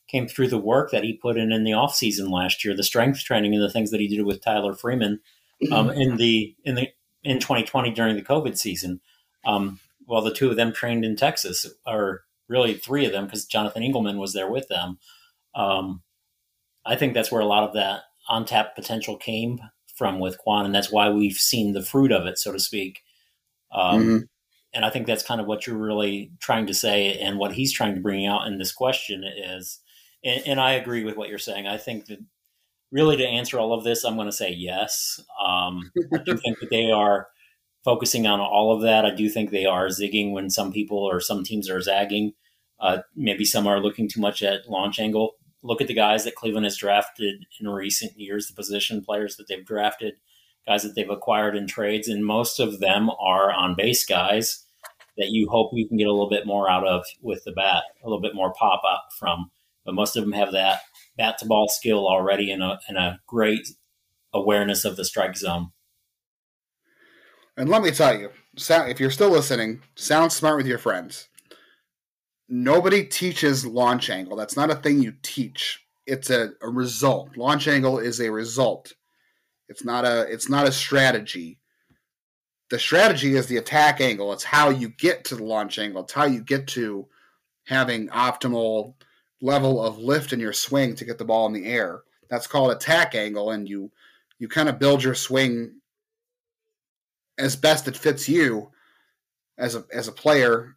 [0.09, 3.22] came through the work that he put in in the offseason last year, the strength
[3.24, 5.20] training and the things that he did with Tyler Freeman
[5.70, 6.89] um, in the in the
[7.22, 9.01] in 2020 during the COVID season.
[9.44, 13.44] Um, well, the two of them trained in Texas, or really three of them, because
[13.44, 14.98] Jonathan Engelmann was there with them.
[15.59, 16.02] Um,
[16.86, 19.60] I think that's where a lot of that untapped potential came
[19.97, 23.01] from with Kwan, and that's why we've seen the fruit of it, so to speak.
[23.72, 24.18] Um, mm-hmm.
[24.72, 27.72] And I think that's kind of what you're really trying to say, and what he's
[27.72, 29.80] trying to bring out in this question is.
[30.24, 31.66] And, and I agree with what you're saying.
[31.66, 32.18] I think that
[32.90, 35.20] really to answer all of this, I'm going to say yes.
[35.44, 37.28] Um, I do think that they are
[37.85, 39.05] focusing on all of that.
[39.05, 42.32] I do think they are zigging when some people or some teams are zagging.
[42.80, 45.32] Uh, maybe some are looking too much at launch angle.
[45.62, 49.48] Look at the guys that Cleveland has drafted in recent years, the position players that
[49.48, 50.14] they've drafted,
[50.66, 54.64] guys that they've acquired in trades, and most of them are on base guys
[55.16, 57.82] that you hope you can get a little bit more out of with the bat,
[58.02, 59.51] a little bit more pop up from.
[59.85, 60.82] But most of them have that
[61.16, 63.68] bat to ball skill already and a, and a great
[64.32, 65.72] awareness of the strike zone.
[67.56, 71.28] And let me tell you, if you're still listening, sound smart with your friends.
[72.48, 74.36] Nobody teaches launch angle.
[74.36, 75.84] That's not a thing you teach.
[76.06, 77.36] It's a, a result.
[77.36, 78.94] Launch angle is a result.
[79.68, 81.58] It's not a it's not a strategy.
[82.70, 84.32] The strategy is the attack angle.
[84.32, 86.02] It's how you get to the launch angle.
[86.02, 87.06] It's how you get to
[87.66, 88.94] having optimal
[89.40, 92.02] level of lift in your swing to get the ball in the air.
[92.30, 93.90] That's called attack angle, and you
[94.38, 95.74] you kind of build your swing
[97.38, 98.70] as best it fits you
[99.58, 100.76] as a as a player,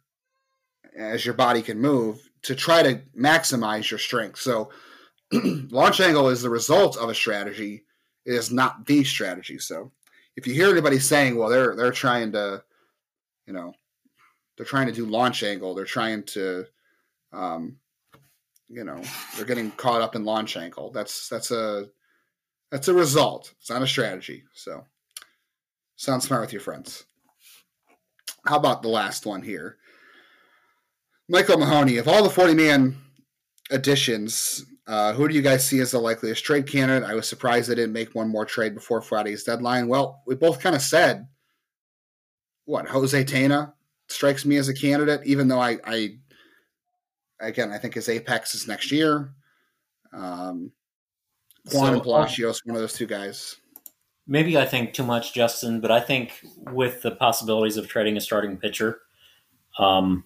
[0.96, 4.40] as your body can move to try to maximize your strength.
[4.40, 4.70] So
[5.32, 7.84] launch angle is the result of a strategy.
[8.24, 9.58] It is not the strategy.
[9.58, 9.92] So
[10.36, 12.62] if you hear anybody saying, well, they're they're trying to,
[13.46, 13.74] you know,
[14.56, 16.66] they're trying to do launch angle, they're trying to
[17.32, 17.78] um,
[18.68, 19.00] you know
[19.36, 20.90] they're getting caught up in launch angle.
[20.90, 21.88] That's that's a
[22.70, 23.52] that's a result.
[23.60, 24.44] It's not a strategy.
[24.54, 24.86] So
[25.96, 27.04] sound smart with your friends.
[28.46, 29.76] How about the last one here?
[31.28, 32.96] Michael Mahoney, of all the 40 man
[33.70, 37.08] additions, uh, who do you guys see as the likeliest trade candidate?
[37.08, 39.88] I was surprised they didn't make one more trade before Friday's deadline.
[39.88, 41.26] Well, we both kind of said
[42.64, 43.72] what Jose Tena
[44.08, 46.16] strikes me as a candidate, even though I, I
[47.40, 49.32] again, I think his apex is next year.
[50.12, 50.72] Um,
[51.70, 53.56] Kwan so, and Palacios, one of those two guys.
[54.26, 56.32] Maybe I think too much, Justin, but I think
[56.72, 59.00] with the possibilities of trading a starting pitcher,
[59.78, 60.24] um,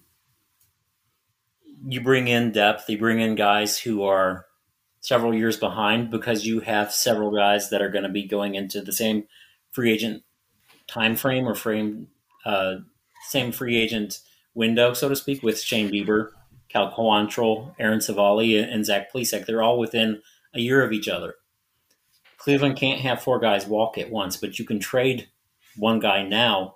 [1.89, 4.45] you bring in depth, you bring in guys who are
[4.99, 8.81] several years behind because you have several guys that are going to be going into
[8.81, 9.23] the same
[9.71, 10.23] free agent
[10.87, 12.07] time frame or frame,
[12.45, 12.75] uh,
[13.29, 14.19] same free agent
[14.53, 16.31] window, so to speak, with Shane Bieber,
[16.67, 19.45] Cal Quantrill, Aaron Civale, and Zach Plesac.
[19.45, 20.21] They're all within
[20.53, 21.35] a year of each other.
[22.37, 25.29] Cleveland can't have four guys walk at once, but you can trade
[25.77, 26.75] one guy now,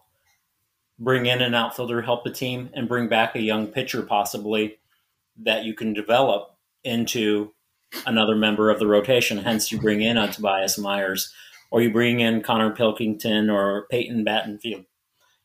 [0.98, 4.78] bring in an outfielder, help the team, and bring back a young pitcher possibly
[5.38, 7.53] that you can develop into
[8.06, 9.38] another member of the rotation.
[9.38, 11.34] Hence, you bring in a Tobias Myers,
[11.72, 14.86] or you bring in Connor Pilkington or Peyton Battenfield.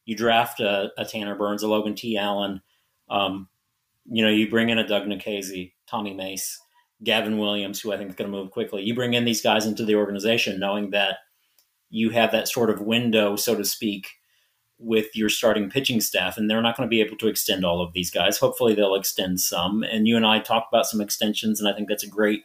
[0.04, 2.16] You draft a, a Tanner Burns, a Logan T.
[2.16, 2.62] Allen.
[3.08, 3.48] Um,
[4.04, 6.60] you know, you bring in a Doug Nikhazy, Tommy Mace.
[7.04, 8.82] Gavin Williams, who I think is going to move quickly.
[8.82, 11.18] You bring in these guys into the organization knowing that
[11.90, 14.08] you have that sort of window, so to speak,
[14.78, 17.80] with your starting pitching staff, and they're not going to be able to extend all
[17.80, 18.38] of these guys.
[18.38, 19.82] Hopefully, they'll extend some.
[19.82, 22.42] And you and I talked about some extensions, and I think that's a great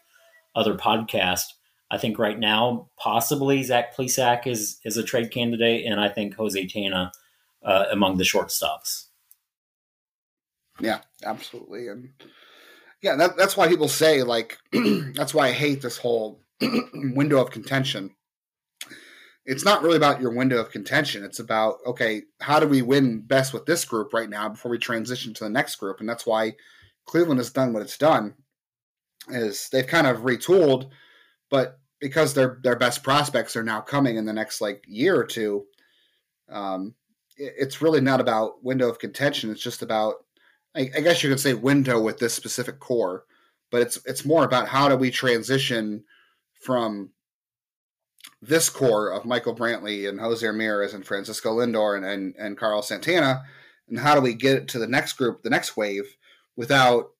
[0.56, 1.46] other podcast.
[1.90, 6.36] I think right now, possibly Zach Plesac is is a trade candidate, and I think
[6.36, 7.12] Jose Tena
[7.64, 9.08] uh, among the shortstops.
[10.80, 12.10] Yeah, absolutely, and
[13.02, 16.42] yeah, that, that's why people say like that's why I hate this whole
[16.94, 18.12] window of contention.
[19.46, 21.24] It's not really about your window of contention.
[21.24, 24.78] It's about okay, how do we win best with this group right now before we
[24.78, 26.00] transition to the next group?
[26.00, 26.54] And that's why
[27.06, 28.36] Cleveland has done what it's done.
[29.30, 30.90] Is they've kind of retooled,
[31.50, 35.26] but because their their best prospects are now coming in the next like year or
[35.26, 35.66] two,
[36.50, 36.96] um,
[37.38, 39.50] it's really not about window of contention.
[39.50, 40.16] It's just about
[40.76, 43.26] I, I guess you could say window with this specific core,
[43.72, 46.04] but it's it's more about how do we transition
[46.62, 47.12] from
[48.42, 52.88] this core of Michael Brantley and Jose Ramirez and Francisco Lindor and, and, and Carlos
[52.88, 53.44] Santana,
[53.88, 56.18] and how do we get to the next group, the next wave,
[56.56, 57.12] without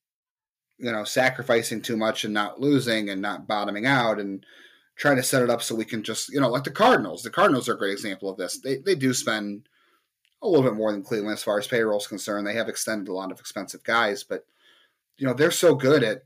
[0.78, 4.46] you know sacrificing too much and not losing and not bottoming out and
[4.96, 7.22] trying to set it up so we can just you know like the Cardinals.
[7.22, 8.60] The Cardinals are a great example of this.
[8.60, 9.70] They they do spend
[10.42, 12.48] a little bit more than Cleveland as far as payroll is concerned.
[12.48, 14.46] They have extended a lot of expensive guys, but
[15.18, 16.24] you know they're so good at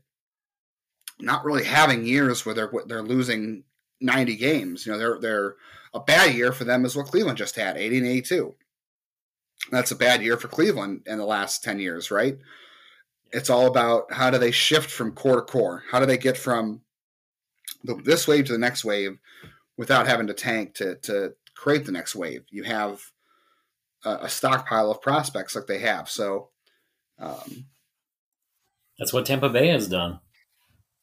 [1.20, 3.64] not really having years where they're they're losing
[4.00, 4.86] 90 games.
[4.86, 5.56] You know, they're they're
[5.94, 8.54] a bad year for them is what Cleveland just had, 80 and 82.
[9.70, 12.36] That's a bad year for Cleveland in the last 10 years, right?
[13.32, 15.82] It's all about how do they shift from core to core?
[15.90, 16.82] How do they get from
[17.82, 19.18] the, this wave to the next wave
[19.76, 22.44] without having to tank to to create the next wave?
[22.50, 23.00] You have
[24.04, 26.08] a, stockpile of prospects like they have.
[26.08, 26.50] So
[27.18, 27.66] um,
[28.98, 30.20] that's what Tampa Bay has done.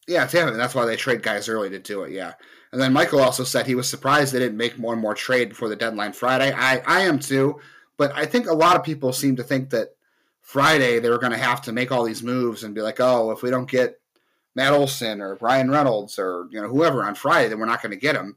[0.07, 0.52] Yeah, Tampa.
[0.52, 2.11] Bay that's why they trade guys early to do it.
[2.11, 2.34] Yeah,
[2.74, 5.50] and then Michael also said he was surprised they didn't make more and more trade
[5.50, 6.52] before the deadline Friday.
[6.52, 7.60] I I am too,
[7.98, 9.95] but I think a lot of people seem to think that
[10.41, 13.30] Friday they were going to have to make all these moves and be like, oh,
[13.30, 14.02] if we don't get
[14.56, 17.91] Matt Olson or Bryan Reynolds or you know whoever on Friday, then we're not going
[17.91, 18.36] to get him.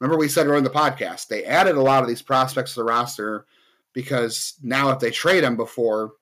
[0.00, 2.84] Remember we said in the podcast they added a lot of these prospects to the
[2.84, 3.44] roster
[3.92, 6.14] because now if they trade them before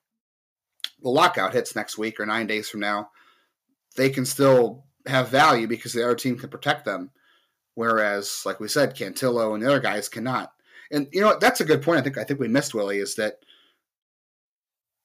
[1.01, 3.11] the lockout hits next week or nine days from now,
[3.95, 7.11] they can still have value because the other team can protect them.
[7.75, 10.53] Whereas, like we said, Cantillo and the other guys cannot.
[10.91, 11.99] And you know that's a good point.
[11.99, 13.39] I think I think we missed Willie is that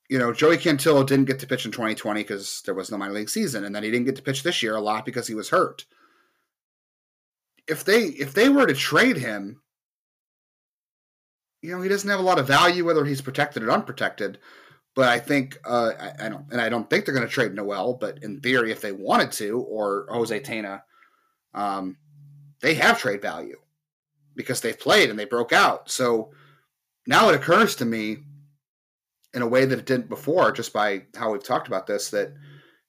[0.09, 3.15] you know Joey Cantillo didn't get to pitch in 2020 because there was no minor
[3.15, 5.35] league season, and then he didn't get to pitch this year a lot because he
[5.35, 5.87] was hurt.
[7.67, 9.61] If they if they were to trade him
[11.63, 14.39] you know, he doesn't have a lot of value whether he's protected or unprotected.
[14.95, 17.55] But I think uh, I, I, don't, and I don't think they're going to trade
[17.55, 17.95] Noel.
[17.95, 20.83] But in theory, if they wanted to, or Jose Tena,
[21.55, 21.97] um,
[22.61, 23.59] they have trade value
[24.35, 25.91] because they've played and they broke out.
[25.91, 26.31] So
[27.07, 28.19] now it occurs to me,
[29.33, 32.35] in a way that it didn't before, just by how we've talked about this, that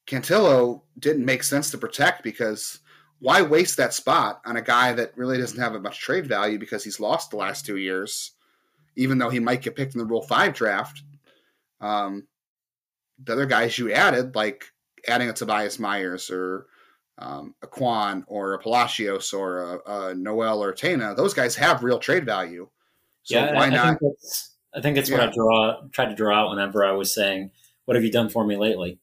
[0.07, 2.79] Cantillo didn't make sense to protect because
[3.19, 6.83] why waste that spot on a guy that really doesn't have much trade value because
[6.83, 8.31] he's lost the last two years?
[8.95, 11.03] even though he might get picked in the Rule Five draft.
[11.79, 12.27] Um,
[13.23, 14.65] the other guys you added, like
[15.07, 16.67] adding a Tobias Myers or
[17.21, 21.83] um, a Kwan or a Palacios or a, a, Noel or Tena, those guys have
[21.83, 22.67] real trade value.
[23.23, 23.99] So yeah, why I, not?
[23.99, 24.13] Think
[24.73, 25.19] I think that's yeah.
[25.19, 27.51] what I draw tried to draw out whenever I was saying,
[27.85, 28.99] "What have you done for me lately?"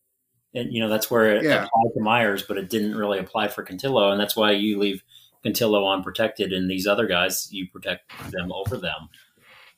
[0.55, 1.65] And you know that's where it yeah.
[1.65, 5.03] applied to Myers, but it didn't really apply for Cantillo, and that's why you leave
[5.45, 9.09] Cantillo unprotected, and these other guys you protect them over them.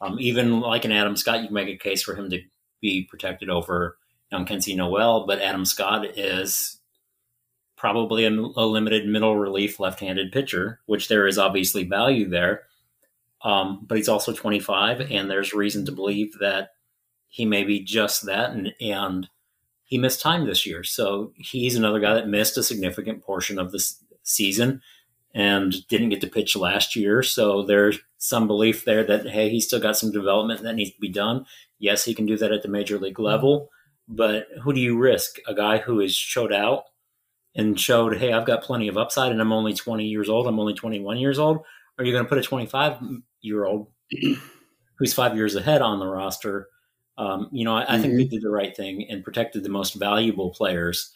[0.00, 2.40] Um, even like an Adam Scott, you can make a case for him to
[2.80, 3.98] be protected over
[4.32, 6.79] young Kenzie Noel, but Adam Scott is
[7.80, 12.64] probably a, a limited middle relief left-handed pitcher, which there is obviously value there.
[13.42, 16.72] Um, but he's also 25, and there's reason to believe that
[17.28, 19.30] he may be just that, and, and
[19.84, 20.84] he missed time this year.
[20.84, 23.82] So he's another guy that missed a significant portion of the
[24.24, 24.82] season.
[25.32, 27.22] and didn't get to pitch last year.
[27.22, 31.00] So there's some belief there that, hey, he's still got some development that needs to
[31.00, 31.46] be done.
[31.78, 33.70] Yes, he can do that at the major league level,
[34.08, 35.38] but who do you risk?
[35.46, 36.84] A guy who is showed out
[37.54, 40.60] and showed, hey, I've got plenty of upside and I'm only 20 years old, I'm
[40.60, 41.60] only 21 years old?
[41.98, 42.98] Are you going to put a 25
[43.42, 43.88] year old
[44.98, 46.68] who's five years ahead on the roster?
[47.18, 47.92] Um, you know, I, mm-hmm.
[47.92, 48.30] I think they mm-hmm.
[48.30, 51.12] did the right thing and protected the most valuable players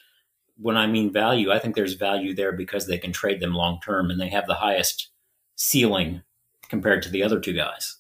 [0.56, 3.81] when I mean value, I think there's value there because they can trade them long
[3.85, 5.11] term and they have the highest
[5.56, 6.23] ceiling
[6.69, 7.97] compared to the other two guys.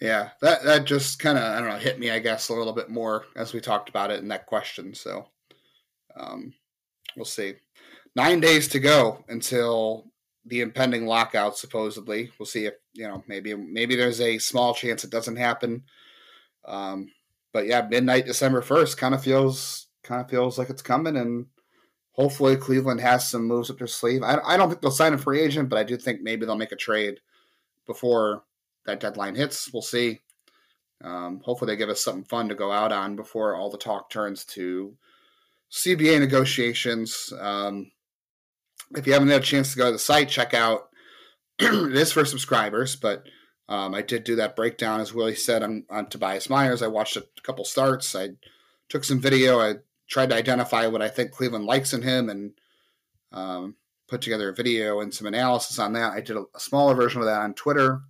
[0.00, 2.72] Yeah, that that just kind of I don't know hit me I guess a little
[2.72, 4.94] bit more as we talked about it in that question.
[4.94, 5.26] So
[6.16, 6.52] um,
[7.16, 7.54] we'll see.
[8.14, 10.06] Nine days to go until
[10.44, 11.58] the impending lockout.
[11.58, 15.82] Supposedly, we'll see if you know maybe maybe there's a small chance it doesn't happen.
[16.64, 17.10] Um,
[17.52, 21.46] but yeah, midnight December first kind of feels kind of feels like it's coming, and
[22.12, 24.22] hopefully Cleveland has some moves up their sleeve.
[24.22, 26.56] I, I don't think they'll sign a free agent, but I do think maybe they'll
[26.56, 27.20] make a trade
[27.86, 28.42] before
[28.86, 29.72] that deadline hits.
[29.72, 30.20] We'll see.
[31.02, 34.10] Um, hopefully, they give us something fun to go out on before all the talk
[34.10, 34.96] turns to
[35.70, 37.32] CBA negotiations.
[37.38, 37.90] Um,
[38.96, 40.88] if you haven't had a chance to go to the site, check out.
[41.58, 43.24] it is for subscribers, but
[43.68, 46.82] um, I did do that breakdown, as Willie said, on, on Tobias Myers.
[46.82, 48.14] I watched a couple starts.
[48.14, 48.30] I
[48.88, 49.60] took some video.
[49.60, 49.76] I
[50.08, 52.52] tried to identify what I think Cleveland likes in him and
[53.32, 53.74] um,
[54.08, 56.12] put together a video and some analysis on that.
[56.12, 58.02] I did a, a smaller version of that on Twitter.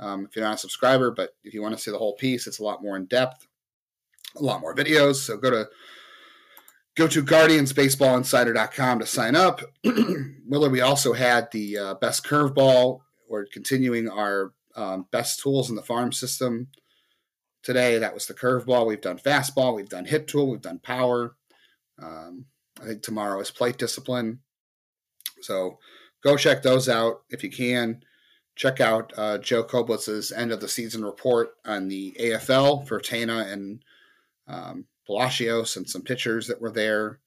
[0.00, 2.46] Um, if you're not a subscriber, but if you want to see the whole piece,
[2.46, 3.46] it's a lot more in depth,
[4.36, 5.16] a lot more videos.
[5.16, 5.68] So go to
[6.96, 9.62] go to guardiansbaseballinsider.com to sign up.
[9.84, 13.00] Miller, we also had the uh, best curveball.
[13.28, 16.68] We're continuing our um, best tools in the farm system
[17.62, 17.98] today.
[17.98, 18.86] That was the curveball.
[18.86, 19.76] We've done fastball.
[19.76, 20.50] We've done hit tool.
[20.50, 21.36] We've done power.
[22.00, 22.46] Um,
[22.80, 24.40] I think tomorrow is plate discipline.
[25.42, 25.78] So
[26.22, 28.02] go check those out if you can.
[28.56, 33.50] Check out uh, Joe Koblitz's end of the season report on the AFL for Tena
[33.50, 33.82] and
[34.46, 37.18] um, Palacios and some pitchers that were there.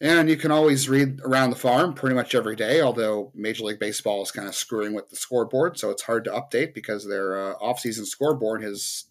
[0.00, 3.78] And you can always read around the farm pretty much every day, although Major League
[3.78, 7.38] Baseball is kind of screwing with the scoreboard, so it's hard to update because their
[7.38, 9.04] uh, off-season scoreboard has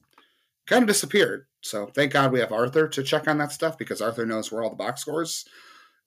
[0.66, 1.45] kind of disappeared.
[1.62, 4.64] So thank God we have Arthur to check on that stuff because Arthur knows where
[4.64, 5.45] all the box scores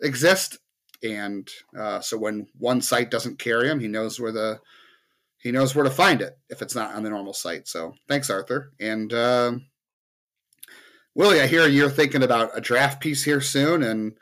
[0.00, 0.58] exist,
[1.02, 4.60] and uh, so when one site doesn't carry them, he knows where the
[5.38, 7.68] he knows where to find it if it's not on the normal site.
[7.68, 8.72] So thanks, Arthur.
[8.80, 9.52] And uh,
[11.18, 14.16] Willie, I hear you're thinking about a draft piece here soon, and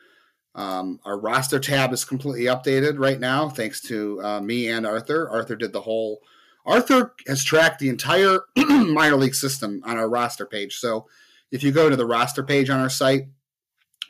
[0.54, 5.28] um, our roster tab is completely updated right now, thanks to uh, me and Arthur.
[5.28, 6.22] Arthur did the whole
[6.64, 10.76] Arthur has tracked the entire minor league system on our roster page.
[10.76, 11.06] So
[11.52, 13.24] if you go to the roster page on our site,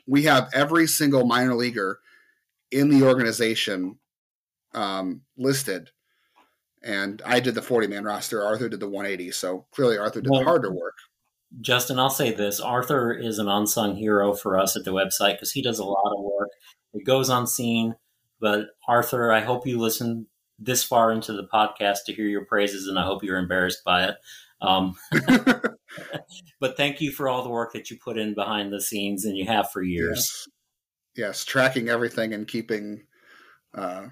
[0.07, 1.99] we have every single minor leaguer
[2.71, 3.99] in the organization
[4.73, 5.89] um, listed.
[6.81, 8.41] And I did the 40 man roster.
[8.41, 9.31] Arthur did the 180.
[9.31, 10.95] So clearly, Arthur did well, the harder work.
[11.61, 15.51] Justin, I'll say this Arthur is an unsung hero for us at the website because
[15.51, 16.49] he does a lot of work.
[16.93, 17.95] It goes unseen.
[18.39, 20.27] But Arthur, I hope you listen
[20.59, 24.05] this far into the podcast to hear your praises, and I hope you're embarrassed by
[24.05, 24.15] it.
[24.61, 24.95] Um,
[26.59, 29.37] but thank you for all the work that you put in behind the scenes, and
[29.37, 30.47] you have for years.
[31.15, 33.03] Yes, yes tracking everything and keeping
[33.73, 34.07] uh,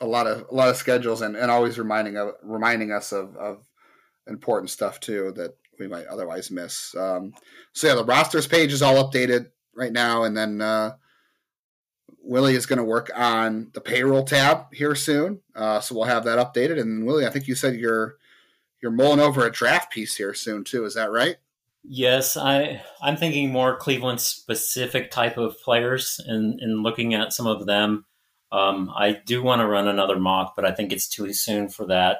[0.00, 3.36] a lot of a lot of schedules, and, and always reminding of, reminding us of,
[3.36, 3.64] of
[4.26, 6.94] important stuff too that we might otherwise miss.
[6.94, 7.34] Um,
[7.72, 10.92] so yeah, the rosters page is all updated right now, and then uh,
[12.22, 16.24] Willie is going to work on the payroll tab here soon, uh, so we'll have
[16.24, 16.80] that updated.
[16.80, 18.16] And Willie, I think you said you're
[18.82, 20.84] you're mulling over a draft piece here soon too.
[20.84, 21.36] Is that right?
[21.82, 27.46] Yes, I I'm thinking more Cleveland specific type of players and, and looking at some
[27.46, 28.06] of them.
[28.50, 31.86] Um, I do want to run another mock, but I think it's too soon for
[31.86, 32.18] that.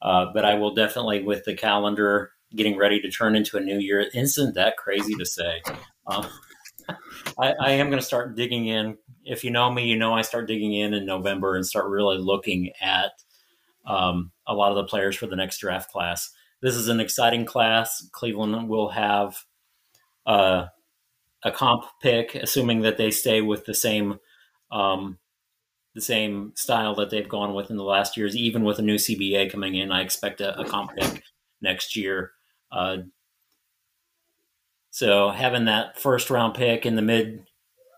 [0.00, 3.78] Uh, but I will definitely, with the calendar getting ready to turn into a new
[3.78, 5.62] year, isn't that crazy to say?
[6.06, 6.26] Um,
[7.38, 8.98] I, I am going to start digging in.
[9.24, 12.18] If you know me, you know I start digging in in November and start really
[12.18, 13.12] looking at
[13.86, 16.30] um, a lot of the players for the next draft class.
[16.60, 18.08] This is an exciting class.
[18.12, 19.36] Cleveland will have
[20.26, 20.66] uh,
[21.42, 24.18] a comp pick, assuming that they stay with the same
[24.70, 25.18] um,
[25.94, 28.34] the same style that they've gone with in the last years.
[28.34, 31.22] Even with a new CBA coming in, I expect a, a comp pick
[31.60, 32.32] next year.
[32.72, 32.98] Uh,
[34.90, 37.46] so having that first round pick in the mid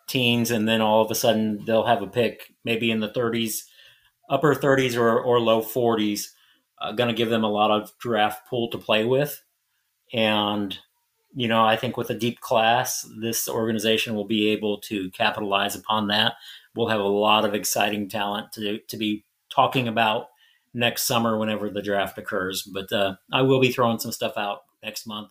[0.08, 3.68] teens, and then all of a sudden they'll have a pick maybe in the 30s,
[4.30, 6.34] upper 30s or, or low 40s,
[6.80, 9.42] uh, going to give them a lot of draft pool to play with.
[10.12, 10.78] And,
[11.34, 15.76] you know, I think with a deep class, this organization will be able to capitalize
[15.76, 16.34] upon that
[16.74, 20.28] we'll have a lot of exciting talent to to be talking about
[20.74, 22.62] next summer whenever the draft occurs.
[22.62, 25.30] But uh, I will be throwing some stuff out next month,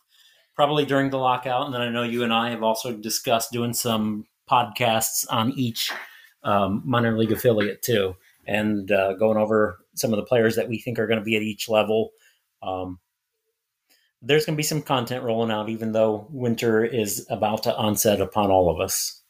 [0.56, 1.66] probably during the lockout.
[1.66, 5.92] And then I know you and I have also discussed doing some podcasts on each
[6.44, 8.16] um, minor league affiliate too,
[8.46, 11.36] and uh, going over some of the players that we think are going to be
[11.36, 12.12] at each level.
[12.62, 13.00] Um,
[14.22, 18.22] there's going to be some content rolling out, even though winter is about to onset
[18.22, 19.22] upon all of us.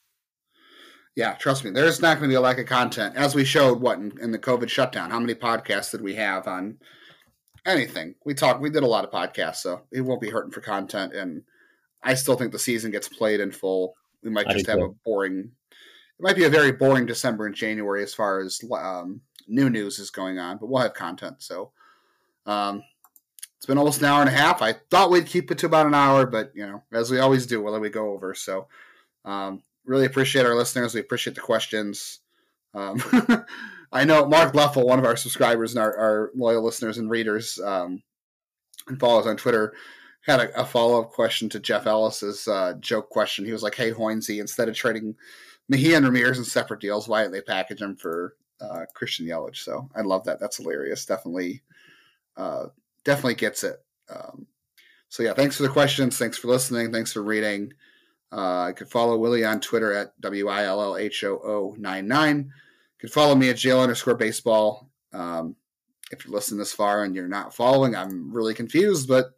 [1.16, 3.16] Yeah, trust me, there's not going to be a lack of content.
[3.16, 6.48] As we showed, what in, in, the COVID shutdown, how many podcasts did we have
[6.48, 6.78] on
[7.68, 8.16] anything?
[8.26, 11.14] We talked, we did a lot of podcasts, so it won't be hurting for content.
[11.14, 11.44] And
[12.02, 13.94] I still think the season gets played in full.
[14.24, 15.52] We might just have a boring.
[15.72, 20.00] It might be a very boring December and January as far as um, new news
[20.00, 21.44] is going on, but we'll have content.
[21.44, 21.72] So,
[22.46, 22.84] um,
[23.58, 24.62] it's been almost an hour and a half.
[24.62, 27.46] I thought we'd keep it to about an hour, but you know, as we always
[27.46, 28.34] do, we'll let we go over.
[28.34, 28.68] So,
[29.24, 30.94] um, really appreciate our listeners.
[30.94, 32.20] We appreciate the questions.
[32.74, 33.02] Um,
[33.92, 37.60] I know Mark Leffel, one of our subscribers and our, our loyal listeners and readers,
[37.60, 38.02] um,
[38.88, 39.74] and follows on Twitter,
[40.22, 43.46] had a, a follow up question to Jeff Ellis's uh, joke question.
[43.46, 45.16] He was like, "Hey, Hoinsey, instead of trading
[45.70, 49.58] Mejia and Ramirez in separate deals, why didn't they package them for uh, Christian Yelich?"
[49.58, 50.40] So I love that.
[50.40, 51.06] That's hilarious.
[51.06, 51.62] Definitely,
[52.36, 52.68] uh,
[53.04, 53.84] definitely gets it.
[54.10, 54.48] Um,
[55.10, 56.18] so yeah, thanks for the questions.
[56.18, 56.92] Thanks for listening.
[56.92, 57.74] Thanks for reading.
[58.34, 61.76] Uh, you can follow Willie on Twitter at W I L L H O O
[61.78, 62.38] 99.
[62.38, 62.52] You
[63.00, 64.90] can follow me at jail underscore baseball.
[65.14, 65.56] Um,
[66.12, 69.36] if you're listening this far and you're not following, I'm really confused, but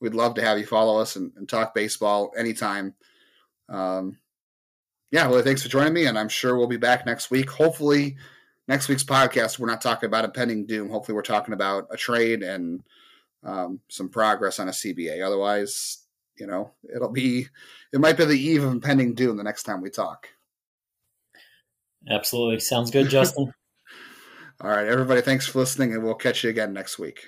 [0.00, 2.94] we'd love to have you follow us and, and talk baseball anytime.
[3.68, 4.16] Um,
[5.10, 7.50] yeah, Willie, thanks for joining me, and I'm sure we'll be back next week.
[7.50, 8.16] Hopefully,
[8.66, 10.88] next week's podcast, we're not talking about a pending doom.
[10.88, 12.82] Hopefully, we're talking about a trade and
[13.44, 15.22] um, some progress on a CBA.
[15.22, 15.98] Otherwise,
[16.40, 17.46] you know, it'll be
[17.92, 20.28] it might be the eve of impending doom the next time we talk.
[22.08, 22.60] Absolutely.
[22.60, 23.52] Sounds good, Justin.
[24.60, 27.26] All right, everybody, thanks for listening, and we'll catch you again next week.